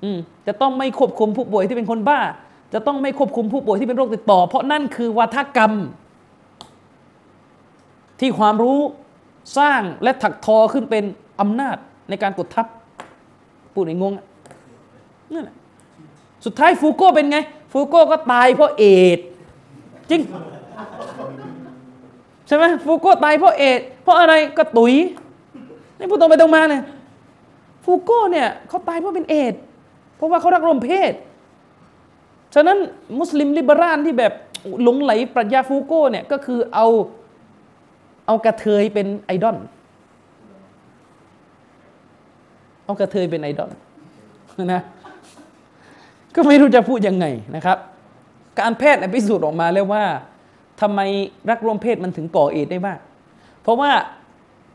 [0.03, 0.17] อืม
[0.47, 2.19] จะต้องไม่ควบคุมผู้ป่วยที่เป็นคนบ้า
[2.73, 5.73] จะต้องไม่ควบคุมผู้ป่วยที่เป็นโรคติดต่อ เพราะนั่นคือวัฒกรรม
[8.19, 8.79] ที่ความรู้
[9.57, 11.03] สร้างและถักทอขึ้นเป็น
[11.41, 11.77] อำนาจ
[12.09, 12.65] ในการกดทับ
[13.73, 14.13] พูดในงง
[15.33, 15.55] นั่นแหละ
[16.45, 17.37] สุดท้ายฟูโก้เป็นไง
[17.71, 18.83] ฟูโก้ก็ตายเพราะเอ
[19.17, 19.19] ด
[20.09, 20.21] จริง
[22.47, 24.93] ใช่ไหมฟูโก้ตายเพราะเอดส์เพราะอะไรก็ตุย
[25.97, 26.83] นี่พูดตรงไปตรงมาเนี่ย
[27.85, 29.53] ฟูโก้เนี่ยเขาตายเพราะเป็นเอดส์
[30.15, 31.13] เพราะว่าเขารักร่วมเพศ
[32.55, 32.77] ฉะนั้น
[33.19, 34.33] มุสลิม liberal ที่แบบ
[34.83, 36.87] หลงไหลปรัชญาฟูโก้เนี่ยก็คือเอา
[38.27, 39.57] เอากระเทยเป็นไอดอล
[42.85, 43.71] เอากระเทยเป็นไอดอล
[44.73, 44.81] นะ
[46.35, 47.25] ก็ไม่รู้จะพูดยังไง
[47.55, 47.77] นะครับ
[48.59, 50.03] การแพทย์พิสูจน์ออกมาแล้วว่า
[50.81, 50.99] ทำไม
[51.49, 52.99] รักร่วมเพศมันถึงก่อเอดได้มาก
[53.61, 53.91] เพราะว่า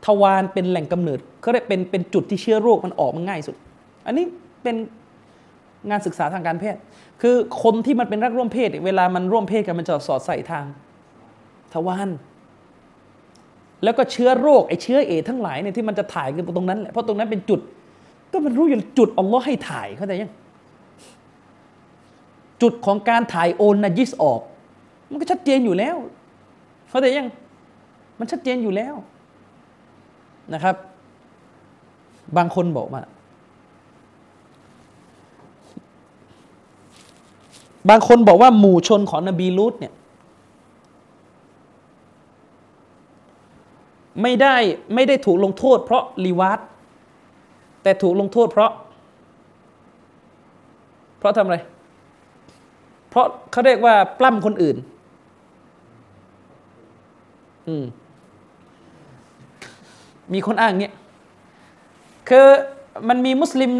[0.05, 3.55] ทวารเป็นแหล่งกำเนิดเขาเรียกเป็นเป็นจุดที่เชื้อโรคมันออกมันง่ายสุด
[4.05, 4.25] อันนี้
[4.63, 4.75] เป็น
[5.89, 6.79] งานศึกษาทางการแพทย์
[7.21, 10.65] คือคนที่มันเป็นรักร่วมเพศ เวลามันร่วมเพศกันมันจะสอดใส่ทาง
[11.73, 12.09] ทวาร
[13.83, 17.59] แล้วก็เชื้อโรคไอ้เชื้อเอทั้งหลายเนี่ยที่มันจะถ่ายกันตรงนั้นแหละเพราะตรงนั้นเป็นจุด
[18.31, 20.31] ก็มันรู้อยู่จุดอัลลอฮ์ให้ถ่ายเข้าใจยัง
[22.61, 24.41] จุดของการถ่ายโอนนยิสออก
[25.09, 25.95] มันก็ชัดเจนอยู่แล้ว
[26.89, 27.27] เข้าใจยัง
[28.19, 28.95] มันชัดเจนอยู่แล้ว
[30.53, 30.75] นะครับ
[32.37, 33.01] บางคนบอกว่า
[37.89, 39.93] บางคนบอกว่าหมู่ชนของนบีลูตเนี่ย
[44.21, 44.55] ไม่ได้
[44.95, 46.59] ไม่ได้ถูกลงโทษ เพราะลีวัต
[47.83, 48.71] แต่ถูกลงโทษเพราะ
[51.17, 54.77] เพราะทำอะไรเราะเขาเรียกว่าปล้ำคนอื่น
[57.67, 57.85] อืม
[60.33, 60.93] มีคนอ้างเงี้ย
[62.29, 62.47] คือ
[63.09, 63.71] มันมีมุสลิม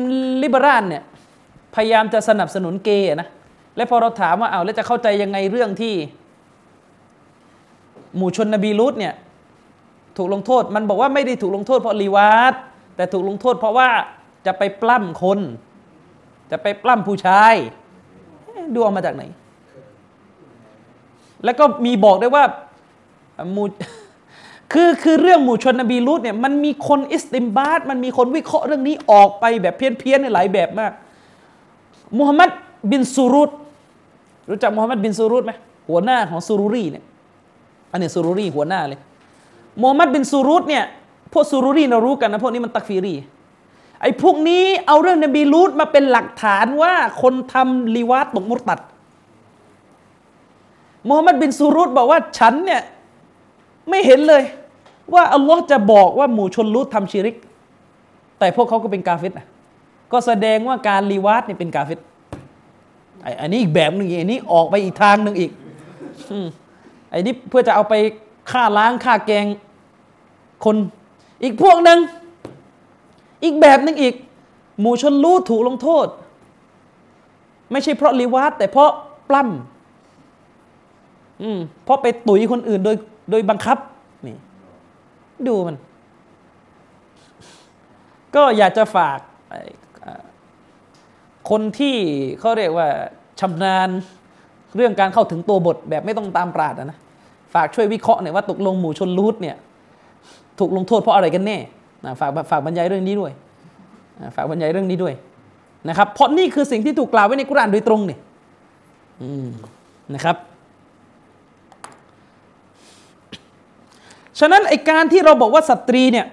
[0.42, 1.04] ลิเบอรัลเนี่ย
[1.76, 3.28] พยายามจะสนับสนุนเกย์นะ
[3.76, 5.94] และพอเราถามว่าเอาแล้วจะเข้าใจยังไงเรื่องที่
[8.16, 9.14] หมู่ชนนบีลูตเนี่ย
[10.18, 12.54] ถูกลงโทษ มันบอกว่าไม่ได้ถูกลงโทษเพราะลีวาด
[12.96, 13.90] แต่ถูกลงโทษเพราะว่า
[14.46, 15.40] จะไปปล้ำคน
[16.52, 17.56] จะไปปล้ำผู้ชาย
[18.76, 19.24] ดูออกมาจากไหน
[21.44, 22.44] แล้วก็มีบอกได้ว่า
[23.56, 23.64] มู
[24.74, 30.92] คือคือเรื่องหมู่ชนนบีลูตเนี่ยมันมีคนอิสติมบาตมันมีคนวิเคราะห์เรื่องนี้ออกไปแบบเพี้ยนๆในหลายแบบมาก
[32.18, 32.50] มุฮัมหมัด
[32.92, 33.50] บินซูรุต
[34.50, 35.52] รู้จักมุฮัมหมัดบินซูรุตไหม
[35.90, 37.04] หัวหน้าของซูรุรีเนี่ย
[37.92, 39.00] อันนี้ซูรุรีหัวหน้าเลย
[39.82, 40.84] มูฮัมหมัดบินซูรุตเนี่ย
[41.34, 43.14] พวกซูรุรีเรารู้กันนะพวกนี้มันตักฟีรี
[44.02, 48.80] ไอ้พวกนี้เอาเรื่องนบีลูตมาเป็นหลักฐานว่าคนทำลีวาตตกมุตัด
[51.08, 52.82] มูฮัมหมัดบินซูรุตบอกว่าฉันเนี่ย
[53.90, 54.44] ไม่เห็นเลย
[55.14, 57.36] ว่าอัลลอฮ์จะบอกว่าหมู่ชนลูตทำชิริก
[58.40, 59.48] แต่พวกเขาก็เป็นกาเฟตนะ
[60.12, 62.00] ก็แสดงว่าการลีวาตเนี่ยเป็นกาเฟต
[63.42, 65.52] อันนี้อีกแบบหนึ่งอันนี้ออกไปอีกทางหนึ่งอีก
[67.10, 67.94] ไอ้นี่เพื่อจะเอาไป
[68.52, 69.46] ฆ่าล้างฆ่าแกง
[70.66, 70.76] คน
[71.44, 72.00] อีกพวกหนึ่ง
[73.44, 74.16] อีกแบบหนึ่งอีก
[74.82, 76.08] หมู่ชนรู้ถูกลงโทษ
[77.72, 78.92] ไม่ใช่เพราะลิวาตแต่เพราะ
[79.30, 82.96] ปล้ำอืมเพราะไปตุ๋ยคนอื่นโดย
[83.32, 83.78] โดยบังคับ
[84.28, 84.38] นี่
[85.48, 85.78] ดูมัน
[88.36, 89.20] ก็อยากจะฝาก
[91.50, 91.96] คนที่
[92.40, 92.88] เขาเรียกว่า
[93.40, 93.90] ชำนาญ
[94.76, 96.98] เรื่องการเข้าถึงตัวบทแบบไม่ต้องตามปราดนะ
[97.54, 99.56] ฝากช่วยวิเคราะห์หน่อยว่าตกลงหมู่ชนลูดเนี่ย
[100.60, 101.58] ถูกลงโทษเพราะอะไรกันแน่
[102.20, 103.32] ฝากฝากบรรยายเรื่องนี้ด้วย
[104.36, 105.14] ฝากบรรยายเรื่องนี้ด้วย
[105.90, 108.20] นะครับเพราะนี่คือสิ่งที่ถูกกล่าวไว้ในกุรานโดยตรงเนี่ย
[110.16, 110.36] นะครับ
[114.40, 116.26] ฉะนั้นไอการที่เราบอกว่าสตรีเนี่ย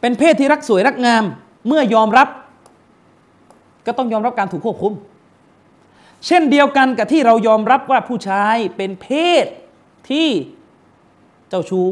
[0.00, 1.24] เป็นเพศที่รักสวยรักงาม
[1.66, 2.28] เมื่อยอมรับ
[3.86, 4.92] ก็ต้องยอมรับการถูกควบคุม
[6.26, 9.08] เช่นเดียวกันกับที่เรายอมรับว่าผู้ชายเป็นเพ
[9.44, 9.46] ศ
[10.10, 10.28] ที่
[11.48, 11.88] เจ้าชู้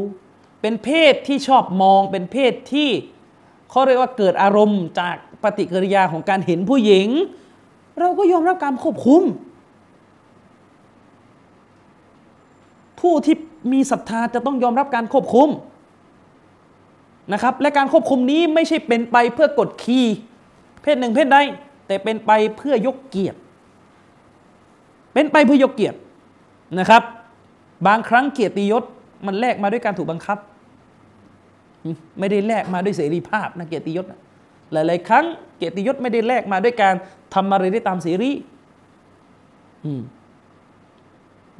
[0.61, 2.89] เป็นเพศที่ชอบมอง เป็นเพศที่
[3.69, 7.07] เขาเรียกว่าเกิดอารมณ์จากปฏิกิริยาของการเห็นผู้หญิง
[7.99, 9.23] เราก็ยอมรับการควบคุม
[12.99, 13.35] ผู้ที่
[13.73, 15.49] มีศรัทธาจะต้องยอมรับการควบคุม
[17.33, 20.05] นะครับ และการควบคุมนี้ไม่ใช่เป็นไปเพื่อกดขี่
[20.81, 21.37] เพศหนึ่งเพศใด
[21.87, 23.37] แต่เป็นไปเพื่อยกเกียรติ
[25.13, 25.97] เป็นไปเพื่อยกเกียรติ
[26.79, 27.03] นะครับ
[27.87, 28.83] บางครั้งเกียรติยศ
[29.25, 30.37] มันแลกมาด้วยการถูกบังคับ
[32.19, 34.05] ไม่ได้แลกมาด้วยเสรีภาพนะเกียรติยศ
[34.73, 35.25] หลาย ๆ ครั้ง
[35.57, 36.93] เกียรติยศไม่ได้แลกมาด้วยการ
[37.33, 38.31] ทำอะไรได้ตามเสรี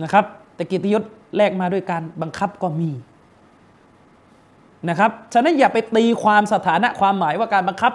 [0.03, 0.25] นะครับ
[0.55, 1.03] แต่เกียรติยศ
[1.37, 2.91] แลกมาด้วยการบังคับก็มี
[4.89, 7.91] นะครับฉะนั้นอย่าไปตีความสถานะความหมายว่าการบังคับ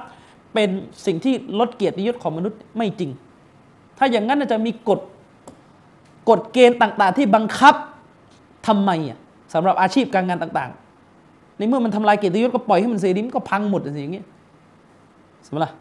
[0.55, 0.69] เป็น
[1.07, 3.11] สิ่งที่ลดเกียรติยศของมนุษย์ไม่จริง
[3.99, 5.01] ถ้าอย่างนั้นจะมีกฎ
[6.31, 7.75] กฎเกณฑ์ต่าง ๆ ที่บังคับ
[8.67, 9.19] ทำไมอะ
[9.55, 10.84] สำหรับอาชีพการงานต่างๆ
[11.59, 14.27] ในเมื่อมันทำลายเกียรติยศก็ปล่อยให้มันเสรีมันก็พังหมดอะไรอย่างเงี้ย
[15.47, 15.73] สมมติล่ะ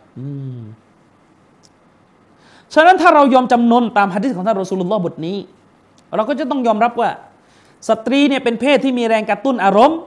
[2.74, 5.38] ฉะนั้นถ้าเรายอมจำนนตามฮะดิษของท่านรอสูลุลลอฮ์บทนี้
[6.16, 7.10] เราก็จะต้องยอมรับว่า
[7.90, 10.00] สตรีเนี่ยเป็นเพศที่มีแรงกระตุ้นอารมณ์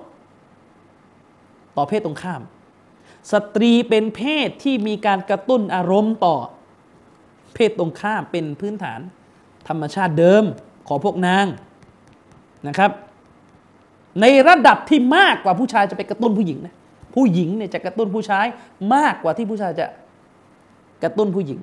[1.77, 2.41] ต่อเพศตรงข้าม
[3.33, 6.37] สตรีเป็นเพศที่มีการกระตุ้นอารมณ์ต่อ
[7.55, 9.01] เพศตรงข้ามเป็นพื้นฐาน
[9.69, 10.45] ธรรมชาติเดิม
[10.89, 11.47] ของพวกนาง
[12.69, 12.91] นะครับ
[14.21, 16.75] ในระดับที่มากกว่าผู้ชายจะไปกระตุ้นผู้หญิงนะ
[17.15, 18.47] ผู้หญิงเนี่ยจะกระตุ้นผู้ชาย
[18.95, 19.87] มากกว่าที่ผู้ชายจะ
[21.03, 21.61] กระตุ้นผู้หญิง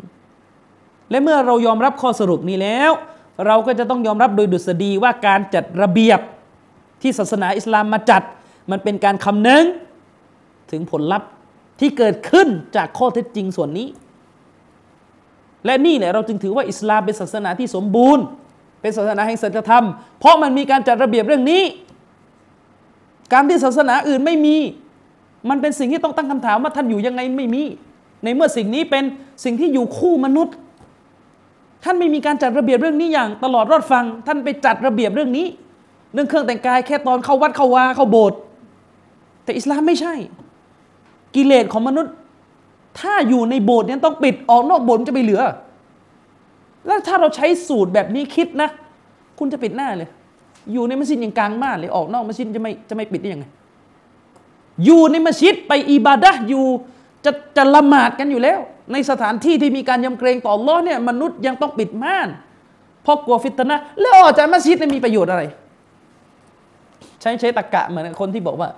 [1.09, 2.91] และเมื่อเรายอมรับข้อสรุปนี้แล้ว
[3.47, 6.19] เราก็จะต้องยอมรับโดยดุษฎีว่าการจัดระเบียบ
[7.01, 8.23] ที่ศาสนาอิสลามมาจัด
[8.71, 9.63] มันเป็นการคำนึง
[10.71, 11.30] ถึงผลลัพธ์
[11.80, 13.88] ที่เกิดขึ้นจากข้อเท็จจริงส่วนนี้
[15.65, 18.23] และนี่แหละเราจึงถือว่าอิสลามเป็นศาสนาที่สมบูรณ์
[18.81, 19.85] เป็นศาสนาแห่งสัจธรรม
[20.19, 21.61] เพราะมันมีการจัดระเบียบเรื่องนี้
[23.31, 24.55] การที่ศาสนาอื่นไม่มี
[25.49, 27.63] มันเป็นสิ่งที่ต้องตั้งคำถามว่าท่านอยู่ยังไงไม่มี
[28.23, 29.03] ในเมื่อสิ่งนี้เป็น
[29.43, 30.55] สิ่งที่อยู่คู่มนุษย์
[31.83, 35.45] ท่านไม่มีการจัดระเบียบเรื่องนี้อย่าง ตลอดรอดฟัง ท่านไปจัดระเบียบเรื่องนี้
[36.13, 38.37] เรื่องเครื่องแต่งกายแค่ตอนเข้าวัดเข้าวาเข้าโบสถ์
[39.43, 40.13] แต่อิสลามไม่ใช่
[41.35, 42.13] กิเลสของมนุษย์
[42.99, 45.41] ถ้าอยู่ในโบสถ์เนี่ยต้องปิดออกนอกโบสถ์จะไปเหลือ
[46.85, 48.69] แล้วถ้าเราใช้สูตรแบบนี้คิดนะ
[49.39, 50.09] คุณจะปิดหน้าเลย
[50.72, 53.45] อยู่ในมัสยิดอย่างกลางบ้านเลยออกนอกมัสยิดจะไม่จะไม่ปิดได้ยังไง
[54.85, 56.65] อยู่ในมัสยิดไปอิบาดะอยู่
[57.26, 58.60] จะจะละหมาดกันอยู่แล้ว
[58.91, 62.27] ในสถานที่ที่มีการยำเกรงต่อล้อเนี่ยมนุษย์ยังต้องปิดม่าน
[63.03, 65.44] เพราะกลัวฟิตนะแล้วออกจากมัสยิดมีประโยชน์อะไร
[67.22, 68.69] ใช้ใช้ตะกะเหมือนคนที่บอกว่า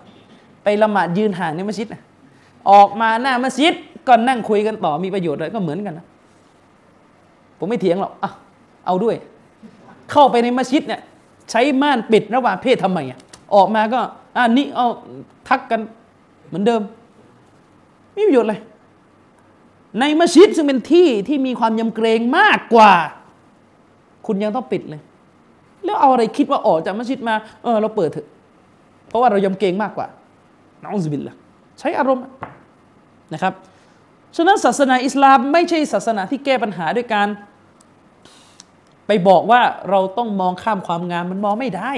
[0.64, 1.88] ไปละหมาดยืนห่างในมัสยิด
[2.72, 3.76] ออกมาหน้ามัสยิด
[4.07, 6.06] ก็นั่งคุยกันต่อมีประโยชน์อะไรก็เหมือนกันนะ
[7.60, 8.26] ผมไม่เถียงหรอกอ
[8.86, 9.16] เอาด้วย
[10.12, 11.02] เข้าไปในมัสยิดเนี่ย
[11.51, 13.19] ใช้ม่านปิดระหว่างเพศทำไมอะ
[13.55, 13.99] ออกมาก็
[14.35, 14.88] อ่านี่เอา
[15.47, 15.80] ทักกัน
[16.47, 16.81] เหมือนเดิม
[18.13, 18.59] ไม่มีประโยชน์เลย
[19.99, 22.93] ในมัสยิดซึ่งเป็นที่ที่มีความยำเกรงมากกว่า
[24.26, 25.01] คุณยังต้องปิดเลย
[25.85, 28.27] แล้วเอาอะไรคิดว่าออกจากมัสยิดมาเออเราเปิดเถอะ
[29.07, 30.07] เพราะว่าเรายำเกรงมากกว่า
[30.84, 31.35] น้องสบินลละ
[31.80, 32.23] ใช้อารมณ์
[33.34, 33.53] นะครับ
[34.35, 37.27] ฉะนั้นศาสนาอิสลามไม่ใช่ศาสนาที่แก้ปัญหาด้วยการ
[39.07, 41.91] ไปบอกว่าเราต้องมองข้ามความงามมันมองไม่ได้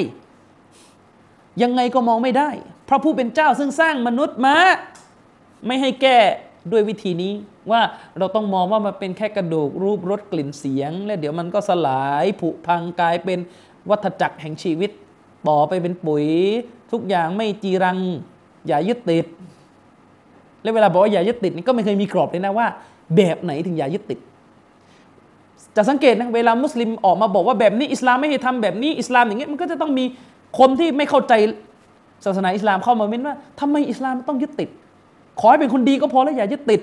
[1.61, 2.49] ยังไงก็มองไม่ได้
[2.85, 4.55] เพราะผู้เป็นเจ้าซึ่งสร้างมนุษย์มา
[5.65, 6.17] ไม่ให้แก้
[6.71, 7.34] ด้วยวิธีนี้
[7.71, 7.81] ว่า
[8.17, 13.39] เราต้องมองว่ามันเป็นแค่กระดูกรูปรสกลิ่นเสียง แล้วเดี๋ยวมันก็สลายผุพังกลายเป็น
[13.89, 14.91] วัฏจักรแห่งชีวิต
[15.47, 16.25] ต่อไปเป็นปุ๋ย
[16.91, 17.97] ทุกอย่างไม่จีรัง
[18.67, 19.25] อย่ายึดติด
[20.61, 22.67] แล้วเวลาบอกว่าอย่ายึดติดนี่ก็ไม่เคยมีกรอบเลยนะว่า
[23.15, 24.19] แบบไหนถึงอย่ายึดติด
[25.77, 30.05] จะสังเกตนะเวลามุสลิมออกมาบอกว่าแบบนี้อิสลามไม่ให้ทำแบบนี้อิสลามอย่างเงี้ยมันก็จะต้องมี
[30.59, 31.33] คนที่ไม่เข้าใจ
[32.25, 34.69] ศาสนาอิสลามเข้ามาเม้นว่าทำไมอิสลามต้องยึดติด
[35.39, 36.81] ขอให้เป็นคนดีก็พอแล้วอย่ายึดติด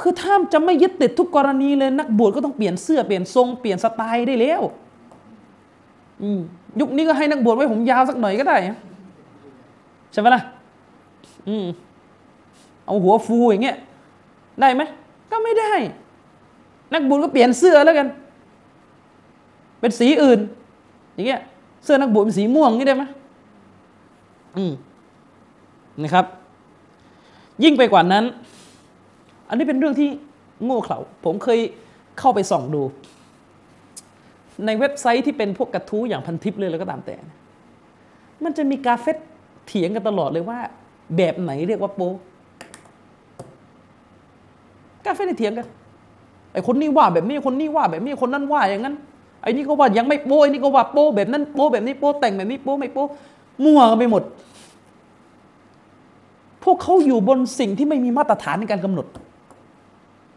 [0.00, 4.62] คือถ้าจะไม่ยึดติดทุกกรณีเลยนักบวชก็ต้องเปลี่ยนเสื้อเปลี่ยนทรงเปลี่ยนสไตล์ได้แล้ว
[6.80, 8.56] ยุคนี้ก็ให้นักบวชไว้ผมยาวสักหน่อยก็ได้
[10.12, 10.42] ใช่ไหมล่ะ
[11.48, 11.66] อืม
[12.86, 13.76] เอาหัวฟูอย่างเงี้ย
[14.60, 14.82] ได้ไหม
[15.30, 15.74] ก็ไม่ได้
[16.92, 18.08] นักบุญก็เปลี่ยนเสื้อแล้วกัน
[19.80, 20.40] เป็นสีอื่น
[21.14, 21.40] อย่างเงี้ย
[21.84, 23.04] เสื้อนักบุญเป็นสีม่วงนี่ได้ไหม
[24.56, 24.72] อืม
[26.02, 26.26] นะครับ
[27.64, 28.24] ยิ่งไปกว่านั้น
[29.48, 30.08] อันนี้เป็นเรื่องที่
[30.64, 31.58] โง่เขลาผมเคย
[32.18, 32.82] เข้าไปส่องดู
[34.66, 37.16] ในเว็บไซต์ที่เป็นพวกกระทู้อย่างพันทิปเลยแล้วก็ตามแต่
[38.44, 39.16] มันจะมีกาเฟต
[39.66, 40.58] เถียงกันตลอดเลยว่า
[41.16, 42.00] แบบไหนเรียกว่าโป
[45.04, 45.66] กาเฟตเถียงกัน
[46.52, 48.94] ไอ้คนนี้ว่าแบบนี้คนนี้ว่าแบบนี้คนนั้นว่าอย่างนั้น
[49.42, 53.04] ไอ้นี่ก็ว่ายังไม่โป้ไอ้นี่ก็ว่าโป้แบบนั้นโป้แบบนี้โป้แต่งแบบนี้โป้ไม่โป้
[53.64, 54.22] มั่วกันไปหมด
[56.64, 59.06] พวกเขาอยู่บนสิ่งที่ไม่มีมาตรฐานในการกำหนด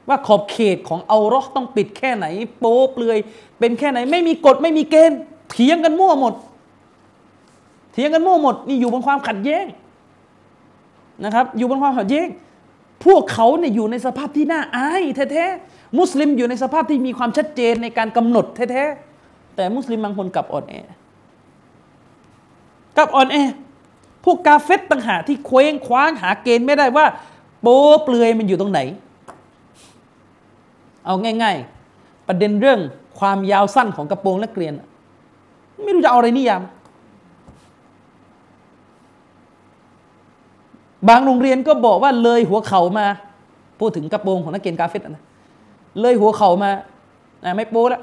[0.09, 2.25] ว่าขอบเขตของเอารอต้องปิดแค่ไหน
[2.59, 3.17] โป้เปลือย
[3.59, 5.19] เป็นแค่ไหน ไม่มีกฎไม่มีเกณฑ์
[5.51, 6.33] เถียงกันมั่วหมด
[7.93, 9.65] เถียงกันมั่วหมดนี่อยู่บนความขัดแย้ง
[11.23, 12.27] นะครับ อยู่บนความขัดแย้ง
[13.05, 20.73] พวกเขาเนี่ยอยู่ในสภาพที่น่าอายแท้ๆ มุสลิมอยู่ในสภาพที่มีความชัดเจนในการกำหนดแท้ๆแต่มุสลิมบางคนกลับอ่อนแอ
[22.97, 23.37] กลับอ่อนแอ
[24.23, 27.05] พวกกาเฟตต่างหากที่เคว้งคว้างหาเกณฑ์ไม่ได้ว่า
[27.61, 28.79] โป๊เปลือยมันอยู่ตรงไหน
[31.05, 31.57] เอาง่าย
[31.91, 32.79] ๆ ประเด็นเรื่อง
[33.19, 34.73] ความยาวสั้นของกระโปรงนักเรียน
[35.83, 36.61] ไม่รู้จะเอาอะไรนิยาม
[41.09, 43.05] บางโรงเรียนก็บอกว่าเลยหัวเข่ามา
[43.79, 45.23] พูดถึงกระโปรงของนักเรียนกาเฟตนะ
[46.01, 46.71] เลยหัวเข่ามา
[47.57, 48.01] ไม่โป้แล้ว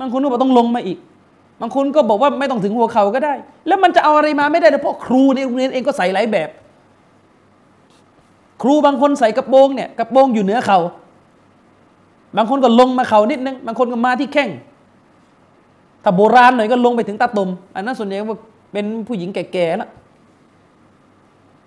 [0.00, 0.98] บางคนก็บอกต้องลงมาอีก
[1.60, 3.34] บางคนก็บอกว่าไม่ต้องถึงหัวเข่าก็ได้
[3.66, 6.48] แล้วมันจะเอาอะไรมาไม่ได้เพราะครูในโรงเรียนเองก็ใส่หลายแบบ
[8.62, 10.78] ครูบางคนใส่กระโปรงเนี่ยกระโปรงอยู่เหนือเขา่า
[12.36, 14.50] บางคนก็ลงมาเข่านิดนึงบางคนก็มาที่แข้ง
[16.04, 18.38] ถ้าโบราณหน่อยก็ลงไปถึงตาตุ่มอันนั้นส่วนใหญ่ว่า
[18.72, 19.90] เป็นผู้หญิงแก่ๆแล้ว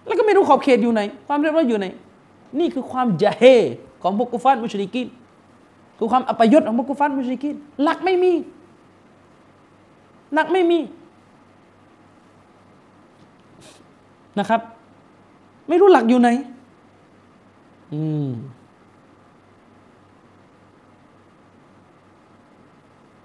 [0.06, 1.88] แล้วก็ไม่รู้ขอบเขตอยู่ไหน ความเรียบร้อยอยู่ไหน
[2.60, 3.44] นี่คือความยะเฮ
[4.04, 5.08] ของพวกกุฟานมุชริกิน
[5.98, 8.34] คือความอัปยศของพวกกุฟานมุชริกินหลักไม่มี
[10.34, 10.80] หลักไม่มี
[14.40, 14.62] นะครับ
[15.70, 16.30] ไม่รู้หลักอยู่ไหน
[17.94, 18.30] อืม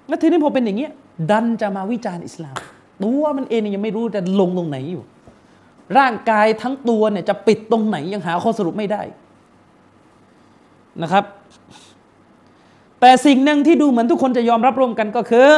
[0.09, 0.93] แล้วทีนี้พอเป็นอย่างเงี้ย
[1.31, 2.57] ดันจะมาวิจารณ์อิสลาม
[3.03, 5.03] ตัวมันเองยังไม่รู้จะลงตรงไหนอยู่
[5.99, 9.03] ร่างกายทั้งตัวเนี่ยจะปิดตรงไหนยังหาข้อสรุปไม่ได้
[11.03, 11.25] นะครับ
[13.01, 15.49] แต่สิ่งหนึ่งที่ดูเหมือนทุกคนจะยอมรับร่วมกันก็คือ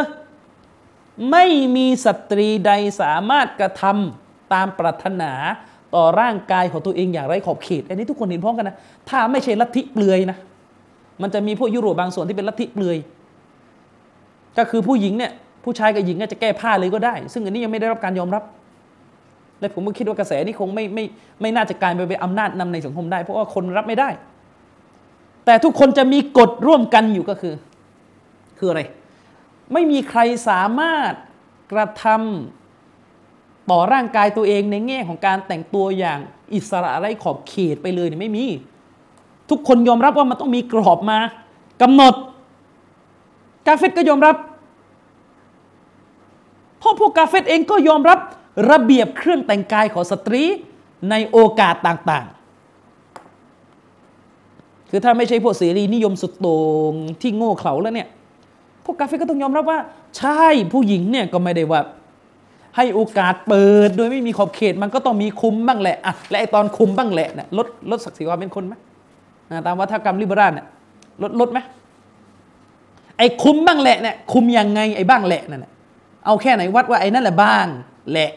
[1.31, 1.45] ไม่
[1.77, 5.33] มีสตรีใดสามารถกระทำตามปรารถนา
[5.95, 8.77] ต่อร่างกายของตัวเองอย่างไรขอบเขต อันนี้ทุกคนเห็นพ้องกันนะ
[9.09, 10.39] ถ้าไม่ใช่ลัทธิเปลือยนะ
[11.23, 12.97] มันจะมีพวกยุโรปบางส่วนที่เป็นลัทธิเปลือย
[14.59, 15.33] ก็คือผู้หญิงเนี่ย
[15.65, 18.43] ผู้ชายกับหญิงจะแก้ผ้าเลยก็ได้ ซึ่งอันนี้ยังไม่ได้รับการยอมรับ
[19.61, 21.05] และผมก็คิดว่ากระแสนี้คงไม่ไม่
[21.41, 24.09] ไม่น่าจะกลายไปเป็นอำนาจนำในสังคมได้ เพราะว่าคนรับไม่ได้
[25.45, 27.55] แต่ทุกคนจะมีกฎร่วมกันอยู่ก็คือ
[28.59, 28.83] คืออะไร
[29.73, 31.13] ไม่มีใครสามารถ
[31.73, 36.19] กระทำต่อร่างกายตัวเองในแง่ของการแต่งตัวอย่าง
[36.55, 38.45] อิสระไร้ขอบเขตไปเลยเนี่ยไม่มี
[39.51, 41.19] ทุกคนยอมรับว่ามันต้องมีกรอบมา
[41.83, 42.15] กำหนด
[43.67, 44.37] กาเฟตก็ยอมรับ
[46.79, 48.19] เพราะพวกกาเฟตเองก็ยอมรับ
[48.71, 50.43] ระเบียบเครื่องแต่งกายของสตรี
[51.11, 52.40] ในโอกาสต่างๆ
[54.91, 56.57] คือถ้าไม่ใช่พวกเสรีนิยมสุดโต่
[56.91, 58.09] งที่โง่เขลาแล้วเนี่ย
[58.85, 59.79] พวกกาเฟก็ต้องยอมรับว่า
[60.19, 61.81] ใช่ผู้หญิงเนี่ยก็ไม่ได้ว่า
[62.77, 68.75] ให้โอกาสเปิดโดยไม่มีขอบเขตมันก็ต้องมีคุมบ้างแหละอะและไอตอนคุมบ้างแหละนะลดลดศักดิ์ศรีความเป็นคนไหม
[69.67, 70.67] ตามวัฒกรรมลิเบอรัลเนี่ย
[71.23, 71.59] ลดลดไหม
[73.19, 75.73] ไอ้คุมบ้างแหละเนี่ยคุมยังไงไอ้บ้างแหละนั่นแหละ
[76.27, 77.67] เอาแค่ไหนวัดว่าไอ้นั่นแหละบ้าง
[78.11, 78.31] แหละ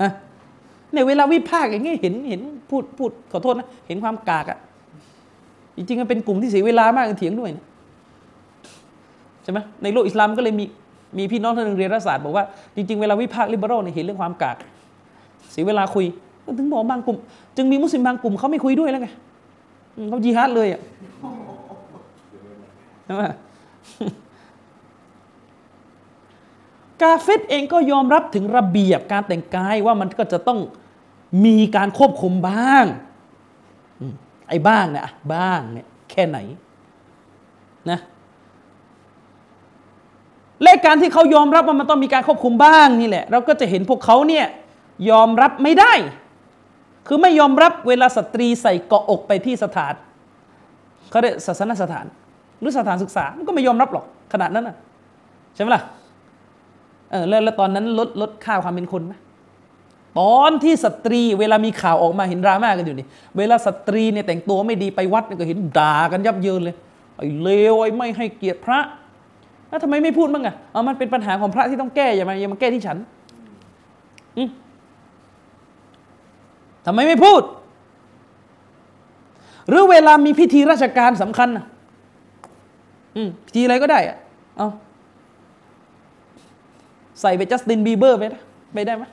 [0.00, 0.10] อะ
[0.92, 4.58] เนี่ยเวลาวิพากษ์อย่างงี้เห็นเห็นพูดพูดขอโทษนะเห็นความกากอะ
[5.80, 7.64] จริงๆมันเป็นกลุ่มที่เสียเวลามากเถียงด้วยนะ
[9.42, 10.64] ใช่ไหมในโลกอิสลามก็เลยมี
[11.18, 12.44] มีพี่น้องท่านหนึ่งเรียนรัฐศาสตร์บอกว่า
[12.74, 14.56] จริงๆเวลาวิพากษ์ลิเบอรัลเนี่ยเห็นเรื่องความกาก
[15.52, 16.04] เสียเวลาคุย
[16.58, 17.16] ถึงบอกบางกลุ่ม
[17.56, 19.08] จึงมีมุสลิมบางกลุ่มเขาไม่คุยด้วยแล้วไง
[20.08, 20.80] เขาจีฮัดเลยอะ
[23.04, 23.22] ใช่ไหม
[27.02, 30.58] กาเฟตเองก็ยอมรับถึงระเบียบการแต่งกายว่ามันก็จะต้อง
[31.44, 32.84] มีการควบคุมบ้าง
[34.50, 35.04] ไอ้บ้างเนี่ย
[35.34, 36.38] บ้างเนี่ยแค่ไหน
[37.90, 38.00] นะ
[40.62, 44.46] และการที่เขายอมรับว่ามันต้องมีการควบคุมบ้างนี่แหละ เราก็จะเห็นพวกเขาเนี่ย
[45.10, 45.92] ยอมรับไม่ได้
[47.06, 49.94] คือไม่ยอมรับเวลาสตรีใส่เกาะอกไปที่สถาน
[51.10, 52.06] เขาเรียกศาสนสถาน
[52.60, 54.76] หรือสถานศึกษามันก็ไม่ยอมรับหรอกขนาดนั้นนะ
[55.54, 55.82] ใช่ไหมล่ะ
[57.10, 59.14] เออแล้วตอนนั้นลดลดค่าความเป็นคนไหม
[60.18, 63.06] ตอนที่สตรีเวลามีข่าวออกมาเห็นดราม่ากันอยู่นี่
[63.38, 66.76] เวลาสตรีเนี่ยแต่งตัวไม่ดีไปวัดก็เห็นด่ากันยับเยินเลย
[67.16, 68.80] ไอ้เลวไอ้ไม่ให้เกียรติพระ
[69.68, 72.98] แล้วทำไมไม่พูดบ้างอะเอามันเป็นปัญหาของพระที่ต้องแก้อย่ามาอย่ามาแก้ที่ฉัน
[76.86, 77.42] ทำไมไม่พูด
[79.68, 81.48] หรือเวลามีพิธีราชการสำคัญ
[83.16, 84.16] อืมพิธีอะไรก็ได้อะ
[84.56, 84.68] เอา
[87.20, 88.42] ใส่ไปจัสตินบีเบอร์ไปนะ
[88.74, 89.04] ไปได้ไหม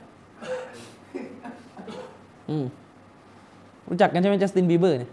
[3.88, 5.12] รู้จักกันใช่ไหมจัสตินบีเบอร์เนี่ย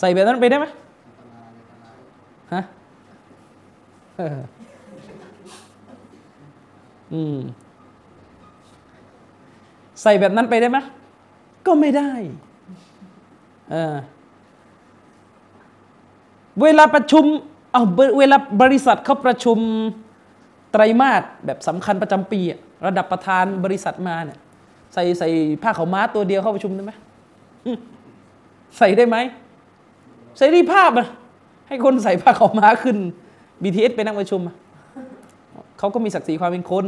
[0.00, 0.66] ใส่แบบนั้นไปได้ไหม
[2.54, 2.62] ฮะ
[7.12, 7.38] อืม
[10.02, 10.78] ใส่แบบนั้นไปได้ไหม
[11.66, 12.10] ก็ไม่ได้
[13.70, 13.96] เออ
[16.62, 17.24] เวลาประชุม
[17.72, 17.82] เอา
[18.18, 19.58] เวลาบริษัทเขาประชุม
[20.72, 22.40] ไตรมาสแบบสำคัญประจำปี
[22.86, 24.38] ระดับประธานบริษัทมาเนี่ย
[24.98, 25.28] ใส่ใส่
[25.62, 26.92] ผ้าขาวม้าตัวเดียวเข้าประชุมได้ไหม
[28.78, 29.16] ใส่ได้ไหม
[30.36, 31.06] ใส่รีภาพอะ
[31.68, 32.96] ให้คนใส่ผ้าขาวม้าขึ้น
[33.62, 34.40] BTS ไปนั่งประชุม
[35.78, 36.86] เขาก็มีศักดิ์ศรีความเป็นคน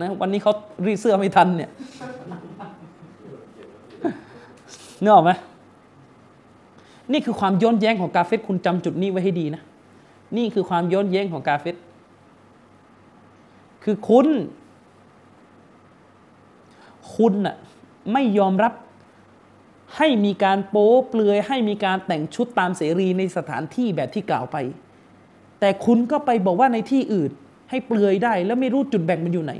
[0.00, 0.52] นะวันนี้เขา
[0.86, 1.70] รีเสื้อไม่ทันเนี่ย
[5.00, 5.30] เนื้อออกไหม
[7.12, 9.62] นี่คือความย้อนแย้งของกาเฟตคุณจำจุดนี้ไว้ให้ดีนะ
[10.36, 11.76] นี่คือความย้อนแย้งของกาเฟต
[13.84, 14.26] คือคุณ
[17.14, 17.56] คุณน่ะ
[18.12, 18.72] ไม่ยอมรับ
[19.96, 24.56] ให้มีการโป๊เปลือย ให้มีการแต่งชุดตามเสรีในสถานที่แบบที่กล่าวไป
[25.60, 27.30] แต่คุณก็ไปบอกว่าในที่อื่น
[27.70, 29.52] ให้เปลือยได้แล้วไม่รู้จุดแบ่งมันอยู่ไหน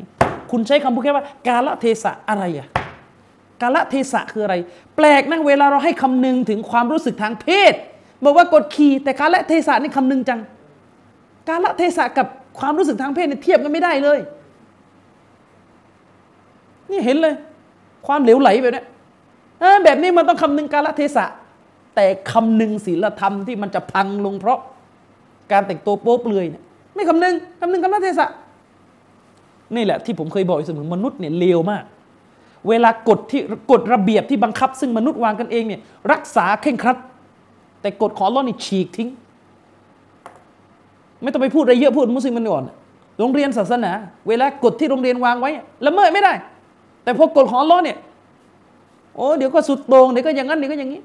[0.50, 2.68] คุณใช้คำพูดแค่ว่า กาละเทศะอะไรอะ
[3.62, 4.54] กาละเทศะคืออะไร
[4.96, 7.74] แปลกนะเวลาเราให้คำนึงถึงความรู้สึกทางเพศ
[8.24, 10.40] บอกว่ากดขี่แต่กาละเทศะนี่คำนึงจัง
[11.48, 12.26] กาละเทศะกับ
[12.58, 14.18] ความรู้สึกทางเพศเนี่ยเทียบกันไม่ได้เลย
[16.90, 17.34] นี่เห็นเลย
[18.06, 18.82] ความเหลวไหลแบบนี้
[19.84, 21.26] แบบนี้มันต้องคำนึงกาละเทศะ
[21.94, 24.58] แต่คำนึงศีลธรรมที่มันจะพังลงเพราะ
[25.52, 26.62] การแต่งตัวโป๊เปลือยเนี่ย
[26.94, 28.28] ไม่คำนึงคำนึงกับนัเทศะ
[29.76, 31.84] นี่แหละที่ผมเคยบอกเสมอมนุษย์เนี่ยเลวมาก
[32.68, 33.40] เวลากฎที่
[33.70, 35.80] กฎระเบียบที่บังคับ ซึ่งมนุษย์วางกันเองเนี่ย
[36.12, 36.96] รักษาเข่งครัด
[37.80, 39.08] แต่กฎของล้อนี่ฉีกทิ้ง
[41.22, 42.64] ไม่ต้องไปพูดอะไรเยอะพูดมุสลิมมันก่อน
[43.18, 43.92] โรงเรียนศาสนา
[44.28, 45.50] เวลากฎที่โรงเรียนวางไว้
[45.86, 46.32] ละเมิดไม่ได้
[47.02, 47.98] แต่พอกฎของอัลลอฮ์เนี่ย
[49.16, 51.00] โอ้เดี๋ยวก็สุดโต่งเดี๋ยวก็อย่างนั้นเดี๋ยวก็อย่างนี้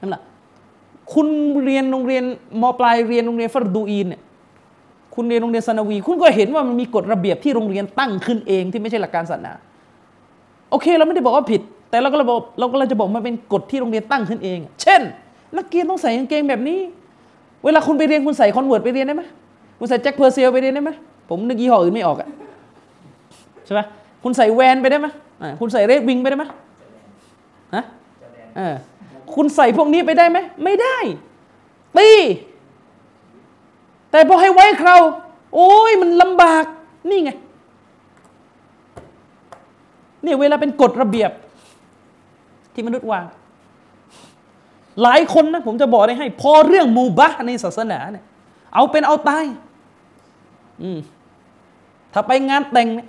[0.00, 0.22] นั่นแหละ
[1.12, 1.26] คุณ
[1.64, 2.24] เรียนโรงเรียน
[2.62, 4.22] มปลายเรียนโรงเรียนฟัรดูอีนเนี่ย
[5.14, 9.52] คุณเรียนโรงเรียนสนาวี คุณก็เห็นว่ามันมีกฎระเบียบที่โรงเรียนตั้งขึ้นเองที่ไม่ใช่หลักการศาสนา
[10.70, 11.60] โอเคเราไม่ได้บอกว่าผิด
[11.90, 15.00] แต่เราก็ราบอกเราก็เราจะบอกมันเป็นกฎที่โรงเรียนตั้งขึ้นเอง เช่น
[15.56, 16.78] นักเรียนต้องใส่กางเกงแบบนี้
[17.64, 19.22] เวลาคุณไปเรียนคุณใส่ Converse ไปเรียนได้ไหม
[19.78, 20.90] คุณใส่แจ็คเพอร์เซลไปเรียนได้ไหม
[21.28, 22.28] ผมนึกยี่ห้ออื่นไม่ออกอะ
[23.64, 23.80] ใช่ไหม
[24.28, 25.08] คุณใส่แวนไปได้ไหม
[25.60, 26.44] คุณใส่เรดวิงไปได้ไหม
[27.74, 27.84] ฮะ
[28.56, 28.74] เออ
[29.34, 30.96] คุณใส่พวกนี้ไปได้ไหม ไม่ได้
[31.98, 32.10] ตี
[34.10, 35.02] แต่พอให้ไว้คราว
[35.54, 36.64] โอ้ยมันลำบาก
[37.10, 37.30] นี่ไง
[40.24, 41.30] นี่เวลาเป็นกฎระเบียบ
[42.74, 43.24] ที่มนุษย์วาง
[45.02, 48.24] หลายคนนะผมจะบอกได้ให้ พอเรื่องมูบะในศาสนาเนี่ย
[48.74, 49.44] เอาเป็นเอาตาย
[50.82, 50.98] อืม
[52.12, 53.08] ถ้าไปงานแต่งเนี่ย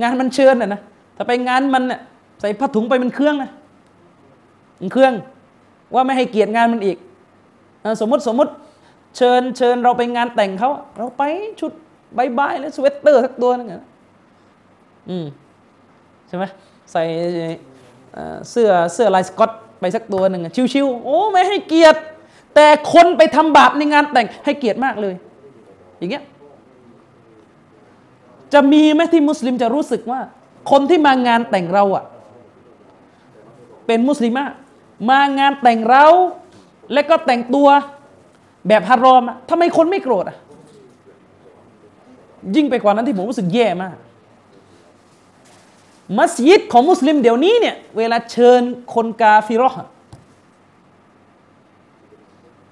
[0.00, 0.80] งานมันเชิญน่ะนะ
[1.16, 2.00] ถ้าไปงานมันเนี่ย
[2.40, 3.50] ใส่ผ้าถุงไปมันเครื่องนะ
[4.80, 5.12] มันเครื่อง
[5.94, 6.98] ว่าไม่ให้เกียรติงานมันอีก
[8.00, 8.52] สมมติสมมติ
[9.16, 11.22] เชิญเชิญเราไปงานแต่งเขาเราไป
[11.60, 11.72] ชุด
[12.14, 13.88] ใบๆแล้วสเวตเตอร์สักตัวนึงนะ
[15.08, 15.26] อืม
[16.28, 16.44] ใช่ไหม
[16.92, 17.02] ใส่
[18.50, 19.50] เสื้อเสื้อลายสกอต
[19.80, 20.42] ไปสักตัวหนึ่ง
[20.72, 22.00] ชิวๆโอ้ไม่ให้เกียรติ
[22.54, 25.14] แต่คนไปทำบาปในงานแต่งให้เกียรติมากเลย
[25.98, 26.24] อย่างเงี้ย
[28.52, 30.20] จะมีไหมที่มุสลิมจะรู้สึกว่า
[30.70, 32.04] คนที่มางานแต่งเราอะ
[33.86, 34.44] เป็นมุสลิมะ
[35.10, 36.06] มางานแต่งเรา
[36.92, 37.68] และก็แต่งตัว
[38.68, 40.36] แบบฮารอมทำไมคนไม่โกรธอะ
[42.56, 43.96] ยิ่งไปกว่านั้นที่ผมรู้สึกแย่มาก
[46.18, 48.62] มัสยิดของมุสลิมเดี๋ยวนี้เนี่ย เวลาเชิญ
[48.94, 49.70] คนกาฟิรอ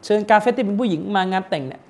[0.05, 1.83] เชิญกาเฟตที่เป็นผู้หญิงมางานแต่งเนี่ย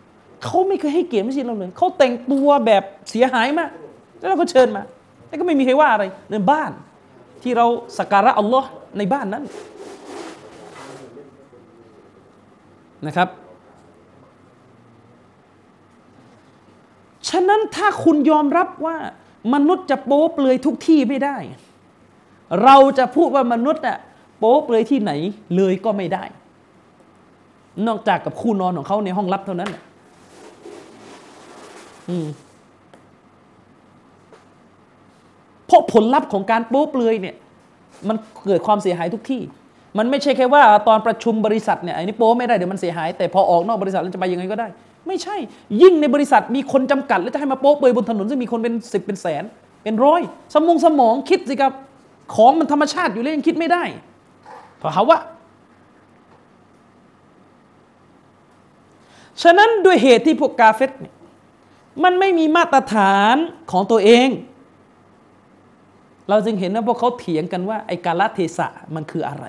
[0.45, 3.71] เขาไม่เคยให้เกียรติมัสยิดเราเลยเขาแต่งตัวแบบเสียหายมาก
[4.19, 4.83] แล้วเราก็เชิญมา
[5.29, 6.71] แล้วก็ไม่มีใครว่าอะไรในบ้าน
[7.43, 7.67] ที่เรา
[7.99, 8.69] สักการะอัลลอฮ์
[8.99, 9.45] ในบ้านนั้น
[13.07, 13.29] นะครับ
[17.29, 18.97] ฉะนั้นถ้าคุณยอมรับว่า
[19.55, 21.37] มนุษย์จะโป๊เปลือยทุกที่ไม่ได้
[22.65, 23.99] เราจะพูดว่ามนุษย์อะ
[24.39, 25.13] โป๊เปลือยที่ไหน
[25.57, 26.25] เลยก็ไม่ได้
[27.87, 29.90] นอกจากกับคู่นอนของเขาในห้องลับเท่านั้นอืม
[35.67, 37.37] เพราะผลลัพธ์ของการโป๊เปลือยเนี่ย
[38.09, 38.17] มัน
[38.47, 39.41] เกิดความเสียหายทุกที่
[39.99, 44.69] มันไม่ใช่แค่ว่าตอนประชุมบริษัทเนี่ยไอ้นี่โป๊ไม่ได้เดี๋ยวมันเสียหาย แต่พอออกนอกบริษัทแล้วจะไปยังไงก็ได้
[45.09, 45.37] ไม่ใช่
[45.83, 49.45] ยิ่งในบริษัทมีคนจำกัด แล้วจะให้มาโป๊เปลือยบนถนนซึ่งมีคนเป็นสิบเป็นแสน
[49.83, 50.21] เป็นร้อย
[50.55, 51.73] สมองสมองคิดสิครับ
[52.35, 53.83] ของมันธรรมชาติอยู่แล้วยังคิดไม่ได้
[54.79, 55.19] เพราะเขาว่า
[59.43, 61.15] ฉะนั้นด้วยเหตุที่พวกกาเฟตเนี่ย
[62.05, 63.37] มันไม่มีมาตรฐาน
[63.71, 64.29] ของตัวเอง
[66.29, 69.45] เราจึงเห็นว่าพวกเขาเถียงกันว่า ไอ้กาลเทศะมันคืออะไร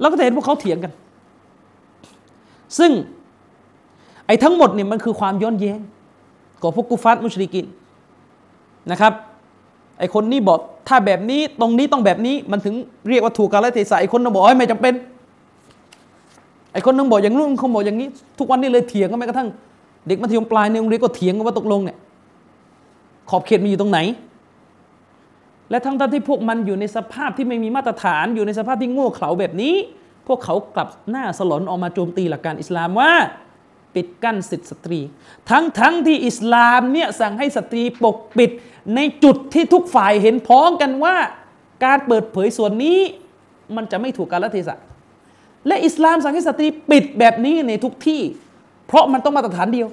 [0.00, 0.92] เราก็จะเห็นพวกเขาเถียงกัน
[2.78, 2.90] ซึ่ง
[4.26, 5.78] ไอ้ทั้งหมดเนี่ยมันคือความย้อนแย้ง
[6.62, 7.66] ของพวกกุฟัตมุชริกิน
[8.90, 9.12] นะครับ
[9.98, 12.74] ไอ้คนนี้บอกถ้าแบบนี้ตรงนี้ต้องแบบนี้มันถึง
[13.08, 14.94] เรียกว่าถูกกาลเทศะไอ้คนนึงบอกไม่จำเป็น
[16.76, 18.08] ไอ้คนนึงบอกอย่างนู้นเขาบอกอย่างนี้
[18.38, 19.48] ทุกวันนี้เลยเถียงกันแม้กระทั่ง
[20.06, 21.96] เด็กมัธยมปลายในโรงเรียนก็เถียงกันว่าตกลงเนี่ย
[23.30, 23.98] ขอบเขตมันอยู่ตรงไหน
[25.70, 29.74] และทั้งที่พวกมันอยู่ในสภาพที่ไม่มีมาตรฐานอยู่ในสภาพที่โง่เขลาแบบนี้
[30.26, 33.12] พวกเขากลับหน้าสลอนออกมาโจมตีหลักการอิสลามว่า
[33.94, 35.00] ปิดกั้นสิทธิสตรี
[35.50, 38.50] ทั้งทั้งที่อิสลามเนี่ยสั่งให้สตรีปกปิด
[38.94, 41.16] ในจุดที่ทุกฝ่ายเห็นพ้องกันว่า
[41.84, 42.98] การเปิดเผยส่วนนี้
[43.76, 44.78] มันจะไม่ถูกกาลเทศะ
[45.66, 48.20] และอิสลามสั่งให้สตรีปิดแบบนี้ในทุกที่
[48.86, 49.88] เพราะมันต้องมาตรฐานเดียว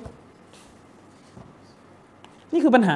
[2.53, 2.95] นี่คือปัญหา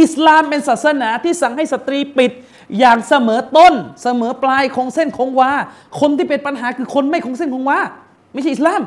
[0.00, 2.32] อิสลามเป็นศาสนาที่สั่งให้สตรีปิด
[2.78, 5.50] อย่างเสมอต้น เสมอปลายคงเส้นคงวา
[6.00, 7.78] คนที่เป็นปัญหาคือคนไม่คงเส้นคงวา
[8.32, 8.82] ไม่ใช่อิสลาม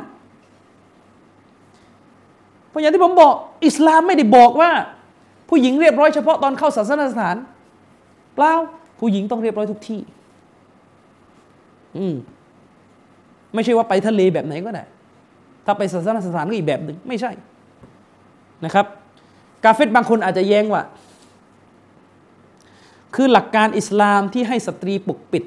[2.69, 3.33] เพราะอย่างที่ผมบอก
[3.65, 4.71] อิสลามไม่ได้บอกว่า
[5.49, 7.35] ผู้หญิงเรียบร้อยเฉพาะตอนเข้าศาสนสถาน
[8.35, 8.53] เปล่า
[8.99, 9.99] ผู้หญิงต้องเรียบร้อยทุกที่
[11.97, 12.15] อืม
[13.53, 14.84] ไม่ใช่ว่าไปทะเลแบบไหนก็ได้
[15.65, 17.32] ถ้าไปศาสนสถานก็อีกแบบหนึ่งไม่ใช่
[18.65, 18.86] นะครับ
[19.64, 20.84] กาเฟตบางคนอาจจะแย้งว่า
[23.15, 25.44] คือหลักการอิสลามที่ให้สตรีปกปิด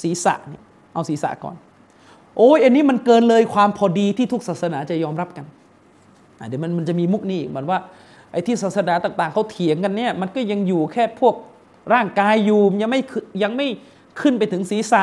[0.00, 0.62] ศีรษะเนี่ย
[0.94, 1.56] เอาศีรษะก่อน
[2.36, 5.44] โอ้ยอันนี้มันเกินเลยความพอดีที่ทุกศาสนาจะยอมรับกัน
[6.48, 7.78] เดี๋ยวมันมันจะมีมุกนี่เหมือนว่า
[8.32, 11.34] ไอ้ที่ศาสนาต่าง ๆเขาเถียงกันเนี่ยมันก็ยังอยู่แค่พวก
[11.94, 13.00] ร่างกายอยู่ยังไม่
[13.42, 13.66] ยังไม่
[14.20, 15.02] ขึ้นไปถึงศีรษะ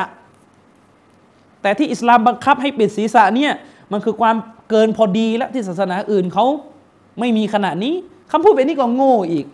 [1.62, 3.52] แต่ที่อิสลามบังคับให้ปิดศีรษะเนี่ย
[3.92, 4.36] มันคือความ
[4.70, 6.46] เกินพอดีแล้วที่ศาสนาอื่นเขา
[7.20, 7.94] ไม่มีขณะนี้
[8.30, 9.46] คำพูดแบบนี้ก็โง่อีก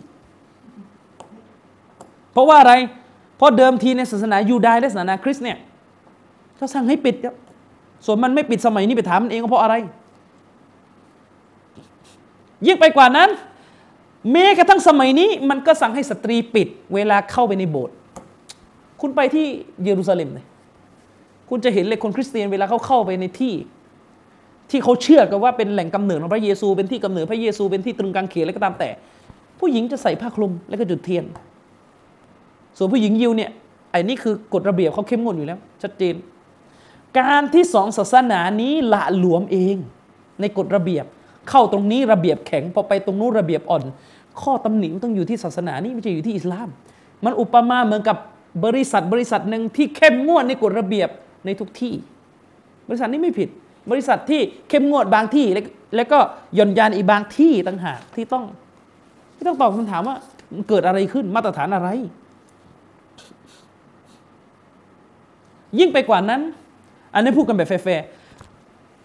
[2.31, 2.73] เพราะว่าอะไร
[3.37, 5.57] เพราะเดิมทีในศาสนายูดายและศาสนาคริสต์เนี่ย
[6.55, 7.35] เขาสั่งให้ปิดครับ
[8.05, 9.75] ส่วนมันไม่ปิดสมัยนี้ไปถามมันเองเพราะอะไร
[12.65, 13.29] ยิ่งไปกว่านั้น
[14.31, 17.95] แม้กระทั่งสมัยนี้ มันก็สั่งให้สตรีปิด เวลาเข้าไปในโบสถ์
[19.01, 19.45] คุณไปที่
[19.83, 20.45] เยรูซาเล็มเลย
[21.49, 23.53] คุณจะเห็นเลยคนคริสเตียนเวลาเขาเข้าไปในที่
[24.69, 28.89] ที่เขาเชื่อกันว่าเป็นแหล่งกำเนิดของพระเยซู เป็นที่กำเนิดพระเยซูเป็นที่ตรึงกางเขนอะไรก็ตามแต่
[29.59, 31.25] ผู้หญิงจะใส่ผ้าคลุมแล้วก็จุดเทียน
[32.77, 33.51] ส่วนผู้หญิงยิวเนี่ย
[33.91, 36.15] ไอ้นี่คือกฎระเบียบเขาเข้มงวดอยู่แล้ว ชัดเจน
[37.19, 39.75] การที่สองศาสนานี้ละหลวมเอง
[40.41, 41.05] ในกฎระเบียบ
[41.49, 43.83] เข้าตรงนี้ระเบียบแข็งพอไปตรงนู้นระเบียบอ่อน
[44.41, 46.69] ข้อตำหนิต้องอยู่ที่ศาสนานี้ไม่ใช่อยู่ที่อิสลาม
[47.25, 48.17] มันอุปมาเหมือนกับ
[48.65, 51.09] บริษัทบริษัทหนึ่งที่เข้มงวดในกฎระเบียบ
[51.45, 51.93] ในทุกที่
[52.87, 53.49] บริษัทนี้ไม่ผิด
[53.91, 55.45] บริษัทที่เข้มงวดบางที่
[55.95, 56.19] แล้วก็
[56.57, 58.45] ย่อนยานอีกบางที่ต่างหากที่ต้อง
[59.35, 60.17] ที่ต้องตอบคำถามว่า
[60.69, 61.89] เกิดอะไรขึ้นมาตรฐานอะไร
[65.79, 66.41] ยิ่งไปกว่านั้น
[67.13, 68.05] อันนี้พูดกันแบบแฟร์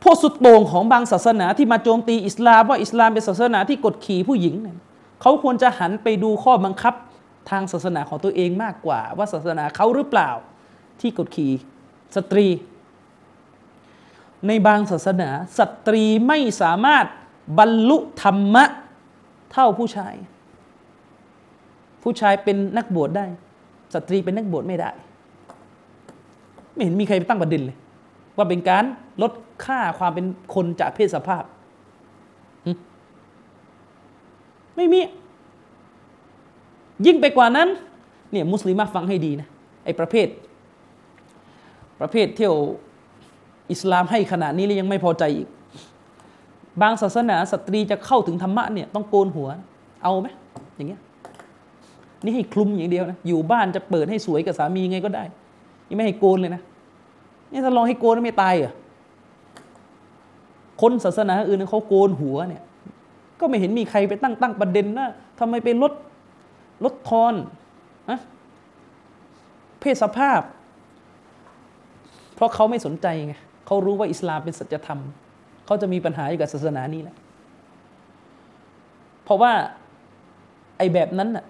[0.02, 4.76] พวกสุดโต่งของบางศาสนาที่มาโจมตีอิสลามว่าอิสลามเป็นศาสนาที่กดขี่ผู้หญิงเนี่ย
[5.20, 6.94] เขาควรจะหันไปดูข้อบังคับ
[7.50, 10.30] ทางศาสนาของตัวเองมากกว่า ว่าศาสนาเขาหรือเปล่า
[11.00, 11.52] ที่กดขี่
[12.16, 12.46] สตรี
[14.46, 17.06] ในบางศาสนา สตรีไม่สามารถ
[17.58, 18.64] บรรลุธรรมะ
[19.52, 20.14] เท่าผู้ชาย
[22.02, 23.26] ผู้ชายเป็นนักบวชได้
[23.94, 24.90] สตรีเป็นนักบวชไม่ได้
[26.72, 27.76] ไม่เห็นมีใครไปตั้งประเด็นเลย
[28.36, 28.84] ว่าเป็นการ
[29.22, 29.32] ลด
[29.64, 31.44] ค่าความเป็นคนจากเพศสภาพ
[34.76, 35.00] ไม่มี
[37.06, 37.68] ยิ่งไปกว่านั้น
[38.32, 39.48] เนี่ยมุสลิมฟังให้ดีนะ
[39.84, 40.26] ไอ้ประเภท
[42.00, 42.54] ประเภทเที่ยว
[43.70, 45.48] อิสลามให้ขนาดนี้แล้วยังไม่พอใจอีก
[46.82, 49.48] บางศาสนาสตรีจะเข้าถึงธรรมะเนี่ยต้องโกนหัว
[50.02, 50.28] เอาไหม
[50.76, 51.00] อย่างเงี้ย
[52.24, 55.24] นี่ให้คลุมอย่างเดียวนะอยู่บ้านจะเปิดให้สวยกับสามีไงก็ได้
[55.88, 56.62] ยังไม่ให้โกนเลยนะ
[57.52, 58.72] นี่ถ้าลองให้โกนไม่ตายเหรอ
[60.80, 62.62] คนศาสนาอื่นเขาโกนหัวเนี่ย
[63.40, 65.08] ก็ไม่เห็นมีใครไปตั้งตั้งประเด็นนะ
[65.38, 65.92] ทำไมไปลด
[66.84, 67.34] ลดทอน
[68.10, 68.18] นะ
[69.80, 70.40] เพศสภาพ
[72.34, 73.34] เพราะเขาไม่สนใจไง
[73.66, 75.00] เขารู้ว่าอิสลามเป็นสัจธรรม
[75.66, 77.16] เขาจะมีปัญหาอยู่กับศาสนานี้แหละ
[79.24, 79.52] เพราะว่า
[80.78, 81.44] ไอ้แบบนั้นน่ะ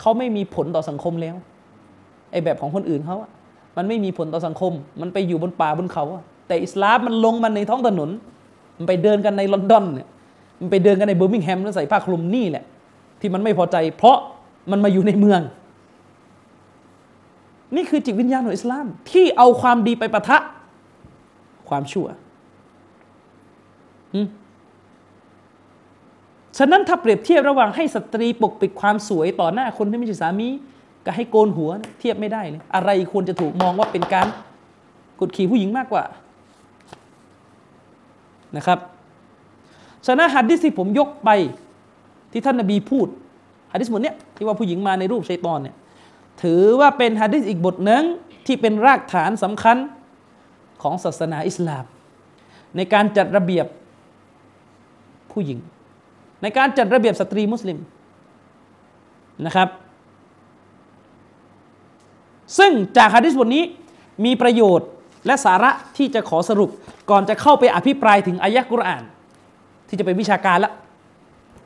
[0.00, 1.36] เขาไม่มีผลต่อสังคมแล้ว
[2.32, 3.30] ไอ้แบบของคนอื่นเขาอะ
[3.76, 8.10] มันไม่มีผลต่อสังคม มันไปอยู่บนป่าบนเขาอะแต่อิสลามมันลงมาในท้องถนน
[8.76, 10.08] มันไปเดินกันในลอนดอนเนี่ย
[10.60, 12.64] มันไปเดินกันในเบอร์มิงแฮมแล้วใส่ผ้าคลุมนี่แหละ
[13.20, 14.16] ที่มันไม่พอใจ เพราะ
[14.70, 15.40] มันมาอยู่ในเมือง
[17.76, 20.38] นี่คือจิตวิญญาณของอิสลาม ที่เอาความดีไปประทะ
[21.68, 22.06] ความชั่ว
[26.58, 30.48] ฉะนั้นถ้าเปรียบเทียบระหว่างให้สตรีปกปิดความสวยต่อหน้าคนที่ไม่ใช่สามี
[31.04, 31.70] กับให้โกนหัว
[32.00, 34.26] เทียบไม่ได้เลยอะไรควรจะถูกมองว่าเป็นการ
[35.20, 36.04] กดขี่ผู้หญิงมากกว่า
[38.56, 38.78] นะครับ
[40.06, 41.30] ฉะนั้นฮัดดิสที่ผมยกไป
[42.32, 43.06] ที่ท่านนบีพูด
[43.72, 45.76] ฮัดดิสบทเนี้ยที่ว่าผู้หญิงมาในรูปชัยตอนเนี่ย
[46.42, 48.04] ถือว่าเป็นฮัดดิสอีกบทหนึ่ง
[48.46, 49.76] ที่เป็นรากฐานสำคัญ
[50.82, 51.84] ของศาสนาอิสลาม
[52.76, 53.66] ในการจัดระเบียบ
[55.32, 55.58] ผู้หญิง
[56.42, 57.78] ในการจัดระเบียบสตรีมุสลิม
[59.46, 59.68] นะครับ
[62.58, 63.64] ซึ่งจากฮัดดิสบทนี้
[64.24, 64.88] มีประโยชน์
[65.26, 66.70] และสาระที่จะขอสรุป
[67.10, 69.02] ก่อนจะเข้าไปอภิปรายถึงอายะกุรอาน
[69.88, 70.72] ที่จะเป็นวิชาการละ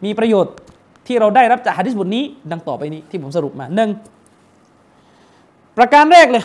[0.05, 0.55] มีประโยชน์
[1.07, 3.91] ที่เราได้รับจากฮะดิษบทนี้ ดังต่อไปนี้ที่ผมสรุปมาหนึ่ง
[5.77, 6.44] ประการแรกเลย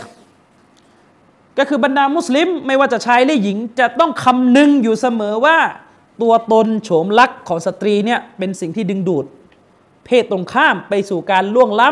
[1.58, 5.58] ก็คือบรรดามุสลิมไม่ว่าจะชายหรือหญิง จะต้องคำนึงอยู่เสมอว่า
[6.22, 9.26] ตัวตนโฉมลักษณ์ของสตรีเนี่ยเป็นสิ่งที่ดึงดูด
[10.06, 11.90] เพศตรงข้ามไปสู่การล่วงล้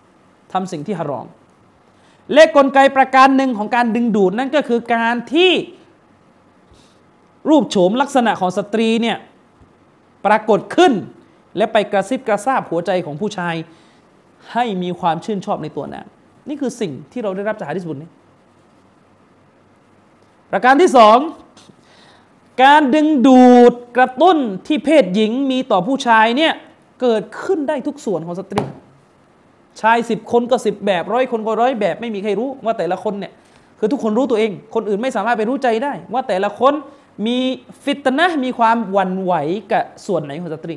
[0.00, 1.26] ำทำสิ่งที่หรอม
[2.32, 5.52] และกลไกประการหนึ่งของการดึงดูดนั่นก็คือการที่
[7.48, 9.16] รูปโฉมลักษณะของสตรีเนี่ย
[10.26, 10.92] ปรากฏขึ้น
[11.56, 13.54] และไปกระซิบกระซาบหัวใจของผู้ชาย
[14.52, 16.06] ให้มีความชื่นชอบในตัวนาง
[16.48, 18.10] นี่คือสิ่งที่เราได้รับจากฮะดิษบุญนี้
[20.50, 21.18] ประการที่สอง
[22.62, 26.52] การดึงดูดกระตุ้นที่เพศหญิงมีต่อผู้ชายเนี่ย
[27.00, 28.62] เกิดขึ้นได้ทุกส่วนของสตรี
[29.80, 33.32] ชายสิบคนก็สิบแบบร้อยคนก็ร้อยแบบไม่มีใครรู้ว่าแต่ละคนเนี่ย
[33.78, 36.72] คือทุกคนรู้ตัวเอง คนอื่นไม่สามารถไปรู้ใจได้ ว่าแต่ละคน
[37.26, 37.38] มี
[37.84, 39.34] ฟิตนะมีความหวั่นไหว
[39.72, 40.76] กับส่วนไหนของสตรี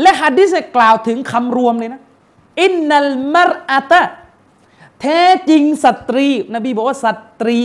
[0.00, 2.00] และฮัดดิสกล่าวถึงคำรวมเลยนะ
[2.60, 4.02] إن المرأة
[5.00, 5.20] แท้
[5.50, 7.06] จริงสตรี นบีบอกว่าส
[7.40, 7.60] ตรี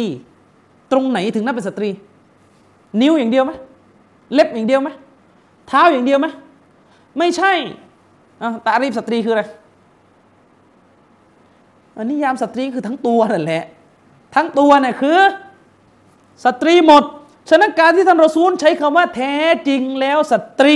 [0.92, 1.90] ตรงไหนถึงนับเป็นสตรี
[3.02, 3.52] นิ้วอย่างเดียวไหม
[4.34, 4.90] เล็บอย่างเดียวไหม
[5.68, 6.28] เท้าอย่างเดียวไหม
[7.18, 7.52] ไม่ใช่
[8.66, 9.44] ตารีบสตรีคืออะไร
[11.98, 13.64] อันนี้ยามสตรีคือทั้งตัวนั่นแหละ
[14.36, 15.20] ทั้งตัวเนี่ยคือ
[16.46, 17.04] สตรีหมด
[17.50, 19.36] ฉะนั้นการที่ท่านรอซูลใช้คำว่าแท้
[19.68, 20.76] จริงแล้วสตรี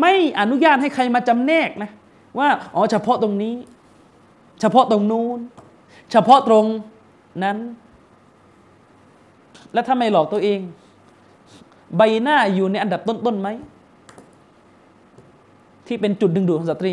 [0.00, 1.90] ไม่อนุญาตให้ใครมาจำแนกนะ
[2.38, 3.54] ว่าอ๋อเฉพาะตรงนี้
[4.60, 5.38] เฉพาะตรงนู้น
[6.12, 6.64] เฉพาะตรง
[7.44, 7.58] นั้น
[9.72, 10.60] แล้วถ้าไม่หลอกตัวเอง
[11.96, 13.48] ใบหน้าอยู่ในอันดับต้นๆไหม
[15.86, 16.92] ที่เป็นจุดดึงดูดของสตรี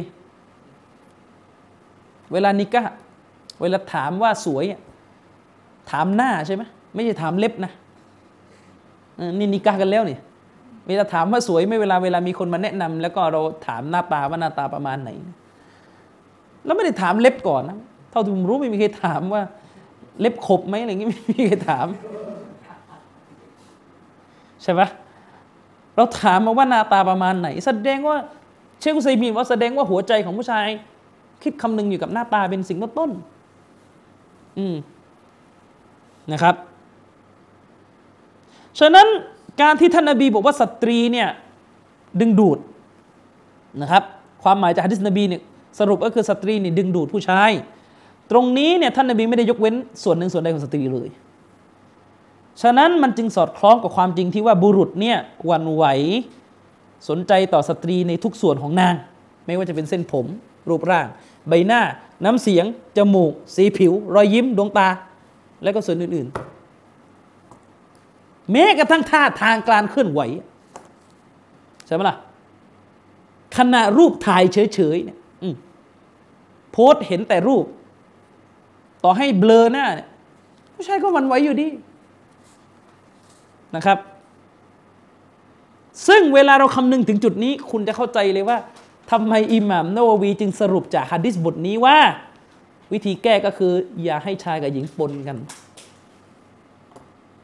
[2.32, 2.84] เวลานิกะ
[3.62, 4.66] เวลาถามว่าสวย
[5.92, 6.64] ถามหน้าใช่ไหม
[6.94, 7.72] ไม่ใช่ถามเล็บนะ
[9.40, 10.18] นี่นิกะกันแล้วนี่
[10.92, 15.10] เวลาถามว่าสวยไม่เวลาเวลามีคนมาแนะนำแล้วก็เราถามหน้าตาว่าหน้าตาประมาณไหน
[16.66, 17.78] แล้วไม่ได้ถามเล็บก่อนนะ
[18.12, 19.42] เท่าที่ผมรู้ไม่มีใครถามว่า
[20.20, 21.88] เล็บขบไหมอะไรอย่างงี้ไม่มีใครถาม
[24.64, 24.88] ใช่ปะ
[25.96, 28.18] เราถามมาว่าหน้าตาประมาณไหน แสดงว่า
[28.80, 30.68] เชคุซัยมีว่าแสดงว่าหัวใจของผู้ชาย
[31.44, 33.12] คิดคำนึงอยู่กับหน้าตาเป็นสิ่งต้น
[34.58, 34.76] อืม
[36.32, 36.56] นะครับ
[38.80, 39.08] ฉะนั้น
[39.62, 41.30] การที่ท่านนบีบอกว่าสตรีเนี่ย
[42.20, 42.58] ดึงดูด
[43.82, 44.04] นะครับ
[44.44, 45.42] ความหมายจากฮะดิษนบีเนี่ย
[45.80, 47.52] สรุปก็คือสตรีนี่ดึงดูดผู้ชาย
[48.32, 51.10] ตรงนี้เนี่ยท่านนบีไม่ได้ยกเว้นส่วนหนึ่งส่วนใดของสตรีเลย
[52.62, 55.18] ฉะนั้นมันจึงสอดคล้องกับความจริงที่ว่าบุรุษเนี่ย
[55.50, 55.86] หวั่นไหว
[57.10, 58.96] สนใจต่อสตรีในทุกส่วนของนาง
[59.46, 60.26] ไม่ว่าจะเป็นเส้นผม
[60.70, 61.08] รูปร่าง
[61.50, 61.82] ใบหน้า
[62.24, 62.66] น้ำเสียง
[62.98, 64.88] จมูก สีผิว รอยยิ้ม ดวงตา
[65.64, 66.61] และก็ส่วนอื่นๆ
[68.52, 70.22] แม้กระทั่งท่าทางการเคลื่อนไหว
[71.86, 72.18] ใช่ไหมล่ะ
[73.58, 75.18] ขณะรูปถ่ายเฉยๆเนี่ย
[76.72, 77.66] โพสเห็นแต่รูป
[79.04, 80.08] ต่อให้เบลอหน้าเนี่ย
[80.74, 81.68] ผู้ชายก็มันไหวอยู่ดี
[83.76, 83.98] นะครับ
[86.08, 88.58] ซึ่งเวลาเราคำนึงถึงจุดนี้ คุณจะเข้าใจเลยว่า
[89.12, 91.98] ทำไมอิหม่ามนาววีจึงสรุปจากฮะดิษบทนี้ว่า
[92.92, 93.72] วิธีแก้ก็คือ
[94.04, 95.38] อย่าให้ชายกับหญิงปนกัน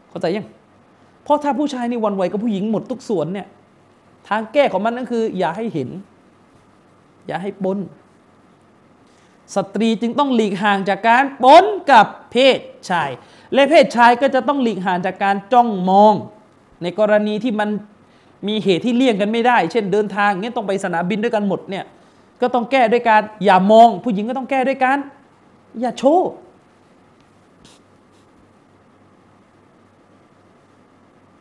[0.10, 0.48] เข้าใจยัง
[1.28, 3.48] เพราะถ้าผู้ชายนี่วันไหวกับผู้หญิงหมดทุกส่วนเนี่ย
[4.30, 5.90] ทางแก้ของมันนั่นคือ อย่าให้เห็น
[7.28, 7.78] อย่าให้ปน
[9.56, 12.60] สตรีจึงต้องหลีกห่างจากการปนกับเพศ
[12.90, 13.10] ชาย
[13.54, 16.14] และเพศชายก็จะต้องหลีกห่างจากการจ้องมอง
[16.82, 17.70] ในกรณีที่มัน
[18.48, 21.86] มีเหตุที่เลี่ยงกันไม่ได้ เช่นเดินทางเงี้ยต้องไปสนามบินด้วยกันหมดเนี่ย
[22.42, 24.98] ก็ต้องแก้ด้วยการอย่ามอง ผู้หญิงก็ต้องแก้ด้วยการ
[25.82, 26.30] อย่าโชว์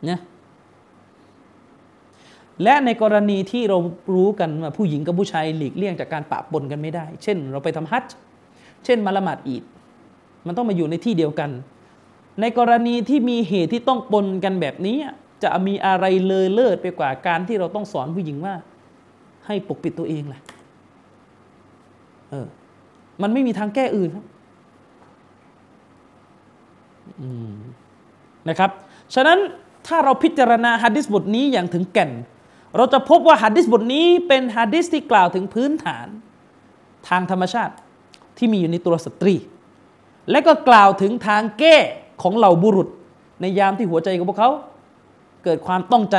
[0.09, 0.19] นี่ย
[2.63, 3.77] และในกรณีที่เรา
[4.15, 8.15] รู้กันว่าผู้หญิงกับผู้ชายหลีกเลี่ยงจากการปะปนกันไม่ได้ เช่น เราไปทำฮัจจ์
[8.85, 9.63] เช่นมาละหมาดอีด
[10.47, 11.49] มันต้องมาอยู่ในที่เดียวกัน
[12.41, 14.97] ในกรณีที่มีเหตุที่ต้องปนกันแบบนี้
[15.43, 18.53] จะมีอะไรเลยเลิศไปกว่าการที่เราต้องสอนผู้หญิงว่า
[19.45, 20.41] ให้ปกปิดตัวเองแหละ
[22.29, 22.47] เออ
[23.21, 24.25] มันไม่มีทางแก้อื่นครับ
[28.49, 28.71] นะครับ
[29.15, 29.39] ฉะนั้น
[29.87, 32.11] ถ้าเราพิจารณาฮะดิษบทนี้อย่างถึงแก่น
[32.77, 36.07] เราจะพบว่าฮัดดิสบทนี้เป็นฮัดดิสที่กล่าวถึงพื้นฐาน
[37.09, 37.73] ทางธรรมชาติ
[38.37, 39.35] ที่มีอยู่ในตัวสตรี
[40.31, 41.75] และก็กล่าวถึงทางแก้
[42.21, 42.87] ของเหล่าบุรุษ
[43.41, 44.51] ในยามที่หัวใจของพวกเขา
[45.43, 46.17] เกิดความต้องใจ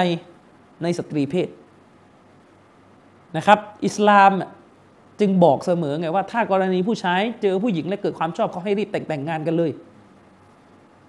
[0.83, 1.49] ในสตรีเพศ
[3.37, 4.31] นะครับ อิสลาม
[5.21, 9.71] จึงบอกเสมอไงว่า ถ้ากรณีผู้ชายเจอผู้หญิงและเกิดความชอบเขาให้รีบแต่งแต่งงานกันเลย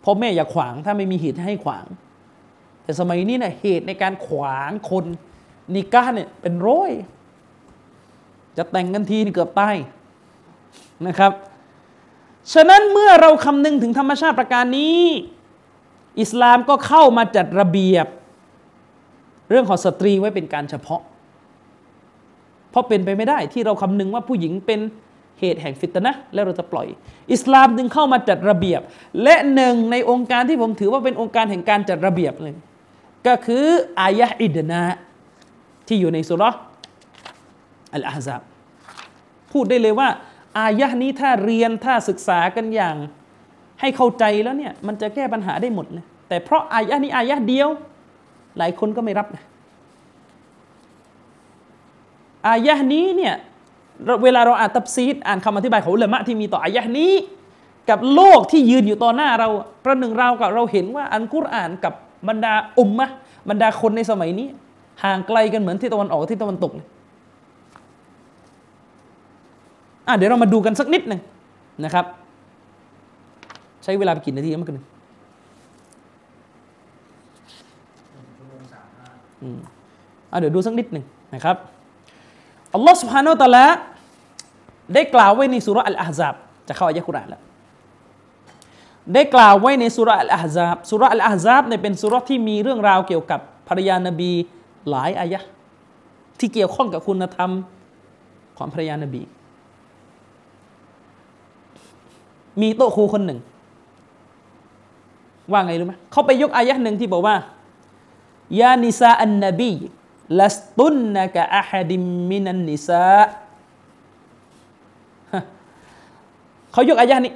[0.02, 1.86] เพราะแม่อย่าขวางถ้าไม่มีเหตุให้ขวาง
[2.90, 5.06] แต่สมัยนี้เนะ่ยเหตุในการขวางคน
[5.74, 6.92] นิก้าเนี่ยเป็นร้อย
[8.58, 9.76] จะแต่งกันทีนี่เกือบตาย
[11.08, 11.32] นะครับ
[12.54, 15.04] ฉะนั้นเมื่อเราคำนึงถึงธรรมชาติประการนี้
[16.22, 18.08] อิสลามก็เข้ามาจัดระเบียบ
[19.50, 21.02] เรื่องของสตรีไว้เป็นการเฉพาะ
[22.72, 24.80] เพราะเป็นไปไม่ได้ที่เราคำนึงว่าผู้หญิงเป็น
[25.40, 26.88] เหตุแห่งฟิตนะแล้วเราจะปล่อย
[27.34, 28.82] อิสลามจึงเข้ามาจัดระเบียบ
[29.24, 32.56] และหนึ่งในองค์การที่ผมถือว่าเป็นองค์การแห่งการจัดระเบียบเลย
[33.28, 33.66] ก็คือ
[34.02, 34.84] อายะอิดนะ
[35.88, 36.44] ที่อยู่ในสุร
[37.94, 38.42] อัลอาซับ
[39.52, 40.10] พูดได้เลยว่า
[40.60, 42.96] อายะนี้ถ้าเรียนถ้าศึกษากันอย่าง
[43.80, 47.70] ให้เข้าใจแล้วเนี่ยมันจะแก้ปัญหาได้หมดเลยแต่เพราะอายะนี้อายะเดียว
[48.58, 49.44] หลายคนก็ไม่รับนะ
[52.48, 53.36] อายะนี้เนี่ย
[54.24, 57.14] เวลาเราอ่านตับซีดอ่านคำอธิบายของอุลามะที่มีต่ออายะนี้
[57.90, 59.50] กับโลกที่ยืนอยู่ต่อหน้าเรา
[59.86, 61.94] ประหนึ่งเรากับเราเห็นว่าอันกุรอานกับ
[62.28, 63.08] บรรดาอุมมะ
[63.50, 64.48] บรรดาคนในสมัยนี้
[65.04, 66.88] ห่างไกลกันเหมือนที่ตะวันออกที่ตะวันตกเลย
[70.08, 71.22] อะเดี๋ยวเรามาดูกันสักนิดหนึ่ง
[71.86, 72.06] นะครับ
[73.84, 74.86] ใช้เวลาไปกี่นาทีเมื่อกี้
[79.42, 79.60] อืม
[80.32, 81.06] อะเดี๋ยวดูสักนิดหนึ่ง
[81.36, 81.56] นะครับ
[82.74, 83.72] อัลลอฮฺสุบฮานาอัลลอฮฺ
[84.94, 86.36] ได้กล่าวไว้ในสุรอัลอาฮซับ
[86.68, 87.42] จะเข้าอายะคุรานแล้ว
[89.14, 94.32] ได้กล่าวไว้ในสุรอัลอาฮซับสุรอัลอาฮซับเนี่ยเป็นสุรที่มีเรื่องราวเกี่ยวกับภรรยานบี
[94.90, 95.40] หลายอายะ
[96.40, 97.52] ที่เกี่ยวข้องกับคุณธรรม
[98.58, 99.22] ของภรรยานบี
[102.62, 103.40] มีโตครูคนหนึ่ง
[105.52, 107.36] ว่าไงรู้ไหมเขาไปยกอายะหนึ่งที่บอกว่า
[108.60, 109.72] ยานิซาอันนบี
[110.40, 113.08] ลัสตุนนะกะอาฮดิมมินันนิซา
[116.72, 117.34] เขายกอายะนี้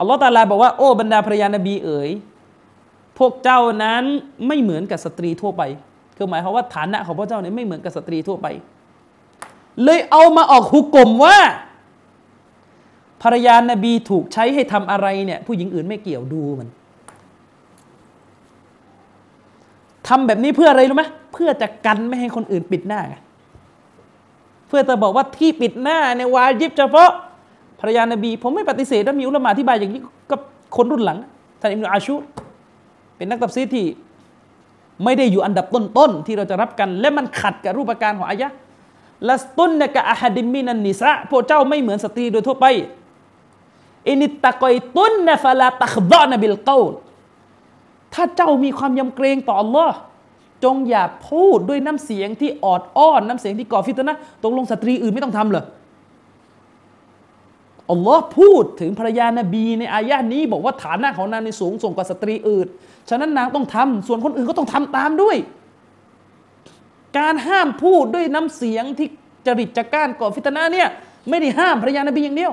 [0.00, 2.10] อัลลอฮฺตาลาบอกว่าโอ้บรรดาภรรยานบีเอ๋ย
[3.18, 4.04] พวกเจ้านั้น
[4.46, 5.62] ไม่เหมือนกับสตรีทั่วไป
[6.16, 8.46] คือหมายความว่าฐานะของพระเจ้าเนี่ยไม่เหมือนกับสตรีทั่วไป
[9.84, 11.38] เลยเอามาออกหุกกลมว่า
[13.22, 16.68] ภรรยานบีถูกใช้ให้ทำอะไรเนี่ย ผู้หญิงอื่นไม่เกี่ยวดูมัน
[20.08, 23.00] ทำแบบนี้เพื่ออะไรรู้ไหมเพื่อจะกันไม่ให้คนอื่นปิดหน้า
[24.68, 27.10] เพื่อจะบอกว่าที่ปิดหน้าในวาจิบเฉพาะ
[27.80, 30.40] ภรรยานบี ผมไม่ปฏิเสธว่ามีอุลามะอธิบายอย่างนี้กับ
[30.76, 31.18] คนรุ่นหลัง
[31.60, 32.14] ท่านอิบนุอาชูร
[33.16, 33.86] เป็นนักตัฟซีรที่
[35.04, 38.48] ไม่ได้อยู่อันดับต้นๆที่เราจะรับกัน และมันขัดกับรูปการของอายะ
[39.28, 42.66] لستن كأحد من النساءพวกเจ้าไม่เหมือนสตรีโดยทั่วไป
[44.08, 46.78] إن اتقيتن فلا تخضعن بالقول
[48.14, 49.92] ถ้าเจ้ามีความยำเกรงต่อ อัลลอฮ์
[50.64, 55.64] จงอย่าพูดด้วยน้ำเสียงที่ออดอ้อน น้ำเสียงที่ก่อฟิตนะตรงลงสตรีอื่นไม่ต้องทำเลยอั
[57.90, 62.66] อัลลอฮ์พูดถึงภรรยานบีในอายะนี้ บอกว่าฐานะของนางในสูงส่งกว่าสตรีอื่น
[63.10, 65.36] ฉะนั้นนางต้องทำส่วนคนอื่นก็ต้องทำตามด้วย
[67.18, 69.08] การห้ามพูดด้วยน้ำเสียงที่
[69.46, 70.88] จริตจะก้านก่อฟิตนะเนี่ย
[71.28, 72.52] ไม่ได้ห้ามภรรยานบีอย่างเดียว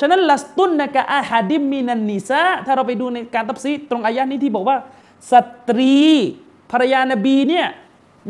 [0.00, 4.76] ฉะนั้นلستن كأحد من النساءถ้าเราไปดูในการตัฟซีรตรงอายะนี้ที่บอกว่า
[5.32, 5.34] ส
[5.68, 5.96] ตรี
[6.72, 7.66] ภรรยานบีเนี่ย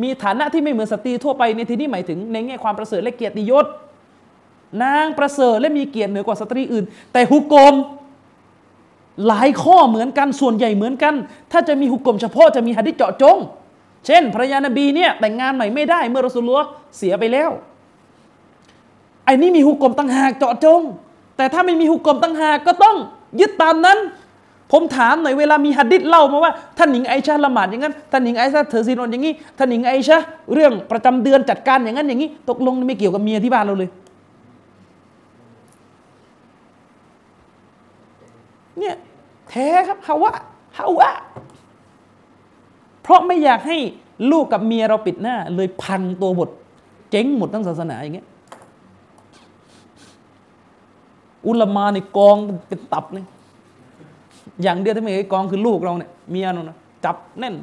[0.03, 3.67] มีฐานะที่ไม่เหมือนสตรีทั่วไปในที่นี้หมายถึงในแง่ความประเสริฐและเกียรติยศ
[4.83, 7.75] นางประเสริฐและมีเกียรติเหนือกว่าสตรีอื่น แต่หุกกลม
[9.27, 11.15] หลายข้อเหมือนกันส่วนใหญ่เหมือนกัน
[11.53, 13.39] ถ้าจะมีหุกกลมเฉพาะจะมีหะดิษเจาะจง
[14.07, 16.59] เช่นภรรยานบีเนี่ยแต่งงานใหม่ไม่ได้เมื่อรอสุลลอ
[16.97, 17.51] เสียไปแล้ว
[19.25, 20.81] ไอ้นี่มีหุกกลมตั้งหากเจาะจง
[21.37, 22.97] แต่ถ้าไม่มีหุกกลมตั้งหากก็ต้อง
[23.41, 23.99] ยึดตามนั้น
[24.73, 30.19] ผมถามหน่อยเวลามีหัดดิษเล่ามาว่าท่านหญิงไอชาละหมาดอย่างนั้นท่านหญิงไอชาเธอซีนอนอย่างนี้ท่านหญิงไอชา
[30.55, 33.91] เรื่องประจำเดือนจัดการอย่างนั้นอย่างนี้ ตกลงไม่เกี่ยวกับเมียที่บ้านเราเลย
[38.79, 38.97] เนี่ย
[39.49, 40.33] แท้ครับฮาวะ
[40.79, 41.11] ฮาวะ
[43.03, 43.79] เพราะไม่อยากให้
[44.31, 46.51] ลูกกับเมียเราปิดหน้า เลยพังตัวบท
[47.11, 48.27] เจ๊งหมดทั้งศาสนาอย่างเงี้ย
[51.47, 52.37] อุลมาในกอง
[52.69, 53.25] เป็นตับเลย
[54.63, 57.55] อย่างเดียวที่ไม่เคยกองคือลูกเราเนี่ยเมียเรานะจับแน่น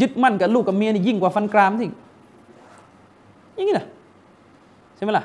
[0.00, 1.88] ยึดมั่นกับลูกกับเมียนี่ยิ่งกว่าฟันกรามที่
[3.54, 3.86] อย่างนี้นะ
[4.96, 5.24] ใช่ไหมล่ะ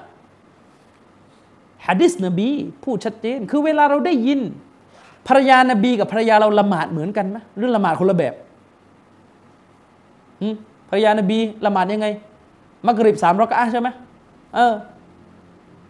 [1.89, 2.49] ฮะดิษนบี
[2.83, 4.39] พูดชัดเจน คือเวลาเราได้ยิน
[5.27, 8.33] ภรรยานบีกับภรรยาเราละหมาดเหมือนกันไหมหรือละหมาดคนละแบบ
[10.89, 12.07] ภรรยานบีละหมาดยังไง
[12.85, 13.87] มักริบสามรอกอะใช่ไหม
[14.55, 14.73] เออ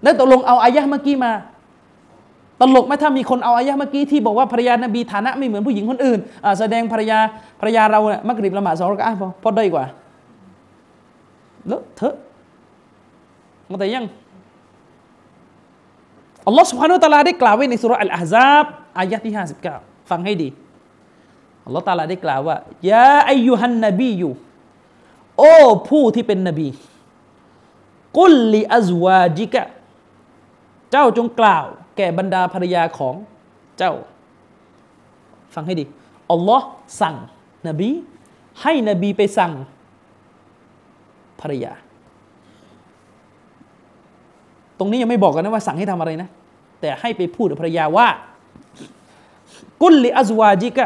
[0.04, 1.32] แล้วตกลงเอาอายะเมื่อกี้มา
[2.62, 7.20] ตลกไหมถ้ามีคนเอาอายะเมื่อกี้ที่บอกว่าภรรยานบีฐานะไม่เหมือนผู้หญิงคนอื่นอแสดงภรรยา
[7.60, 9.86] ภรรยาเราเนี่ยมักริบละหมาดสองรอกอะพอพอได้กว่า
[11.68, 12.16] แล้วเถอะ
[13.80, 14.06] แต่ยัง
[16.50, 18.66] อัลลอฮ์สุภาโนตาลาได้กล่าวไว้ในสุรอัลอาซาบ
[19.00, 19.34] อายะที่
[19.72, 20.50] 59 ฟังให้ดี
[21.66, 22.56] อัลลอฮ์ตาลาได้กล่าวว่า
[22.92, 24.34] ยาอายุฮันนบีอยู่
[25.38, 25.56] โอ้
[25.90, 26.68] ผู้ที่เป็นนบี
[28.18, 29.62] กุลลิอัจวาจิกะ
[30.92, 31.66] เจ้าจงกล่าว
[31.98, 33.16] แก่บรรดาภรรยาของ
[33.78, 33.94] เจ้า
[35.56, 35.86] ฟังให้ดี
[36.32, 36.66] อัลลอฮ์
[37.02, 37.16] สั่ง
[37.68, 37.90] นบี
[38.62, 39.52] ให้นบีไปสั่ง
[41.42, 41.74] ภรรยา
[44.78, 46.30] ตรงนี้ยังไม่บอกกันนะว่าสั่งให้ทำอะไรนะ
[46.80, 48.10] แต่ให้ไปพูดกับภรรยาว่า
[49.82, 50.86] กุลลิอัซวาจิกะ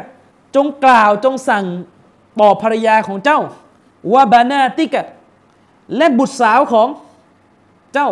[0.55, 1.65] จงกล่าวจงสั่ง
[2.39, 3.39] บอกภรรยาของเจ้า
[4.13, 5.01] وبناتك
[5.97, 6.87] และบุตรสาวของ
[7.93, 8.09] เจ้า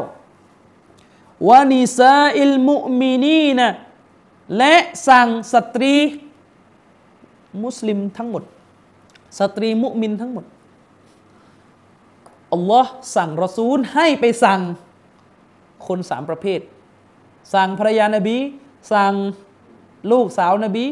[1.50, 3.68] ونساء المؤمنين
[4.58, 4.76] และ
[5.08, 5.96] สั่งสตรี
[7.64, 8.44] มุสลิมทั้งหมด
[9.40, 10.46] สตรีมุมินทั้งหมด
[12.54, 14.60] อัลลอฮ์สั่งรอซูลให้ไปสั่ง
[15.88, 16.60] คนสามประเภท
[17.54, 18.38] สั่งภรรยานบี
[18.92, 19.14] สั่ง
[20.12, 20.86] ลูกสาวนบี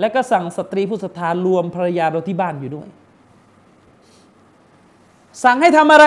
[0.00, 2.88] และก็สั่งสตรีผู้ศรัทธารวมภรรยาเราที่บ้านอยู่ด้วย
[5.44, 6.06] สั่งให้ทำอะไร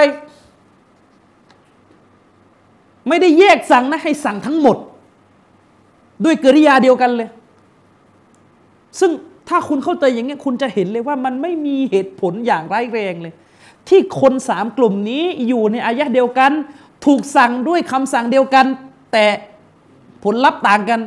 [3.07, 4.77] ไม่ได้แยกสั่งนะให้สั่งทั้งหมด
[6.25, 7.29] ด้วยกริยาเดียวกันเลย
[8.99, 9.11] ซึ่ง
[9.49, 13.33] ถ้าคุณเข้าใจอย่างนี้คุณจะเห็นเลยว่ามันไม่มีเหตุผลอย่างร้ายแรงเลย
[13.89, 16.51] ที่คนสามกลุ่มนี้อยู่ในอายะเดียวกัน
[17.05, 18.65] ถูกสั่งด้วยคำสั่งเดียวกัน
[19.11, 19.25] แต่
[20.23, 21.01] ผลลัพธ์ต่างกัน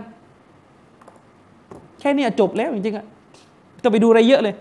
[2.01, 3.07] แค่นี้จบแล้วจริงๆอะ
[3.82, 4.55] จะไปดูอะไรเยอะเลย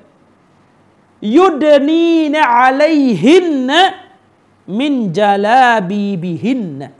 [1.36, 3.82] ยุดนีนะอะลัยฮินนะ
[4.80, 6.92] มินจาลาบีบิฮินนะ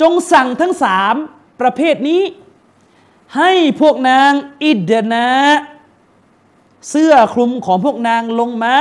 [0.00, 1.14] จงสั่งทั้งสาม
[1.60, 2.22] ประเภทนี้
[3.36, 4.30] ให้พวกนาง
[4.64, 5.26] อิดนะ
[6.90, 8.76] เสื้อคลุมของพวกนางลงมา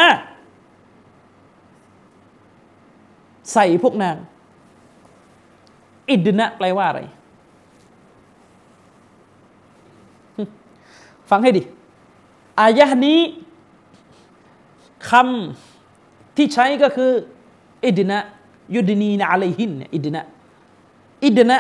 [3.54, 4.16] ใส่พวกนาง
[6.10, 7.02] อิดนะแปลว่าอะไร
[11.30, 11.64] ฟังให้ดิ
[12.60, 13.20] อายะนี้
[15.10, 17.12] คำที่ใช้ก็คือ
[17.86, 18.20] อิดนะ
[18.76, 20.26] ยุดนีนะอะไรหินอิดนะ
[21.24, 21.58] อิดนะ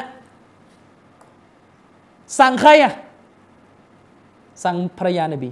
[2.39, 2.93] สั่งใครอะ
[4.63, 5.49] สั่งภรรยานบี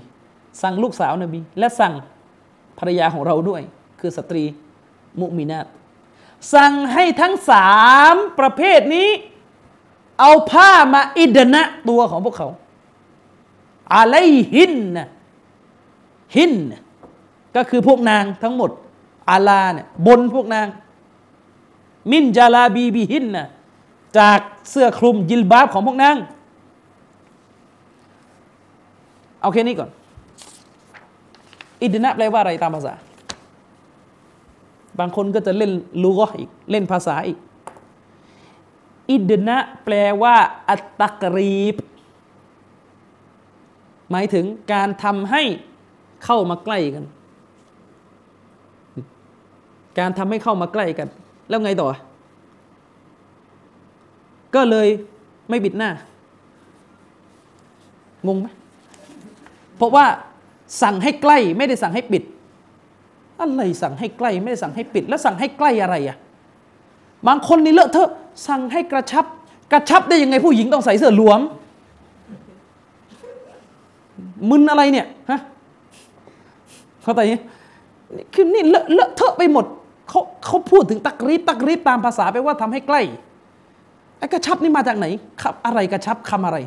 [0.62, 1.94] สั่งลูกสาวนบี และสั่ง
[2.80, 3.62] ภรรยาของเราด้วย
[4.00, 4.44] คือสตรี
[5.20, 5.66] มุมินาต
[6.54, 7.72] สั่งให้ทั้งสา
[8.14, 9.10] มประเภทนี้
[10.20, 12.50] เอาผ้ามาอิดนะตัวของพวกเขา
[13.94, 14.16] อะไร
[14.56, 15.08] หินนะ
[16.36, 16.54] หิน
[17.56, 18.72] ก็คือพวกนางทั้งหมด
[19.30, 20.68] อาลาเนี่ยบนพวกนาง
[22.12, 23.48] มินจาลาบีบีหินนะ
[24.18, 24.40] จาก
[24.70, 26.18] เสื้อคลุมยิลบาบของพวกนาง
[29.42, 29.90] เอาแค่นี้ก่อน
[31.82, 32.94] อิดนะแปลว่าอะไรตามภาษา
[35.00, 35.72] บางคนก็จะเล่น
[36.04, 37.38] ลูกอีก เล่นภาษาอีก
[39.10, 40.36] อิดนะแปลว่า
[40.70, 41.76] อัตตกรีบ
[44.12, 45.44] หมายถึงการทำให้
[46.26, 47.06] เข้ามาใกล้กัน
[50.00, 51.08] การทำให้เข้ามาใกล้กัน
[51.50, 51.90] แล้วไงต่อ
[54.56, 54.88] ก็เลย
[55.50, 55.90] ไม่บิดหน้า
[58.28, 58.48] งงไหม
[59.78, 60.06] เพราะว่า
[60.82, 62.24] สั่งให้ใกล้ไม่ได้สั่งให้ปิด
[63.42, 66.18] อะไรสั่งให้ใกล้ไม่ได้สั่งให้ปิด แล้วสั่งให้ใกล้อะไรอะ
[67.28, 68.10] บางคนนี่เลอะเทอะ
[68.48, 69.26] สั่งให้กระชับ
[69.72, 71.40] กระชับได้ยังไงผู้หญิงต้องใส่เสื้อหลวม
[74.50, 75.40] มึนอะไรเนี่ยฮะ
[77.04, 77.36] เข้าใจไหม
[78.34, 79.66] คือนี่เลอะเลอะเทอะไปหมด
[80.10, 83.02] เขาเขาพูดถึงตักรีบตักรีบตามภาษาไปว่าทำให้ใกล้
[84.18, 85.06] ไอ้กระชับนี่มาจากไหน
[85.42, 86.58] ครับอะไรกระชับคำอะไร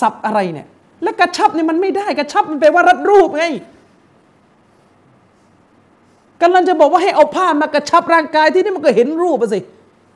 [0.00, 0.66] สับอะไรเนี่ย
[1.02, 3.44] แล้วกระชับนี่มันไม่ได้กระชับมันแปลว่ารัดรูปไง
[6.42, 9.58] กำลังจะบอกว่าให้เอาผ้ามากระชับร่างกายที่นี่มันก็เห็นรูปไปสิ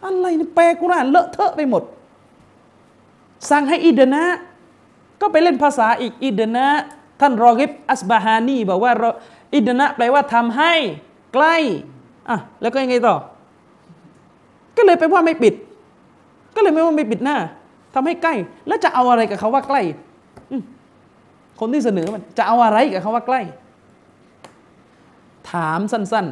[0.05, 1.83] อะไรนี่แปลกุรานเลอะเทอะไปหมด
[3.51, 4.25] สั่งให้อิดนะ
[5.21, 6.67] ก็ไปเล่นภาษาอีกอิดนะ
[7.21, 8.93] ท่านรอกิบอัสบาฮานีบอกว่า
[9.55, 10.73] อิดนะแปลว่าทำให้
[11.35, 11.57] ใกล้
[12.29, 13.17] อะแล้วก็ยังไงต่อ
[14.77, 15.55] ก็เลยไปว่าไม่ปิด
[16.55, 17.37] ก็เลยไม่ว่าไม่ปิดหน้า
[17.95, 18.35] ทำให้ใกล้
[18.67, 19.83] แล้วจะเอาอะไรกับเขาว่าใกล้
[21.61, 23.41] คนที่เสนอมัน จะเอาอะไรกับเขาว่าใกล้
[25.51, 26.27] ถามสั้น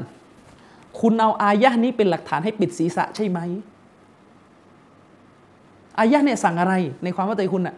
[0.46, 3.38] ๆ คุณเอาอายะนี้เป็นหลักฐานให้ปิดศีรษะใช่ไหม
[5.98, 6.74] อายะเนี่ยสั่งอะไร
[7.04, 7.76] ในความว่าใจคุณอะ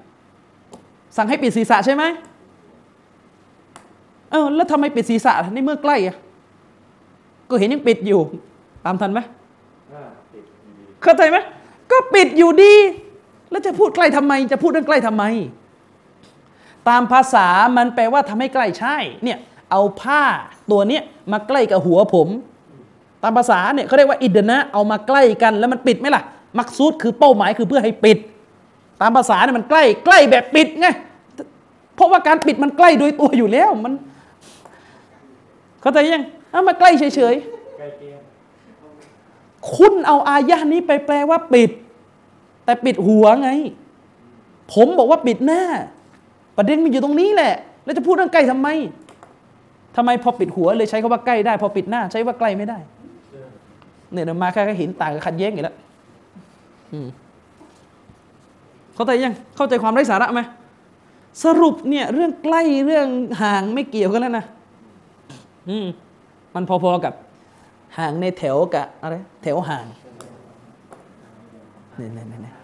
[1.17, 2.05] สั่งให้ปิดศีรษะใช่ไหม
[4.31, 6.17] เออแล้วทำไมปิดศีรษะในเมื่อใกล้อะ
[7.49, 8.21] ก็เห็นยังปิดอยู่
[8.85, 9.21] ตามทันไหม
[11.03, 11.39] เข้าใจไหม
[11.91, 12.75] ก็ปิดอยู่ดี
[13.51, 15.25] แล้วจะพูดใกล้ทำไม จะพูดเรื่องใกล้ทำไม
[16.89, 17.47] ตามภาษา
[17.77, 19.39] มันแปลว่าทำให้ใกล้ใช่ เนี่ย
[19.71, 20.23] เอาผ้า
[20.71, 22.29] ตัวเนี้ยมาใกล้กับหัวผม
[23.23, 26.23] ตามภาษาเนี่ยเขาเรียกว่าอิดนะเอามาใกล้กันแล้วมันปิดไหมล่ะ
[26.59, 28.19] มักซูดคือเป้าหมายคือเพื่อให้ปิด
[29.01, 30.89] ตามภาษาเนี่ยมันใกล้ใกล้แบบปิดไง
[31.95, 33.93] เพราะว่าการปิดมันใกล้โดยตัวอยู่แล้วมัน
[35.81, 41.71] เข้าใจยังเอามาใกล้เฉยๆคุณเอาอายะนี้ไปแปลว่าปิด
[42.65, 43.51] แต่ปิดหัวไง
[44.75, 45.63] ผมบอกว่าปิดหน้า
[46.57, 47.55] ประเด็นมันอยู่ตรงนี้แหละ
[47.85, 48.69] แล้วจะพูดเรื่องใกล้ทำไม
[49.97, 52.79] ทำไมพอปิดหัวเลยใช้คาว่าใกล้ได้ พอปิดหน้า ใช้ว่าใกล้ไม่ได้
[54.13, 55.77] เนี่ยมาแค่เห็นต่างกับขัดแย้งอีกแล้ว
[58.95, 60.41] เข้าใจยังเข้าใจความไร้สาระไหม
[61.45, 63.09] สรุปเนี่ย เรื่องใกล้เรื่อง
[63.43, 64.45] ห่างไม่เกี่ยวกันแล้วนะ
[65.69, 65.87] อืม
[66.55, 67.15] มันพอๆกับ
[67.99, 69.87] ห่างในแถวกับอะไรแถวห่าง
[71.97, 72.55] เนี่ยเนี่ยเนี่ย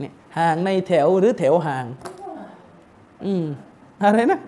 [0.00, 1.86] เนี่ยห่างในแถวหรือแถวห่าง
[3.24, 3.44] อืม
[4.02, 4.40] อะไรนะ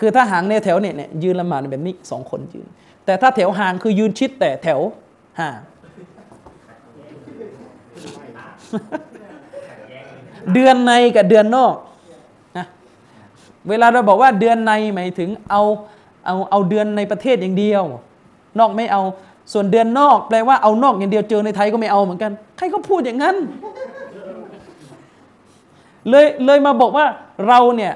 [0.00, 2.66] คือถ้าห่างในแถวเนี่ยเนี่ยยืนละหมาดแบบนี้สองคนยืน
[3.04, 4.80] แต่ถ้าแถวห่างคือยืนชิดแต่แถว
[5.40, 5.58] ห่าง
[10.54, 11.74] เดือนในกับเดือนนอก
[12.56, 12.66] นะ
[13.68, 15.62] เวลาเราบอกว่าเดือนในหมายถึงเอา
[16.26, 17.82] เอาเอาเดือนในประเทศอย่างเดียว
[18.58, 19.02] นอกไม่เอา
[19.52, 23.36] ส่วนเดือนนอกแปลว่าเอานอกอย่างเดียวเจอในไทยก็ไม่เอาเหมือนกัน ใครก็พูดอย่างนั้น
[26.08, 27.06] เลยเลยมาบอกว่า
[27.48, 27.92] เราเนี่ย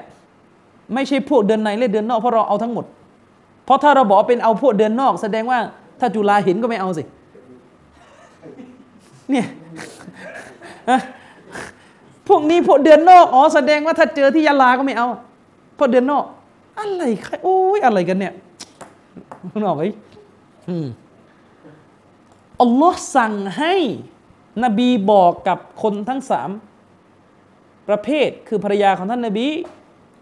[0.95, 2.85] ไม่ใช่พวกเดือนในและเดือนนอกเพราะเราเอาทั้งหมด
[3.65, 5.59] เพราะถ้าเราบอกเป็นเอาพวกเดือนนอก แสดงว่า
[6.01, 7.03] ถ้าจุฬาเห็นก็ไม่เอาสิ
[9.31, 9.47] เนี่ย
[12.29, 15.09] พวกนี้พวกเดือนนอกอ๋อแสดงว่าถ้าเจอที่ยะลาก็ไม่เอา
[15.75, 16.25] เพราะเดือนนอก
[16.79, 18.35] อะไรใครโอ้ยอะไรกันเนี่ย
[19.65, 19.91] นอกไอ้
[22.61, 23.75] อัลลอฮ์สั่งให้
[24.65, 26.51] นบีบอกกับคนทั้งสาม
[27.89, 29.47] ประเภทคือภรรยาของท่านนบี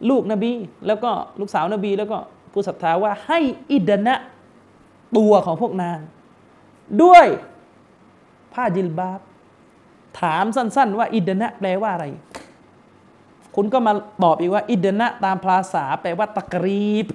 [0.08, 0.52] ลูกนบี
[0.86, 1.10] แล้วก็
[1.40, 2.18] ลูกสาวนบี แล้วก็
[2.52, 3.38] ผู้ศรัทธาว่าให้
[3.70, 4.14] อิดนะ
[5.16, 5.98] ตัวของพวกนาง
[7.02, 7.26] ด้วย
[8.52, 9.20] ผ้าจิลบาบ
[10.20, 12.06] ถามสั้น ๆ ว่าอิดนะแปลว่าอะไร
[13.56, 13.92] คุณก็มา
[14.22, 17.06] ตอบอีกว่า อิดนะตามภาษา แปลว่าตะกรีบ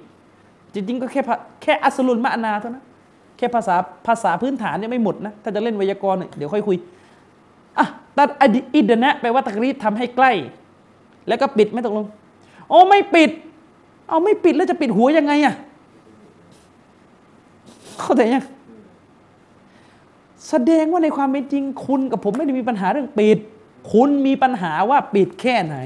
[0.72, 1.22] จริงๆ ก็แค่
[1.62, 2.84] แค่อัสลุลมะนาเท่านั้น
[3.36, 6.76] แค่ภาษาภาษาพื้นฐานเนี่ยไม่หมดนะ ถ้าจะเล่นไวยากรณ์เดี๋ยวค่อยคุย
[7.78, 7.86] อะ
[8.16, 8.28] ตัด
[8.74, 10.32] อิดนะแปลว่าตะกรีบทำให้ใกล้
[11.28, 12.06] แล้วก็ปิดไม่ตกลง
[12.68, 13.30] โอ๋อไม่ปิด
[14.08, 15.54] เอาไม่ปิดแล้วจะปิดหัวยังไงอะ
[18.00, 18.44] เข้าใจยัง
[20.48, 23.38] แสดงว่าในความเป็นจริงคุณกับผมไม่ได้มีปัญหาเรื่องปิด
[23.92, 25.76] คุณมีปัญหาว่าปิดแค่ไหน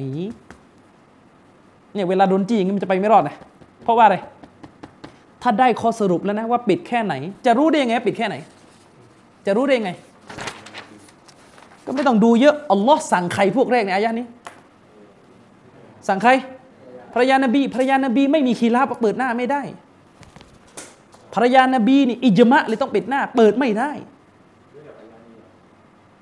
[1.95, 3.37] เนี่ยเวลาโดนจี้อย่างนี้มันจะไปไม่รอดนะ
[3.83, 4.17] เพราะว่าอะไร
[5.43, 7.15] ถ้าได้ข้อสรุปแล้วนะว่าปิดแค่ไหน
[7.47, 8.37] จะรู้ได้ยังไงปิดแค่ไหน
[9.47, 9.91] จะรู้ได้ยังไง
[11.87, 14.27] ก็ไม่ต้องดูเยอะอัลลอฮ์สั่งใครพวกแรกในอายะนี้
[16.09, 16.31] สั่งใคร
[17.13, 19.63] ภรรยานบีภรรยานบีไม่มีคีราบเปิดหน้าไม่ได้
[21.35, 23.91] ภรรยานบีนี่อิจมะเลยต้องปิดหน้า เปิดไม่ได้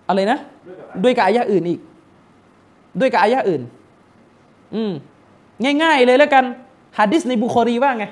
[0.09, 0.39] อะไรนะ
[1.03, 1.81] ด้วยกับอายะอื่นอีก
[3.01, 3.63] ด้วยกับอายะอื่น
[4.75, 4.93] อืม
[5.83, 6.45] ง่าย ๆ เลยแล้วกัน
[6.99, 8.05] ฮะดิษในบุคอรีว่าไง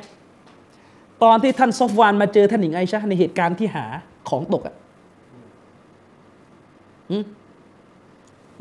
[1.23, 3.85] ตอนที่ท่านซอฟวานมาเจอท่านหญิงไอชาในเหตุการณ์ที่หา
[4.29, 4.75] ของตกอะ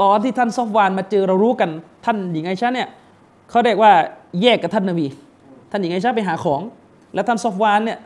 [0.01, 1.69] ตอนที่ท่านซอฟวานมาเจอเรารู้กัน
[2.05, 2.89] ท่านหญิงไอชาเนี่ย
[3.49, 3.93] เขาเรียกว่า
[4.41, 5.07] แยกกับท่านนบี
[5.71, 6.61] ท่านหญิงไอชาไปหาของ
[7.13, 7.99] แล้วท่านซอฟวานเนี่ย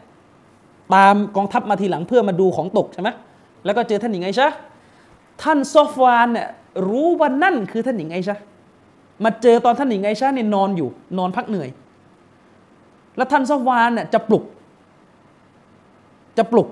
[0.95, 3.09] ตามกองทัพมาทีหลังเพื่อมาดูของตกใช่ไหม
[3.65, 4.47] แล้วก็เจอท่านหญิงไอชา
[5.43, 6.47] ท่านซอฟวานเนี่ย
[6.89, 8.35] รู้ว่านั่นคือท่านหญิงไอชา
[9.23, 11.69] มาเจอตอนท่านหญิงไอชาเนี่ยนอนอยู่ นอนพักเหนื่อย
[13.17, 14.43] แล้วท่านซอฟวานเนี่ยจะปลุก
[16.37, 16.67] จะปลุก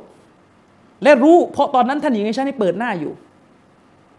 [1.03, 3.13] และรู้เพราะตอนนั้นท่านหญิงไอชาเนี่เปิดหน้าอยู่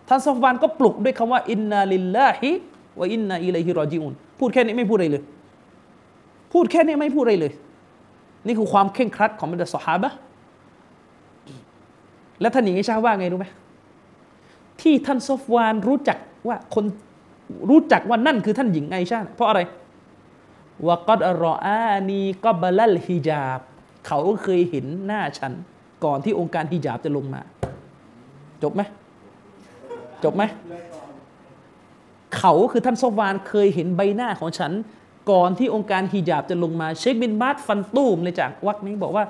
[0.09, 2.51] ท่านซอฟวานก็ปลุกด้วยคำว่าอินนาลิลลาฮิ
[2.99, 5.25] วะอินนาอิลัยฮิรอจิอุน พูดแค่นี้ไม่พูดอะไรเลย
[6.53, 7.53] พูดแค่นี้ไม่พูดอะไรเลย
[8.47, 10.11] นี่คือความเข่งครัดของบรรดาสหายะ
[12.41, 13.47] และท่านหญิงไอชาว่าไงรู้ไหม
[14.81, 16.19] ที่ท่านซอฟวานรู้จัก
[16.49, 16.85] ว่าคน
[17.71, 19.61] รู้จักว่านั่นคือท่านหญิงไอชาเพราะอะไร
[20.87, 23.61] วะกัดรออานีก็บลัลฮิญาบ
[24.07, 25.53] เขาเคยเห็นหน้าฉัน
[26.05, 27.41] ก่อนที่องค์การฮิญาบจะลงมา
[28.63, 28.83] จบไหม
[30.25, 30.43] จบไหม
[32.37, 34.73] เขาคือท่านซอฟวานเคยเห็นใบหน้าของฉัน
[35.31, 39.25] ก่อนที่องค์การฮิญาบจะลงมาเชคบินบาสฟันตูมเลยจากวักนี้บอกว่า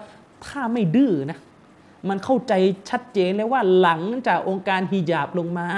[0.46, 1.38] ถ้าไม่ดื้อนะ
[2.08, 2.52] มันเข้าใจ
[2.90, 5.68] ชัดเจนเลยว่าหลังจากองค์การฮิญาบลงมา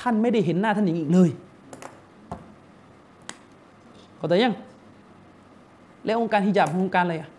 [0.00, 1.30] ท่านไม่ได้เห็นหน้าท่านหญิงอีกเลย
[4.16, 4.54] เข้าใจยัง
[6.04, 7.30] แล้วองค์การฮิญาบเป็นองค์การอะไรอะ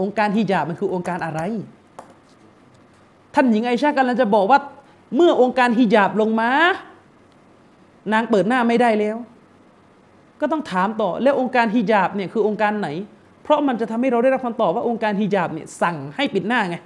[0.00, 1.40] องค์การฮิญาบมันคือองค์การอะไร
[3.34, 4.60] ท่านหญิงไอชากำลังจะบอกว่า
[5.16, 6.50] เมื่อองค์การฮิญาบลงมา
[8.12, 9.16] นางเปิดหน้าไม่ได้แล้ว
[10.40, 12.88] ก็ต้องถามต่อแล้วองค์การฮิญาบเนี่ยคือองค์การไหน
[13.42, 16.76] เพราะมันจะทำให้เราได้รับคำตอบว่าองค์การฮิญาบเนี่ยสั่งให้ปิดหน้าไง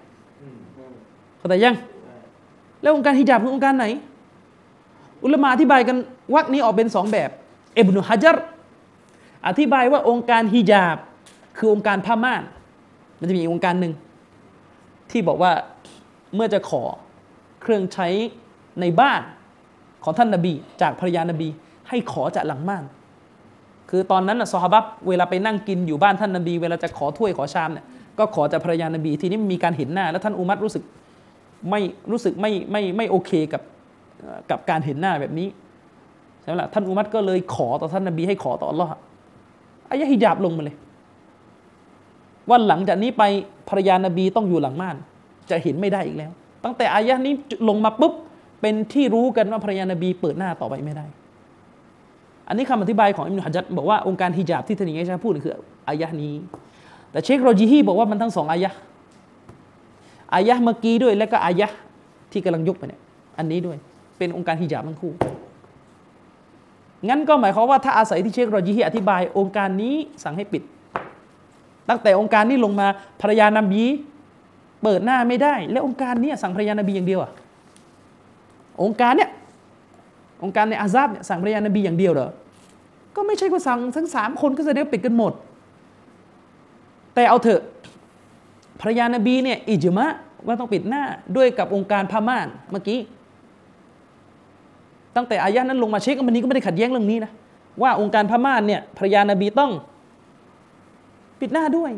[1.39, 1.77] เข้าใจยัง
[2.83, 3.87] แล้วองค์การฮิญาบคือองค์การไหน
[5.23, 5.97] อุลมะอธิบายกัน
[6.35, 7.31] วักนี้ออกเป็นสองแบบ
[7.75, 8.37] เอบนุฮัจร
[9.47, 10.97] อธิบายว่าองค์การฮิญาบ
[11.57, 12.43] คือองค์การผ้าม่าน
[13.19, 13.93] มันจะมีองค์การหนึ่ง
[15.11, 15.53] ที่บอกว่า
[16.35, 16.83] เมื่อจะขอ
[17.63, 18.09] เครื่องใช้
[18.81, 19.21] ในบ้าน
[20.05, 20.53] ของท่านนาบี
[20.83, 21.49] จากภรรยานาบี
[21.89, 22.85] ให้ขอจากหลังม่าน
[23.91, 27.87] คือตอนนั้นนะซอฮาบับเวลาไปนั่งกินอยู่บ้านท่านนาบี เวลาจะขอถ้วยขอชามเนี่ย
[28.19, 30.85] ก็ขอจากภรรยานาบี ทีนี้มีการเห็นหน้า แล้วท่านอุมัตรู้สึก
[31.71, 33.63] ไม่รู้สึกไม่ไม่ไม่โอเคกับ
[34.51, 35.49] กับการเห็นหน้าแบบนี้
[36.41, 38.91] ใช่ไหมล่ะท่านอุมัตก็เลยขอต่อท่านนาบีให้ขอต่ออัลลอฮ์
[39.91, 40.77] อายะฮิญาบลงมาเลย
[42.49, 43.23] ว่าหลังจากนี้ไป
[43.69, 44.97] ภรรยานาบีต้องอยู่หลังม่าน
[45.51, 46.31] จะเห็นไม่ได้อีกแล้ว
[46.65, 47.35] ตั้งแต่อายะนี้
[47.69, 48.13] ลงมาปุ๊บ
[48.61, 51.07] เป็นที่รู้กันว่าภรรยานบีเปิดหน้าต่อไปไม่ได้
[52.49, 55.55] อันนี้คำอธิบายของอิมนุฮัจัดบอกว่าองค์การฮิญาบที่ท่านอิงไอชาพูดคือ
[55.89, 56.33] อายะนี้
[57.11, 58.71] แต่เชคโรจิฮีบอกว่ามันทั้งสองอายะ
[60.35, 61.69] อายะเมื่อกี้ด้วย แล้วก็อายะ
[62.33, 63.01] ที่กำลังยกไปเนี่ย
[63.39, 63.77] อันนี้ด้วย
[64.19, 65.13] เป็นองค์การฮิญาบทั้งคู่
[67.09, 70.63] งั้นก็หมายความว่าถ้าอาศัยที่เชคโรจิฮีอธิบาย องค์การนี้สั่งให้ปิด
[71.89, 72.87] ตั้งแต่องค์การนี้ลงมา
[73.21, 73.83] ภรรยานบี
[74.83, 77.31] เปิดหน้าไม่ได้ แล้วองค์การนี้สั่งภรรยานบีอย่างเดียวอะ
[78.83, 79.31] องค์การเนี่ย
[80.45, 82.31] องค์การในอาซาบเนี่ยสั่งภรรยานบีอย่างเดียวเหรอ
[83.17, 85.33] ก็ไม่ใช่ว่าสั่งทั้งสามคนก็แสดงปิดกันหมด
[87.15, 87.63] แต่เอาเถอะ
[88.81, 90.07] ภรรยานบีเนี่ยอิจมะ
[90.47, 91.03] ว่าต้องปิดหน้า
[91.37, 92.99] ด้วยกับองค์การพม่านเมื่อกี้
[95.17, 97.33] ตั้งแต่อายะนั้นลงมาเช็คมันนี้ก็ไม่ได้ขัดแย้งเรื่องนี้นะ
[97.83, 99.73] ว่าองค์การพม่านเนี่ยภรรยานบีต้อง
[101.41, 101.91] ปิดหน้าด้วย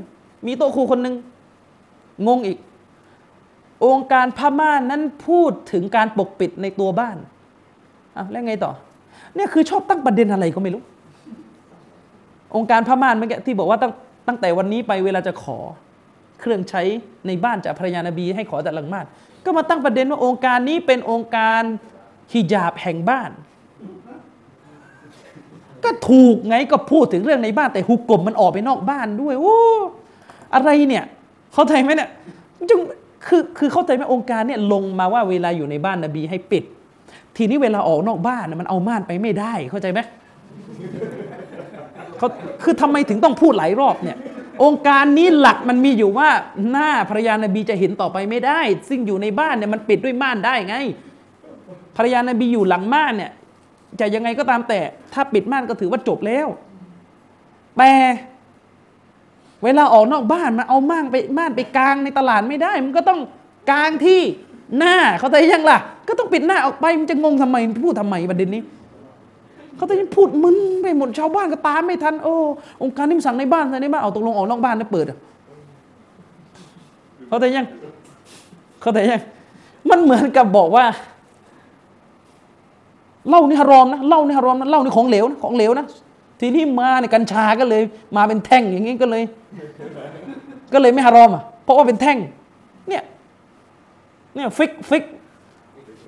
[0.46, 1.14] มีโตครูคนหนึ่ง
[2.26, 2.58] งงอีก
[3.84, 7.16] องค์การพม่านั้นพูดถึงการปกปิดในตัวบ้าน
[8.16, 8.72] อะแล้วไงต่อ
[9.34, 10.82] เนี่ยคือชอบตั้งประเด็นอะไรก็ไม่รู้
[12.56, 13.92] องค์การพม่านเมื่อกี้ที่บอกว่าตั้ง
[14.28, 15.58] ตั้งแต่วันนี้ไปเวลาจะขอ
[16.40, 16.82] เครื่องใช้
[17.26, 19.04] ในบ้านจากภรรยานาบี ให้ขอจากหลังบ้าน
[19.44, 21.62] ก็มาตั้งประเด็นว่าองค์การนี้เป็นองค์การ
[22.32, 23.30] ฮิญาบแห่งบ้าน
[25.84, 29.56] ก็ถูกไงก็พูดถึงเรื่องในบ้านแต่ฮุกกลมมันออกไปนอกบ้านด้วย โอ้
[30.54, 31.04] อะไรเนี่ย
[31.52, 32.10] เข้าใจไหมเนี่ย
[32.70, 32.80] จึง
[33.26, 36.64] คือคือเข้าใจไหมองค์การเนี่ยลงมาว่าเวลาอยู่ในบ้านนบีให้ปิด
[37.36, 40.00] ทีนี้เวลาออกนอกบ้านมันเอาม่านไปไม่ได้เข้าใจไหม
[42.18, 42.28] เขา
[42.62, 44.16] คือทำไมถึงต้องพูดหลายรอบเนี่ย
[44.64, 46.28] องค์การนี้หลักมันมีอยู่ว่า
[46.70, 50.76] หน้าภรรยานบีจะเห็นต่อไปไม่ได้ ซึ่งอยู่ในบ้านเนี่ยมันปิดด้วยม่านได้ไง
[51.96, 53.32] ภรรยานบีอยู่หลังม่านเนี่ย
[54.00, 54.80] จะยังไงก็ตามแต่
[55.12, 56.46] ถ้าปิดม่านก็ถือว่าจบแล้ว
[57.78, 57.92] แต่
[59.64, 63.20] เวลาออกนอกบ้านมาเอาม่านไปม่านไปกลางในตลาดไม่ได้ มันก็ต้อง
[63.70, 64.20] กลางที่
[64.78, 65.78] หน้าเขาแต่ยังล่ะ
[66.08, 68.62] ก็ต้องปิดหน้าออกไปมันจะงงทำไมพูดทำไมประเด็นนี้
[69.76, 72.34] เขาแต่ยังพูดมึนไปหมดชาวบ้านก็ตามไม่ทันโอ้
[72.82, 75.06] องค์การนิ่มสั่งในบ้านในบ้านเอาตกลงออกนอกบ้านนะเปิด
[77.28, 77.66] เขาแต่ยัง
[78.80, 79.20] เขาแต่ยัง
[79.90, 80.84] มันเหมือนกับบอกว่า
[83.28, 85.86] เหล้านี่ฮารอมนะเหล้านี่ฮารอมนะเหล้านี่ของเหลวนะของเหลวนะ
[86.44, 87.82] ทีนี้มาในกัญชาก็เลย
[88.16, 89.22] มาเป็นแท่งอย่างนี้ก็เลย
[90.72, 92.18] ก็เลยไม่ฮารอมอะเพราะว่าเป็นแท่ง
[92.88, 93.02] เนี่ย
[94.34, 95.04] เนี่ยฟิกฮ์ฟิกฮ์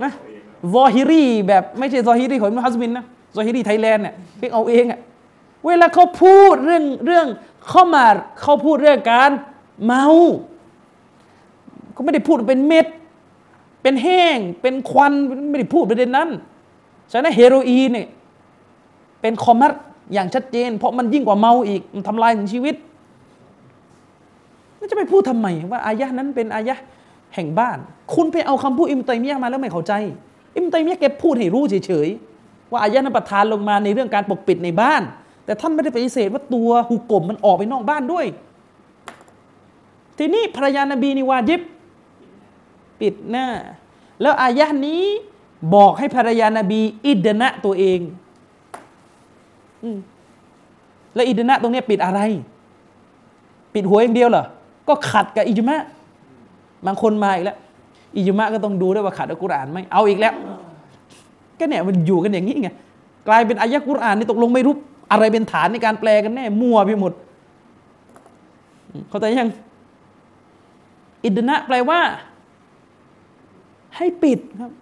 [0.02, 0.12] นะ
[0.74, 3.04] ซอฮิรีแบบไม่ใช่ซอฮิรีของอิบนุฮัซมินนะ
[3.36, 5.00] ซอฮิรีไทยแลนด์เนี่ยฟิกฮ์เอาเองอะ
[5.66, 7.26] เวลาเขาพูดเรื่องเรื่อง
[7.68, 8.04] เข้ามา
[8.42, 9.30] เขาพูดเรื่องการ
[9.84, 10.06] เมา
[11.92, 12.86] เขาไม่ได้พูดเป็นเม็ด
[13.82, 15.12] เป็นแห้ง เป็นควัน
[15.50, 16.28] ไม่ได้พูดประเด็นนั้น
[17.10, 18.06] ฉะนั้นเฮโรอีนเนี่ย
[19.20, 19.72] เป็นคอมมัต
[20.12, 22.74] อย่างชัดเจน เพราะมันยิ่งกว่าเมาอีกมันทำลายถึงชีวิต
[24.90, 26.74] จะไปพูดทำไมว่าอายะนั้นเป็นอายะ
[27.34, 27.78] แห่งบ้าน
[28.14, 29.92] คุณไปเอาคำพูดอิมตัยมียมาแล้วไม่เข้าใจ
[30.56, 35.02] อิมตัยมียแกพูดให้รู้เฉยๆว่าอายะนั้นประทานลงมาในเรื่องการปกปิดในบ้าน
[35.44, 38.26] แต่ท่านไม่ได้ปฏิเสธว่าตัวหุกกลมมันออกไปนอกบ้านด้วย
[40.18, 41.60] ทีนี้ภรรยานบีนิวาจิบ
[43.00, 43.46] ปิดหน้า
[44.20, 45.02] แล้วอายะนี้
[45.74, 48.00] บอกให้ภรรยานบีอิดนะตัวเอง
[51.14, 52.20] แล้วอิดนะตรงนี้ปิดอะไร
[53.74, 54.44] ปิดหัวอย่างเดียวเหรอ
[54.88, 55.80] ก็ขัดกับอิจมะ
[56.86, 57.58] บางคนมาอีกแล้ว
[58.16, 60.34] อิจมะก็ต้องดูด้วยว่าขัดอัลกุรอานไหมเอาอีกแล้ว
[61.58, 62.68] ก็เนี่ยมันอยู่กันอย่างนี้ไง
[63.28, 64.74] กลายเป็นอายะกุรอานนี่ตกลงไม่รู้
[65.12, 67.12] อะไรเป็นฐานในการแปลกันแน่ มั่วไปหมด
[69.08, 69.50] เข้าใจยัง
[71.24, 72.00] อิดนะแปลว่า
[73.96, 74.72] ให้ปิดครับ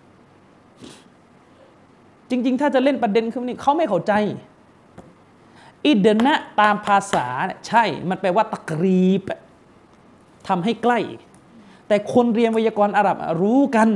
[2.30, 4.12] จริง ๆ ถ้าจะเล่นประเด็นคือนี่เขาไม่เข้าใจ
[5.86, 7.26] อิดนะตามภาษา
[7.68, 9.22] ใช่ มันแปลว่าตะกรีบ
[10.48, 10.98] ทำให้ใกล้
[11.88, 13.88] แต่คนเรียนไวยากรณ์อาหรับรู้กัน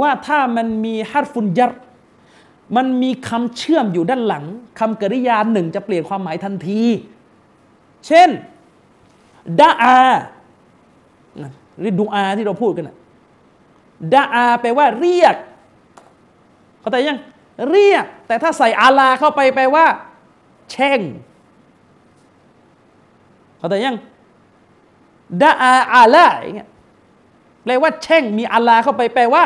[0.00, 1.72] ว่าถ้ามันมีฮัตฟุนยัร
[2.76, 4.44] มันมีคำเชื่อมอยู่ด้านหลัง
[4.78, 6.82] คำกริยาหนึ่งจะเปลี่ยนความหมายทันที
[8.06, 8.28] เช่น
[9.60, 9.98] ดาอา
[11.78, 12.96] หรือดูอาที่เราพูดกันนะ
[14.14, 15.34] ดาอาแปลว่าเรียก
[16.80, 17.18] เข้าใจยัง
[17.70, 19.86] เรียก แต่ถ้าใส่อาลาเข้าไปแปลว่า
[20.70, 21.00] แช่ง
[23.58, 23.96] เข้าใจยัง
[25.42, 26.68] ดาอาอาลาอย่างเงี้ย
[27.64, 29.44] แปลว่าแช่งมีอาลาเข้าไปแปลว่า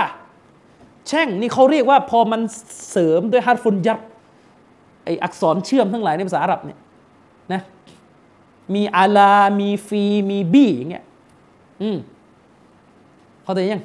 [1.09, 2.41] แช่งนี่เขาเรียกว่าพอมัน
[2.91, 3.99] เสริมด้วยฮัตฟุนยับ
[5.05, 6.79] ไออักษรเชื่อมทั้งหลายในภาษาอาหรับเนี่ย
[7.53, 7.61] นะ
[8.75, 11.05] มีอาลา มีฟี มีบีอย่างเงี้ย
[11.83, 11.97] อืม
[13.45, 13.83] เขาใจยัง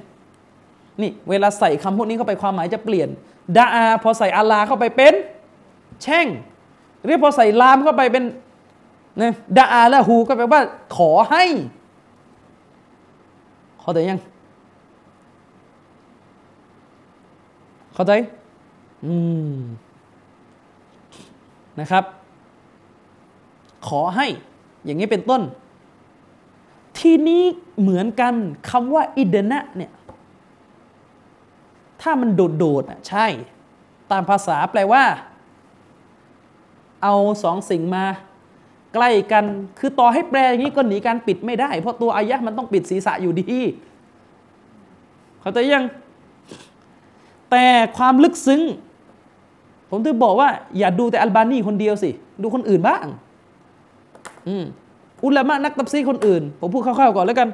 [1.01, 3.09] นี่เวลาใส่คำพวกนี้เข้าไปความหมายจะเปลี่ยน
[3.57, 5.13] ดาอาพอใส่อาลาเข้าไปเป็น
[6.01, 6.27] แช่ง
[7.05, 8.23] เรียกพอใส่ลามเข้าไปเป็น
[9.21, 10.61] นะดาอาละหูก็แปลว่า
[10.97, 11.43] ขอให้
[13.79, 14.19] เข้าใจยัง
[17.93, 18.11] เข้าใจ
[19.05, 19.13] อื
[19.53, 19.57] ม
[21.79, 22.03] นะครับ
[23.87, 24.27] ขอให้
[24.85, 25.41] อย่างนี้เป็นต้น
[26.97, 27.43] ทีนี้
[27.79, 28.33] เหมือนกัน
[28.69, 29.91] คำว่าอิดนะเนี่ย
[32.01, 33.25] ถ้ามันโดดๆอะใช่
[34.11, 35.03] ตามภาษาแปลว่า
[37.03, 37.13] เอา
[37.43, 38.05] สองสิ่งมา
[38.93, 39.45] ใกล้กัน
[39.79, 43.61] คือต่อให้แปลอย่างนี้ก็หนีการปิดไม่ได้ เพราะตัวอายะมันต้องปิดศีรษะอยู่ดี
[45.41, 45.85] เขาใจยัง
[47.51, 47.65] แต่
[47.97, 48.61] ความลึกซึ้ง
[49.89, 52.09] ผมถึงบอกว่า อย่าดูแต่อัลบานีคนเดียวสิ
[52.41, 53.05] ดูคนอื่นบ้าง
[54.47, 54.63] อืม
[55.25, 57.49] อุลามะนักตับซีคนอื่น ผมพูดคร่าวๆก่อนแล้วกัน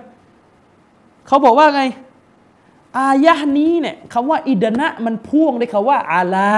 [1.27, 1.83] เขาบอกว่าไง
[2.97, 6.49] อายะนี้เนี่ยคำว่าอิดนะมันพ่วงด้วยคาว่าอาลา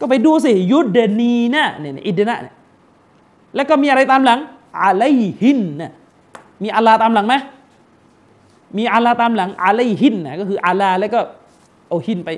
[0.00, 2.54] ก็ไปดูสิยุดเดนีนะเนี่ยอิดนะเนี่ย
[3.54, 4.38] แล้วก็มีอะไรตามหลัง
[4.82, 5.04] อะไล
[5.40, 5.92] หินนี่ย
[6.62, 7.34] มีอาลาตามหลังไหม
[8.76, 11.20] มีอาลาตามหลังอะไลหินนะก็คืออาลาแล้วก็
[11.88, 12.30] เอาหินไป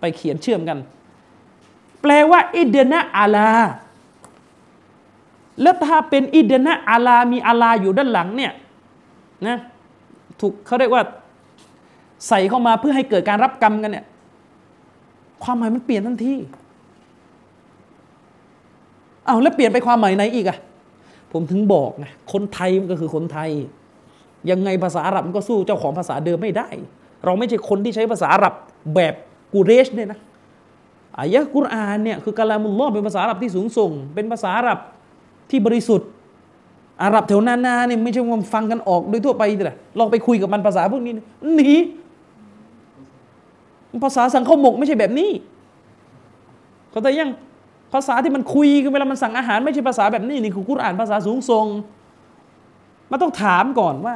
[0.00, 0.78] ไปเขียนเชื่อมกัน
[2.02, 3.48] แปลว่าอิดเนะอาลา
[5.62, 8.52] แล้วถ้าเป็นอิดนะอาลา มีอาลาอยู่ด้านหลังเนี่ย
[9.46, 9.56] นะ
[10.40, 11.02] ถูกเขาเรียกว่า
[12.28, 14.06] ใส่เข้ามาเพื่อให้เกิดการรับกรรมกันเนี่ย
[15.44, 16.34] ความหมายมันเปลี่ยนทันที
[19.26, 20.58] เอาแล้วเปลี่ยนไปความหมายไหนอีกอะ
[21.32, 23.50] ผมถึงบอกไงคนไทยมันก็คือคนไทย
[24.50, 26.68] ยังไงภาษาอาหรับมันก็สู้เจ้าของภาษาเดิมไม่ได้
[27.24, 28.54] เราไม่ใช่คนที่ใช้ภาษาอาหรับ
[28.94, 29.14] แบบ
[29.52, 30.20] กูเรชเนี่ยนะ
[31.18, 34.78] อายะกุรอานเนี่ยคือกะลามุลลอฮ์เป็นภาษาอาหรับที่สูงส่ง เป็นภาษาอาหรับ
[35.50, 36.08] ที่บริสุทธิ์
[37.02, 41.12] อาหรับแถวนานาเนี่ยไม่ใช่ว่าฟังกันออกโดยทั่วไปแต่ลองไปคุยกับมันภาษาพวกนี้
[41.54, 41.72] หนี
[44.04, 45.30] ภาษาสังคมหมกไม่ใช่แบบนี้
[46.90, 47.30] เขาแต่ยัง
[47.92, 51.66] ภาษาที่มันคุยกันเวลามันสั่งอาหารไม่ใช่ภาษาแบบนี้นี่คือกุรอานภาษาสูงส่ง
[53.10, 54.14] มันต้องถามก่อนว่า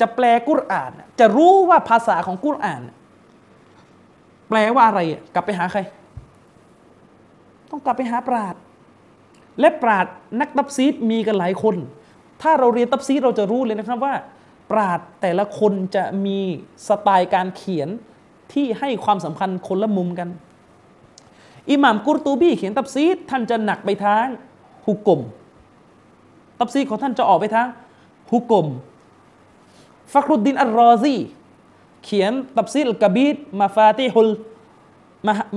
[0.00, 2.82] จะแปลกุรอาน จะรู้ว่าภาษาของกุรอาน
[4.48, 5.00] แปลว่าอะไร
[5.34, 5.80] กลับไปหาใคร
[7.70, 8.54] ต้องกลับไปหาปราด
[9.60, 10.06] และปราด
[10.40, 11.76] นักตับซีดมีกันหลายคน
[12.42, 14.14] ถ้าเราเรียนตับซีดเราจะรู้เลยนะครับว่า
[14.70, 16.38] ปราดแต่ละคนจะมี
[16.88, 17.88] สไตล์การเขียน
[18.52, 20.28] ที่ให้ความสำคัญคนละมุมกัน
[21.70, 24.26] อิหม่ามกุรตูบีเขียนตับซีดท่านจะหนักไปทาง
[24.86, 25.20] ฮุกกลม
[26.58, 27.66] ตับซีดของท่านจะออกไปทาง
[28.32, 28.66] ฮุกกลม
[30.12, 31.14] ฟักรุดดินอัลรอซี
[32.04, 34.30] เขียนตับซีดกะบีดมาฟาติฮุล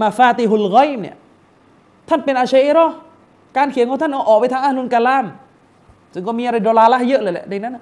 [0.01, 1.15] มาฟาติฮุลไกเนี่ย
[2.09, 2.87] ท่านเป็นอาเชัยรอ
[3.57, 5.25] การเขียนของท่านเอาออกไปทางอานุนกาลาม
[6.13, 7.77] ซึ่งก็มีอะไรดอลลาร์ละเยอะเลยแหละในนั้น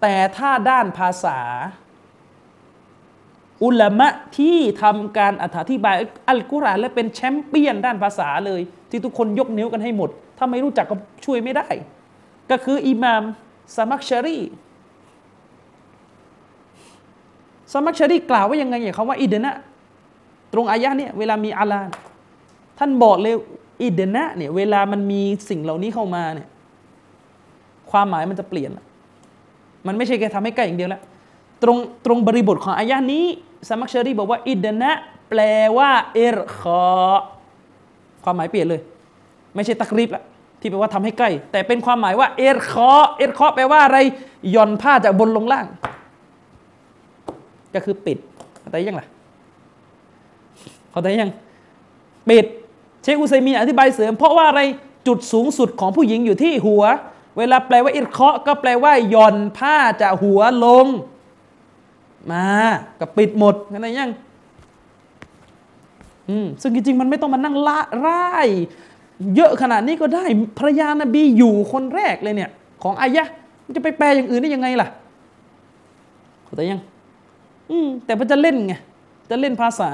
[0.00, 1.38] แต่ถ้าด้านภาษา
[3.64, 4.08] อุลามะ
[4.38, 5.96] ที่ทำการอธิบาย
[6.28, 8.60] อัลกุรอานและเป็นแชมเปี้ยนด้านภาษาเลย
[8.90, 11.66] ที่ทุกคนยกนิ้วกันให้หมด ถ้าไม่รู้จักก็ช่วยไม่ได้
[12.50, 13.22] ก็คืออิหม่าม
[13.76, 14.38] สมักชารี
[17.72, 19.54] สมักชารีกล่าวว่ายังไงอย่างเขาว่าอิดนะ
[20.52, 21.88] ตรงอายะเนี่ยเวลามีอาลาน
[22.78, 23.34] ท่านบอกเลย
[23.82, 26.48] อิดนะเนี่ยเวลามันมีสิ่งเหล่านี้เข้ามาเนี่ย
[27.90, 28.70] ความหมายมันจะเปลี่ยน
[29.86, 31.02] มันไม่ใช่แค่ทำให้ใกล้อย่างเดียวแล้ว
[31.62, 31.76] ตรง
[32.06, 33.24] ตรงบริบทของอายะนี้
[33.68, 34.92] สมักเชอรี่บอกว่า อิดนะ
[35.30, 35.40] แปล
[35.78, 36.82] ว่าเอรคอ
[38.24, 38.80] ความหมายเปลี่ยนเลย
[39.54, 40.22] ไม่ใช่ตักรีบละ
[40.60, 43.98] ที่แปลว่าทำให้ใกล้ แต่เป็นความหมายว่า เอรคอเอรคอแปลว่าอะไร
[44.54, 45.66] ย่อนผ้าจากบนลงล่าง
[47.74, 48.18] ก็คือปิด
[48.60, 49.06] เข้าใจยังล่ะ
[50.90, 51.30] เข้าใจยัง
[52.28, 52.44] ปิด
[53.02, 54.62] เชคอุซัยมีอธิบายเสริม เพราะว่าอะไร
[55.06, 56.84] จุดสูงสุดของผู้หญิงอยู่ที่หัว
[57.38, 60.86] เวลาแปลว่าอิรคอก็แปลว่าย่อนผ้าจากหัวลง
[62.32, 62.44] มา
[63.00, 64.10] กับปิดหมดอะไรยัง
[66.28, 68.48] อืมซึ่งจริงๆมันไม่ต้องมานั่งละร่าย
[69.34, 70.24] เยอะขนาดนี้ก็ได้
[70.58, 72.50] ภรรยานบีอยู่คนแรกเลยเนี่ย
[72.82, 73.24] ของอายะ
[73.64, 74.88] มันจะไปแปลอย่างอื่นได้ยังไงล่ะ
[76.44, 76.80] เข้าใจยัง
[77.70, 78.74] อืม แต่มันจะเล่นไง
[79.30, 79.90] จะเล่นภาษา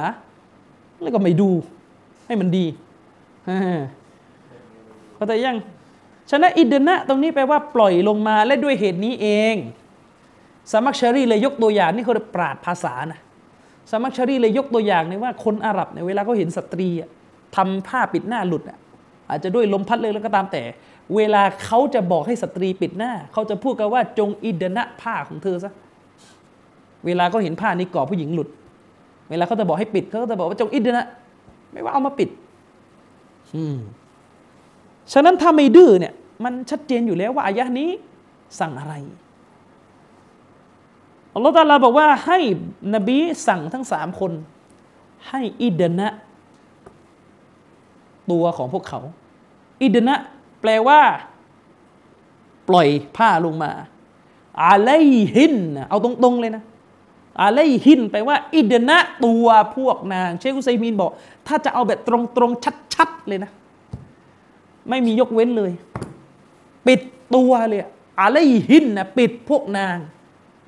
[1.02, 1.51] แล้วก็ไม่ดู
[2.27, 2.66] ให้มันดี
[5.16, 5.57] เข้าใจยัง
[6.31, 9.55] ฉะนั้นอิดนะ ตรงนี้แปลว่าปล่อยลงมาและด้วยเหตุนี้เอง
[10.73, 13.21] สมักชารีเลยยกตัวอย่างนี่เขาปราดภาษานะ
[13.91, 16.89] สมักชารีเลยยกตัวอย่างนี่ว่าคนอาหรับเนี่ยเวลาเขาเห็นสตรี
[17.57, 18.79] ทำผ้าปิดหน้าหลุดอะ
[19.29, 20.63] อาจจะด้วยลมพัดเลยแล้วก็ตามแต่
[21.17, 25.73] เวลาเขาจะบอกให้สตรีปิดหน้า เขาจะพูดกันว่าจงอิดนะผ้าของเธอซะ
[27.07, 28.49] เวลาเขาเห็นผ้านี้ก่อผู้หญิงหลุด
[29.31, 31.07] เวลาเขาจะบอกให้ปิดเขาก็จะบอกว่าจงอิดนะ
[31.73, 32.29] ไม่ว่าเอามาปิด
[33.55, 33.79] อืม
[35.13, 36.13] ฉะนั้นถ้าไม่ดื้อเนี่ย
[36.45, 37.89] มันชัดเจนอยู่แล้วว่าอายะนี้
[38.61, 38.95] สั่งอะไร
[41.35, 42.39] อัลลอฮฺตาลาบอกว่าให้
[42.94, 44.32] นบีสั่งทั้งสามคน
[45.28, 46.09] ให้อิดนะ
[48.31, 49.01] ตัวของพวกเขา
[49.82, 50.15] อิดนะ
[50.61, 51.01] แปลว่า
[52.69, 53.70] ปล่อยผ้าลงมา
[54.62, 54.90] อาไล
[55.35, 55.57] หิน
[55.89, 56.62] เอาตรงๆเลยนะ
[57.40, 59.47] อาไลหินแปลว่า อิดนะตัว
[59.77, 61.11] พวกนาง เชคุไซมีนบอก
[61.47, 63.51] ถ้าจะเอาแบบตรงๆชัดๆเลยนะ
[64.89, 65.73] ไม่มียกเว้นเลย
[66.86, 67.01] ปิด
[67.35, 67.81] ตัวเลย
[68.20, 68.39] อาไล
[68.69, 69.97] หินนะปิดพวกนาง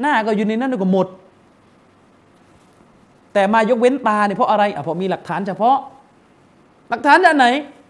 [0.03, 1.07] หน้าก็อยู่ในนั้นก็หมด
[3.33, 5.77] แต่มายกเว้นตาเนี่ยเพราะอะไรอะเพราะมีหลักฐานเฉพาะ
[6.89, 7.47] หลักฐานจากไหน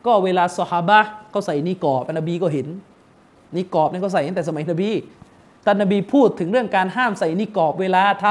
[0.06, 2.66] ก็เวลาสฮาบะเขาใส่นิกอบนบีก็เห็น
[3.56, 4.90] นิกอบนี่ก็ใส่ตั้งแต่สมัยนบี
[5.64, 8.26] ท่านนบีพูดถึงเรื่องการห้ามใส่นิกอบเวลาท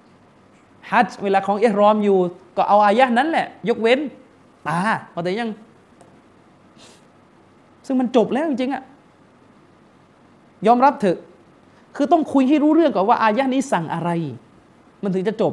[0.00, 2.18] ำฮัจเวลาของเอรอมอยู่
[2.56, 4.00] ก็เอาอายะนั้นแหละ ยกเว้น
[4.68, 4.78] ตา
[5.10, 5.50] เอาแต่ยัง
[7.86, 8.82] ซึ่งมันจบแล้วจริงๆอะ
[10.66, 11.18] ยอมรับเถอะ
[12.00, 14.10] คือต้องคุยให้รู้เรื่องก่อนว่าอายะนี้สั่งอะไร
[15.02, 15.52] มันถึงจะจบ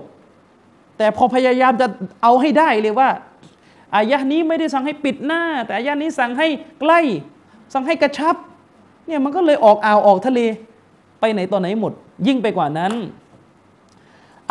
[0.97, 1.87] แต่พอพยายามจะ
[2.21, 3.09] เอาให้ได้เลยว่า
[3.95, 6.47] อายะนี้ไม่ได้สั่งให้ปิดหน้า แต่อายะนี้สั่งให้
[6.79, 6.99] ใกล้
[7.73, 8.35] สั่งให้กระชับ
[9.05, 10.39] เนี่ยมันก็เลยออกอ่าวออกทะเล
[11.19, 11.93] ไปไหนตอนไหนหมด
[12.27, 12.93] ยิ่งไปกว่านั้น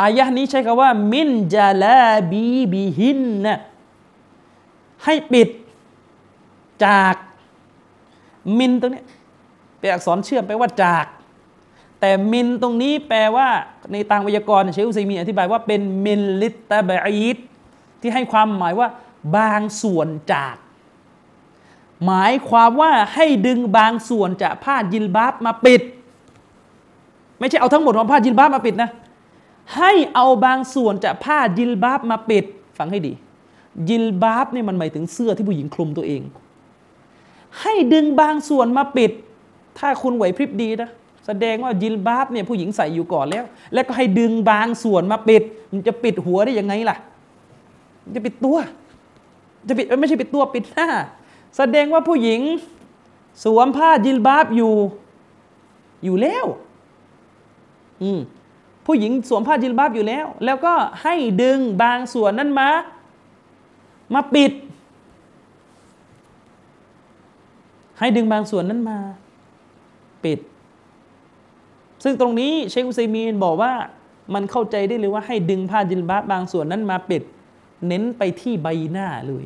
[0.01, 2.01] อายะนี้ใช้คำว่า มินจาลา
[2.31, 3.59] บีบีหินนะ
[5.05, 5.49] ให้ปิด
[6.85, 7.15] จาก
[8.59, 9.03] มินตรงนี้
[9.79, 11.07] เป็นอักษรเชื่อมไปว่าจาก
[12.05, 13.49] แต่มินตรงนี้แปลว่า
[13.93, 17.37] ในต่างวยากรณ์เชคอุซัยมีอธิบายว่าเป็นมินลิตตาบอีด
[18.01, 18.89] ที่ให้ความหมายว่า
[19.37, 20.57] บางส่วนจาก
[22.05, 25.83] หมายความว่าให้ดึงบางส่วนจากผ้ายิลบาบมาปิด
[27.39, 28.91] ไม่ใช่เอาทั้งหมดของผ้ายิลบาบมาปิดนะ
[29.77, 32.45] ให้เอาบางส่วนจากผ้ายิลบาบมาปิด
[32.79, 33.13] ฟังให้ดี
[33.89, 36.23] ยิลบาบเนี่ยมันหมายถึงเสื้อที่ผู้หญิงคลุมตัวเอง
[37.61, 39.11] ให้ดึงบางส่วนมาปิด
[39.79, 40.91] ถ้าคุณไหวพริบดีนะ
[41.27, 43.45] แสดงว่ายิลบาบเนี่ยผู้หญิงใส่อยู่ก่อนแล้ว
[43.75, 46.97] แล้วก็ให้ดึงบางส่วนมาปิด มันจะปิดหัวได้ยังไงล่ะ
[48.17, 48.57] จะปิดตัว
[49.69, 50.89] จะปิดไม่ใช่ปิดตัวปิดหน้า
[51.57, 52.41] แสดงว่าผู้หญิง
[53.45, 54.75] สวมผ้ายิลบาบอยู่
[56.05, 56.47] อยู่แล้ว
[58.03, 58.21] อืม
[58.87, 62.69] ผู้หญิงสวมผ้าจิลบาบอยู่แล้ว แล้วก็ให้ดึงบางส่วนนั้นมา
[64.15, 64.53] มาปิด
[67.99, 68.99] ให้ดึงบางส่วนนั้นมา
[70.25, 70.39] ปิด
[72.05, 73.73] ซึ่งตรงนี้เชคอุซัยมีนบอกว่า
[74.35, 77.23] มันเข้าใจได้เลยว่าให้ดึงผ้าจิลบาบบางส่วนนั้นมาปิด
[77.87, 79.45] เน้นไปที่ใบหน้าเลย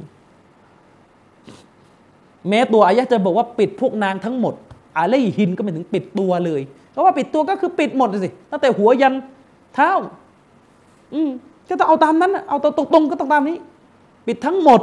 [2.48, 4.54] แม้ตัวอายะจะบอกว่าปิดพวกนางทั้งหมด
[4.98, 6.60] อะไรหินก็ไม่ถึงปิดตัวเลย
[6.92, 9.14] เพราะว่าปิดตัวก็คือปิดหมดสิตั้งแต่หัวยัน
[9.74, 9.90] เท้า
[11.14, 11.30] อืม
[11.68, 13.58] ก็ต้องเอาตามนั้นเอาตรงตรงก็ต้องตามนี้
[14.26, 14.80] ปิดทั้งหมด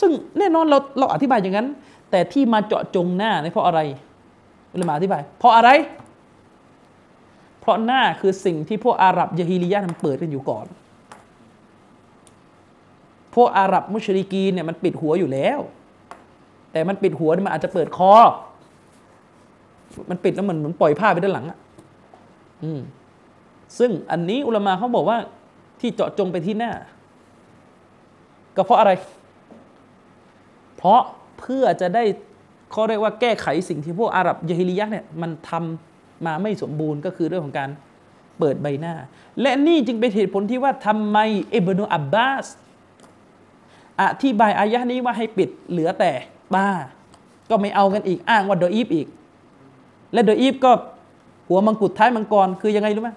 [0.00, 1.68] ซึ่งแน่นอนเราเราอธิบายอย่างนั้น
[2.10, 3.80] แต่ที่มาเจาะจงหน้านี่เพราะอะไร
[4.76, 5.70] เรามาอธิบาย เพราะอะไร
[7.66, 10.66] เพราะหน้าคือสิ่งที่พวกอาหรับยะฮิลียะมันเปิดกันอยู่ก่อน
[13.34, 15.58] พวกอาหรับมุชริกีเนี่ยมันปิดหัวอยู่แล้ว
[16.72, 18.12] แต่มันปิดหัวมันอาจจะเปิดคอ
[20.10, 21.58] มันปิดแล้วมันเหมือนปล่อยผ้าไปด้านหลังอะ
[22.62, 22.80] อืม
[23.78, 25.18] ซึ่งอันนี้อุลมะเขาบอกว่า
[25.80, 26.72] ที่เจาะจงไปที่หน้า
[28.56, 28.92] ก็เพราะอะไร
[30.76, 31.00] เพราะ
[31.40, 32.04] เพื่อจะได้
[32.70, 37.70] เขาเรียกว่าแก้ไขสิ่งที่พวกอาหรับยะฮิลียะเนี่ยมันทำ มาไม่สมบูรณ์ก็คือเรื่องของการ
[38.38, 38.94] เปิดใบหน้า
[39.40, 41.18] และนี่จึงเป็นเหตุผลที่ว่าทำไม
[41.54, 42.46] อิบนุอับบาส
[44.02, 46.12] อธิบายอายะนี้ว่าให้ปิดเหลือแต่
[46.54, 46.68] บ้า
[47.50, 49.06] ก็ไม่เอากันอีกอ้างว่าโดอีฟอีก
[50.12, 50.72] และโดยอีฟก็
[51.48, 53.10] หัวมังกุฎท้ายมังกรคือยังไงรู้ไหม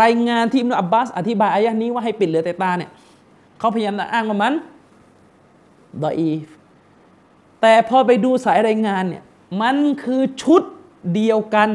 [0.00, 2.90] รายงานที่อิมนุอับบาสอธิบายอายะนี้ว่าให้ปิดเหลือแต่ตาเนี่ย
[3.58, 4.54] เขาพยายามอ้างว่ามัน
[6.02, 6.46] ดอีฟ
[7.60, 9.22] แต่พอไปดูสายรายงานเนี่ย
[9.62, 10.62] มันคือชุด
[11.14, 11.70] เดียวกัน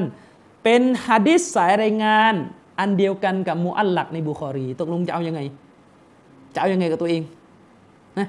[0.64, 2.34] เป็นฮะดิษสายรายงาน
[2.80, 5.42] อันเดียวกันกับมูอัลลักในบุคอรี ตกลงจะเอาอยัางไง
[6.54, 7.22] จะเอาอยัางไงกับตัวเอง
[8.20, 8.28] นะ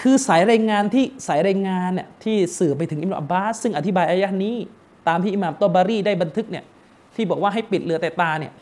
[0.00, 4.56] คือสายรายงานที่สายรายงานเนี่ยที่สื่อไปถึงอิมรุอับบาสซึ่งอธิบายอายะนี้
[5.08, 6.64] ตามที่อิหม่ามตอบารีได้บันทึกเนี่ย
[7.16, 8.52] ที่บอกว่าให้ปิดเหลือแต่ตาเนี่ย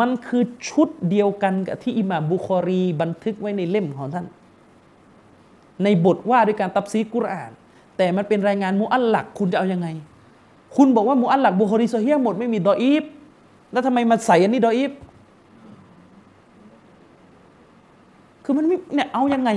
[0.00, 4.26] มันคือชุดเดียวกันกับที่อิหม่ามบุคอรีบันทึกไว้ในเล่มของท่าน
[5.84, 7.50] ในบทว่าด้วยการตัฟซีรกุรอาน
[7.96, 9.88] แต่มันเป็นรายงานมุอัลลักคุณจะเอาอย่างไง
[10.76, 13.02] คุณบอกว่ามุอัลลักบุคอรีซอเฮียะฮ์หมดไม่มีดออีฟ
[13.72, 14.90] แล้วทำไมมาใส่อันนี้ดออีฟ
[18.44, 19.50] คือมันไม่เนี่ยเอายังไง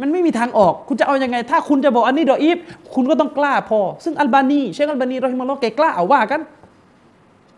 [0.00, 2.56] มันไม่มีทางออก คุณจะเอาอยัางไง ถ้าคุณจะบอกอันนี้ดออีฟ
[2.94, 6.40] คุณก็ต้องกล้าพอ ซึ่งอัลบานีเชคอัลบานีرحمه اللهแกกล้าเอาว่ากัน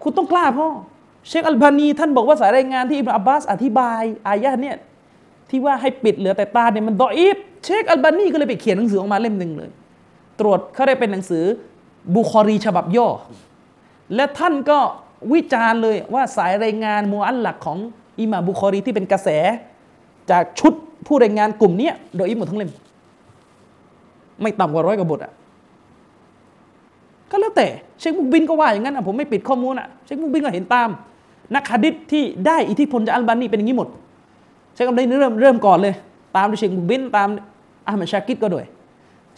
[0.03, 0.67] คุณต้องกล้าพอ
[1.29, 4.77] เชคอัลบานีท่านบอกว่าสายรายงานที่อิบนาอับบาสอธิบายอายะเนี่ย
[5.51, 9.71] ที่ว่าให้ปิดเหลือแต่ตาเนี่ยมันดออีฟเชคอัลบานีก็เลยไปเขียนหนังสือออกมาเล่มหนึ่งเลย
[10.41, 11.45] ตรวจเขาได้เป็นหนังสือ
[12.17, 13.09] บุคอรีฉบับย่อ
[14.15, 14.79] และท่านก็
[15.33, 17.79] วิจารณ์เลยว่าสายรายงานมุอัลลักของ
[18.21, 19.29] อิหม่าบุคอรีที่เป็นกระแส
[20.31, 20.73] จากชุด
[21.07, 22.71] ผู้รายงานกลุ่มนี้โดยอิหมดทั้งเล่ม
[24.43, 25.33] ไม่ต่ำกว่าร้อยกว่าบทอะ
[27.31, 27.67] ก็แล้วแต่
[27.99, 30.89] เชคมุกบินก็ว่าอย่างนั้นอะผมไม่ปิดข้อมูลอะเชคมุกบินก็เห็นตาม
[31.55, 33.89] นักฮะดิษที่ได้อิทธิพลจากอัลบานีเป็นอย่างนี้หมด
[34.79, 35.95] ชคอัลบานีเริ่มเริ่มก่อนเลย
[36.37, 37.29] ตามด้วยเชคมุบินตาม
[37.87, 38.67] อามัดชากิดก็ด้วย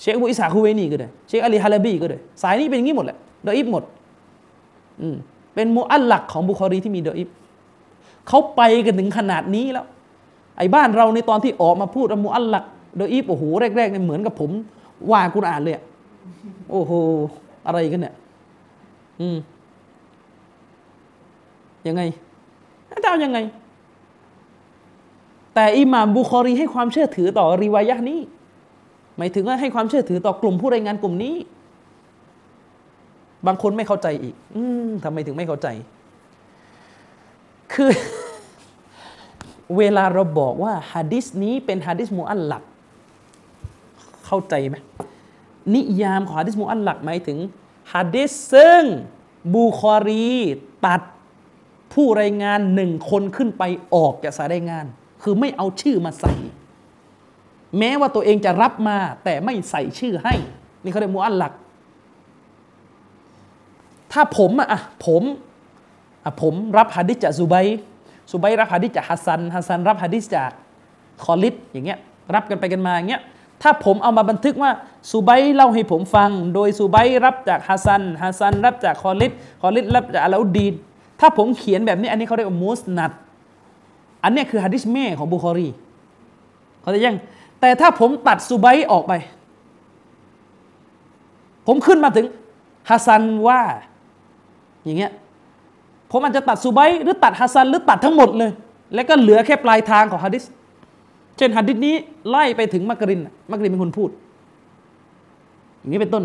[0.00, 3.82] เชคอุอิสาคูเวนีก็ด้วยเชคอาลีฮาลาบีก็ด้วย สายนี้เป็นอย่างนี้หมดแหละโดยอิบหมด
[5.00, 5.16] อืม
[5.54, 7.28] เป็นมูอัลลักของบุคอรีที่มีโดยอิบ
[8.28, 9.86] เขาไปกันถึงขนาดนี้แล้ว
[10.58, 12.64] ไอ้บ้านเราในตอนที่ออกมาพูดมูอัลลัก
[12.96, 13.44] โดยอีฟโอ้โห
[13.76, 14.50] แรกๆเนี่ยเหมือนกับผม
[15.10, 15.74] ว่ากุรอานเลย
[16.70, 16.92] โอ้โห
[17.66, 18.14] อะไรกันเนี่ย
[19.20, 19.36] อืม
[21.86, 22.02] ยังไง
[23.02, 23.38] จะเอายังไง
[25.54, 28.20] แต่อิหม่ามบุคอรีให้ความเชื่อถือต่อรีวายะนี้
[29.16, 31.34] หมายถึงว่าให้ความเชื่อถือต่อกลุ่มผู้รายงานกลุ่มนี้
[33.46, 34.62] บางคนไม่เข้าใจอีก อื
[35.04, 35.68] ทำไมถึงไม่เข้าใจ
[37.72, 37.90] คือ
[39.76, 42.62] เวลาเราบอกว่าฮะดิษนี้เป็นฮะดิษมูอัลลัก
[44.26, 44.76] เข้าใจไหม
[45.74, 47.38] นิยามของฮะดิษมูอัลลักหมายถึง
[47.92, 48.82] ฮะดิษซึ่ง
[49.52, 50.30] บูคอรี
[50.86, 51.00] ตัด
[51.92, 53.62] ผู้รายงานหนึ่งคนขึ้นไป
[53.94, 54.86] ออกจากสายรายงาน
[55.22, 56.34] คือไม่เอาชื่อมาใส่
[57.78, 60.34] แม้ว่าตัวเองจะรับมา แต่ไม่ใส่ชื่อให้
[60.82, 61.52] นี่เขาเรียกมุอัลลัก
[64.12, 65.22] ถ้าผมอะผม
[66.24, 70.50] อะผมรับฮะดิษจากซุเบรซุเบรรับฮะดิษจากฮัสซันฮัสซันรับฮะดิษจาก
[71.24, 71.98] คอลิดอย่างเงี้ย
[72.34, 73.22] รับกันไปกันมาอย่างเงี้ย
[73.62, 74.70] ถ้าผมเอามาบันทึกว่า
[75.10, 79.32] ซุเบรเล่าให้ผมฟัง โดยซุเบรรับจากฮัสซันฮัสซันรับจากคอลิด
[79.62, 80.74] คอลิดรับจากอะลาอุดดีน
[81.20, 83.12] ถ้าผมเขียนแบบนี้อันนี้เขาเรียกว่ามุสนัด
[84.24, 85.68] อันนี้คือฮะดิษแม่ของบุคอรี
[86.82, 87.16] เขาจะยัง
[87.60, 89.12] แต่ถ้าผมตัดซูไบออกไป
[91.66, 92.26] ผมขึ้นมาถึง
[92.88, 93.60] ฮัสซันว่า
[94.84, 95.12] อย่างเงี้ย
[96.10, 98.50] ผมอาจจะตัดซูไบหรือตัดฮัสซันหรือตัดทั้งหมดเลย
[98.94, 100.44] แล้วก็เหลือแค่ปลายทางของฮะดิษ
[101.36, 101.94] เช่นฮะดิษนี้
[102.30, 103.20] ไล่ไปถึงมักริน
[103.50, 104.10] มักรินเป็นคนพูด
[105.78, 106.24] อย่างนี้เป็นต้น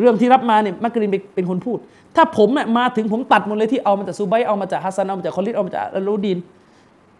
[0.00, 1.78] เรื่องที่รับมาเนี่ยมักรินเป็นคนพูด
[2.16, 6.38] ถ้าผมเนี่ยมาถึงผมตัดหมดเลยที่เอามาจากซูไบเอามาจากฮัสซันเอามาจากคอลิดเอามาจากอัลลูดีน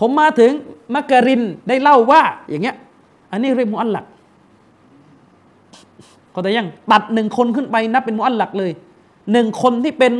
[0.05, 0.53] ผมมาถึง
[0.95, 2.77] มักรินได้เล่าว่าอย่างเงี้ย
[3.31, 4.05] อันนี้เรียกมุอัลลัก
[6.35, 8.73] ก็แต่ยังตัดหนึ่งคนขึ้นไปนับเป็นมุอัลลักเลย
[9.33, 10.13] หนึ่งคนที่เป็น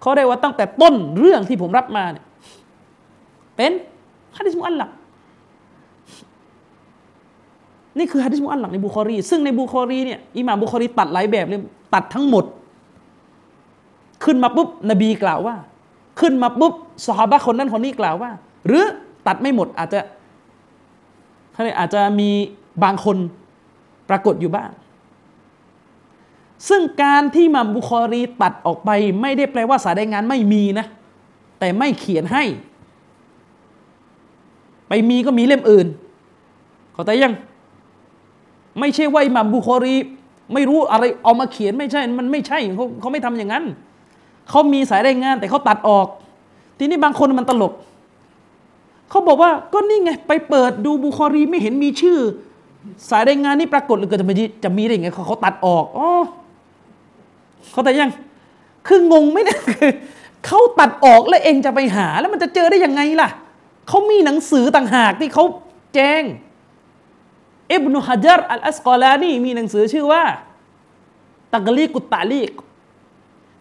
[0.00, 2.24] เขาได้ว่าตั้งแต่ต้นเรื่องที่ผมรับมาเนี่ย
[3.56, 3.72] เป็น
[4.36, 4.90] ฮะดิษมุอัลลัก
[7.98, 11.60] นี่คือฮะดิษมุอัลลักในบุคอรี ซึ่งในบุคอรีเนี่ยอิหม่ามบุคอรีตัดหลายแบบเลย
[11.94, 12.44] ตัดทั้งหมด
[14.24, 15.56] ขึ้นมาปุ๊บนบีกล่าวว่า
[16.20, 16.74] ขึ้นมาปุ๊บ
[17.06, 18.30] สฮาบะคนนั้นคนนี้กล่าวว่า
[18.66, 18.84] หรือ
[19.26, 20.00] ตัดไม่หมดอาจจะ
[21.78, 22.30] อาจจะมี
[22.84, 23.16] บางคน
[24.08, 24.70] ปรากฏอยู่บ้าง
[26.68, 28.90] ซึ่งการที่มัมบุคอรีตัดออกไป
[29.20, 30.86] ไม่ได้แปลว่าสายรายงานไม่มีนะ
[31.58, 32.44] แต่ไม่เขียนให้
[34.88, 35.86] ไปมีก็มีเล่มอื่น
[36.92, 37.34] เข้าใจยัง
[38.80, 39.94] ไม่ใช่ว่ามัมบุคอรี
[40.54, 43.64] ไม่รู้อะไรเอามาเขียนไม่ใช่ มันไม่ใช่เขาเขาไม่ทำอย่างนั้น
[44.48, 46.06] เขามีสายรายงานแต่เขาตัดออก
[46.78, 47.72] ทีนี้บางคนมันตลก
[49.10, 52.18] เขาบอกว่าก็นี่ไงไปเปิดดูบุคอรีไม่เห็นมีชื่อ
[53.08, 54.34] สายรายงานนี่ปรากฏหรือเกิดจะมี
[54.64, 56.08] จะมีได้ยังไงเขาเขาตัดออกอ๋อ
[57.72, 58.12] เขาแต่ยัง
[58.86, 59.90] คืองงไหมเนี่ยคือ
[60.46, 63.28] เขาตัดออกแล้วเองจะไปหาแล้วมันจะเจอได้ยังไงล่ะ
[63.88, 65.44] เขามีหนังสือต่างหากที่เขา
[65.94, 66.22] แจ้ง
[67.70, 70.22] อิบนุฮะจัรอัลอัสกอลานีมีหนังสือชื่อว่า
[71.54, 72.50] ตักลีกุตตาลีก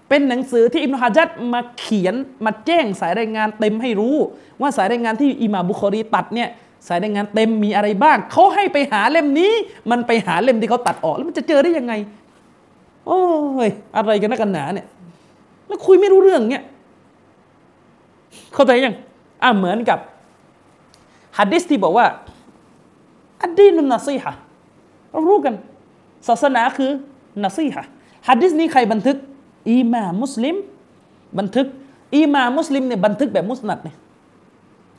[0.09, 2.15] เป็นหนังสือที่อิบนุฮะจัดมาเขียน
[2.45, 4.15] มาแจ้งสายรายงานเต็มให้รู้
[4.61, 6.49] ว่าสายรายงานที่อิมาบุคอรีตัดเนี่ย
[6.87, 9.53] สายรายงานเต็มมีอะไรบ้างเขาให้ไปหาเล่มนี้
[9.91, 11.93] มันไปหาเล่มที่เขาตัดออก แล้วมันจะเจอได้ยังไง
[13.05, 13.19] โอ้
[13.67, 14.87] ยอะไรกันนักกันหนาเนี่ย
[15.67, 16.63] แล้วคุยไม่รู้เรื่องเนี่ย
[18.53, 18.95] เข้าใจยัง
[19.43, 19.99] อะเหมือนกับ
[21.37, 22.05] ฮะดิษที่บอกว่า
[23.41, 24.33] الدين النصيحة
[25.11, 25.55] เรารู้กัน
[26.27, 26.89] ศาสนาคือ
[27.43, 27.85] นัซีฮะ
[28.27, 29.17] ฮะดิษนี้ใครบันทึก
[29.69, 30.55] อิหม่ามมุสลิม
[31.39, 31.67] บันทึก
[32.15, 33.95] อิหม่ามมุสลิมเนี่ยบันทึกแบบมุสนัดเนี่ย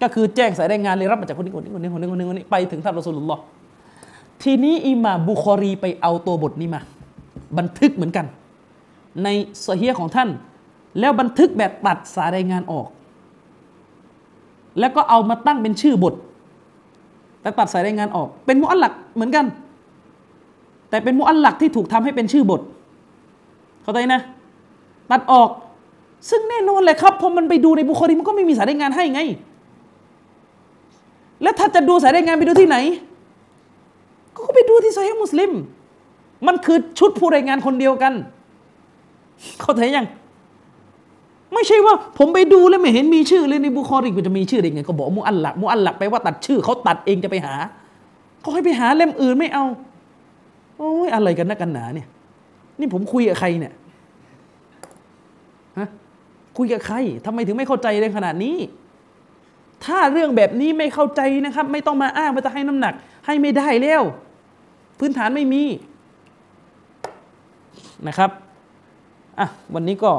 [0.03, 3.43] ก็คือแจ้งสายรายงานเลยรับมาจากคนนี้คนนี้คนนี้คนนี้คนนี้คนนี้ไปถึงท่านรอสูลุลลอฮ์
[4.43, 6.81] ทีนี้อิหม่ามบุคอรีไปเอาตัวบทนี้มา
[7.59, 8.27] บันทึกเหมือนกัน
[9.25, 9.29] ใน
[9.67, 10.29] สเฮียของท่าน
[10.99, 12.87] แล้วบันทึกแบบตัดสายรายงานออก
[14.79, 16.15] แล้วก็เอามาตั้งเป็นชื่อบท
[17.41, 19.47] แต่ตัดสายรายงานออก เป็นมุอัลลักเหมือนกัน
[20.91, 22.61] แต่เป็นมุอัลลักที่ถูกทำให้เป็นชื่อบท
[23.83, 24.21] เข้าใจนะ
[25.11, 25.51] ตัดออก
[26.31, 29.21] ซึ่งแน่นอนเลยครับพอมันไปดูในบุคคลีมันก็ไม่มีสายรายงานให้ไง
[31.43, 32.77] แล้วถ้าจะดูสายรายงานไปดูที่ไหน
[34.37, 35.53] ก็ไปดูที่โซอฮีมุสลิม
[36.47, 38.13] มันคือชุดผู้รายงานคนเดียวกัน
[39.61, 40.07] เข้าใจยัง
[41.55, 47.55] ไม่ใช่ว่า ผมไปดูแล้วไม่เห็นมีชื่อเลยในบุคอรีมันจะมีชื่อได้ไงก็บอกมุอัลลักมุอัลลักไปว่าตัดชื่อเขาตัดเองจะไปหา
[48.41, 49.65] เขาให้ไปหาเล่มอื่นไม่เอา
[50.77, 52.07] โอ้ยอะไรกันนักกันหนาเนี่ย
[52.79, 53.73] นี่ผมคุยกับใครเนี่ย
[56.57, 56.97] คุยกับใคร
[57.27, 58.57] ทำไมถึงไม่เข้าใจในขนาดนี้
[59.85, 62.95] ถ้าเรื่องแบบนี้ไม่เข้าใจนะครับ ไม่ต้องมาอ้างว่าจะให้น้ำหนัก
[63.27, 64.03] ให้ไม่ได้แล้ว
[64.99, 65.63] พื้นฐานไม่มี
[68.09, 68.31] นะครับ
[69.39, 70.11] อะวันนี้ก็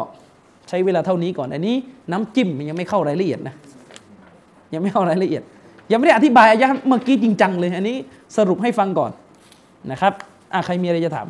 [0.69, 1.75] ใช้เวลาเท่านี้ก่อน อันนี้
[2.11, 3.55] น้ำจิ้มยังไม่เข้ารายละเอียดนะ
[4.73, 5.43] ยังไม่เข้ารายละเอียด
[5.91, 7.97] ยังไม่ได้อธิบายอายะเมื่อกี้จริงจังเลย อันนี้
[8.37, 9.11] สรุปให้ฟังก่อน
[9.91, 10.13] นะครับ
[10.53, 11.27] อะใครมีอะไรจะถาม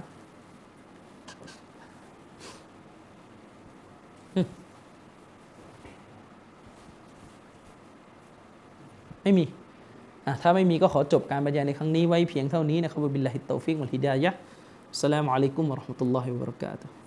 [9.28, 9.46] ไม่มี
[10.42, 17.07] ถ้าไม่มีก็ขอจบการบรรยายในครั้งนี้ไว้เพียงเท่านี้นะครับبالله التوفيق والهداية السلام عليكم ورحمة الله وبركاته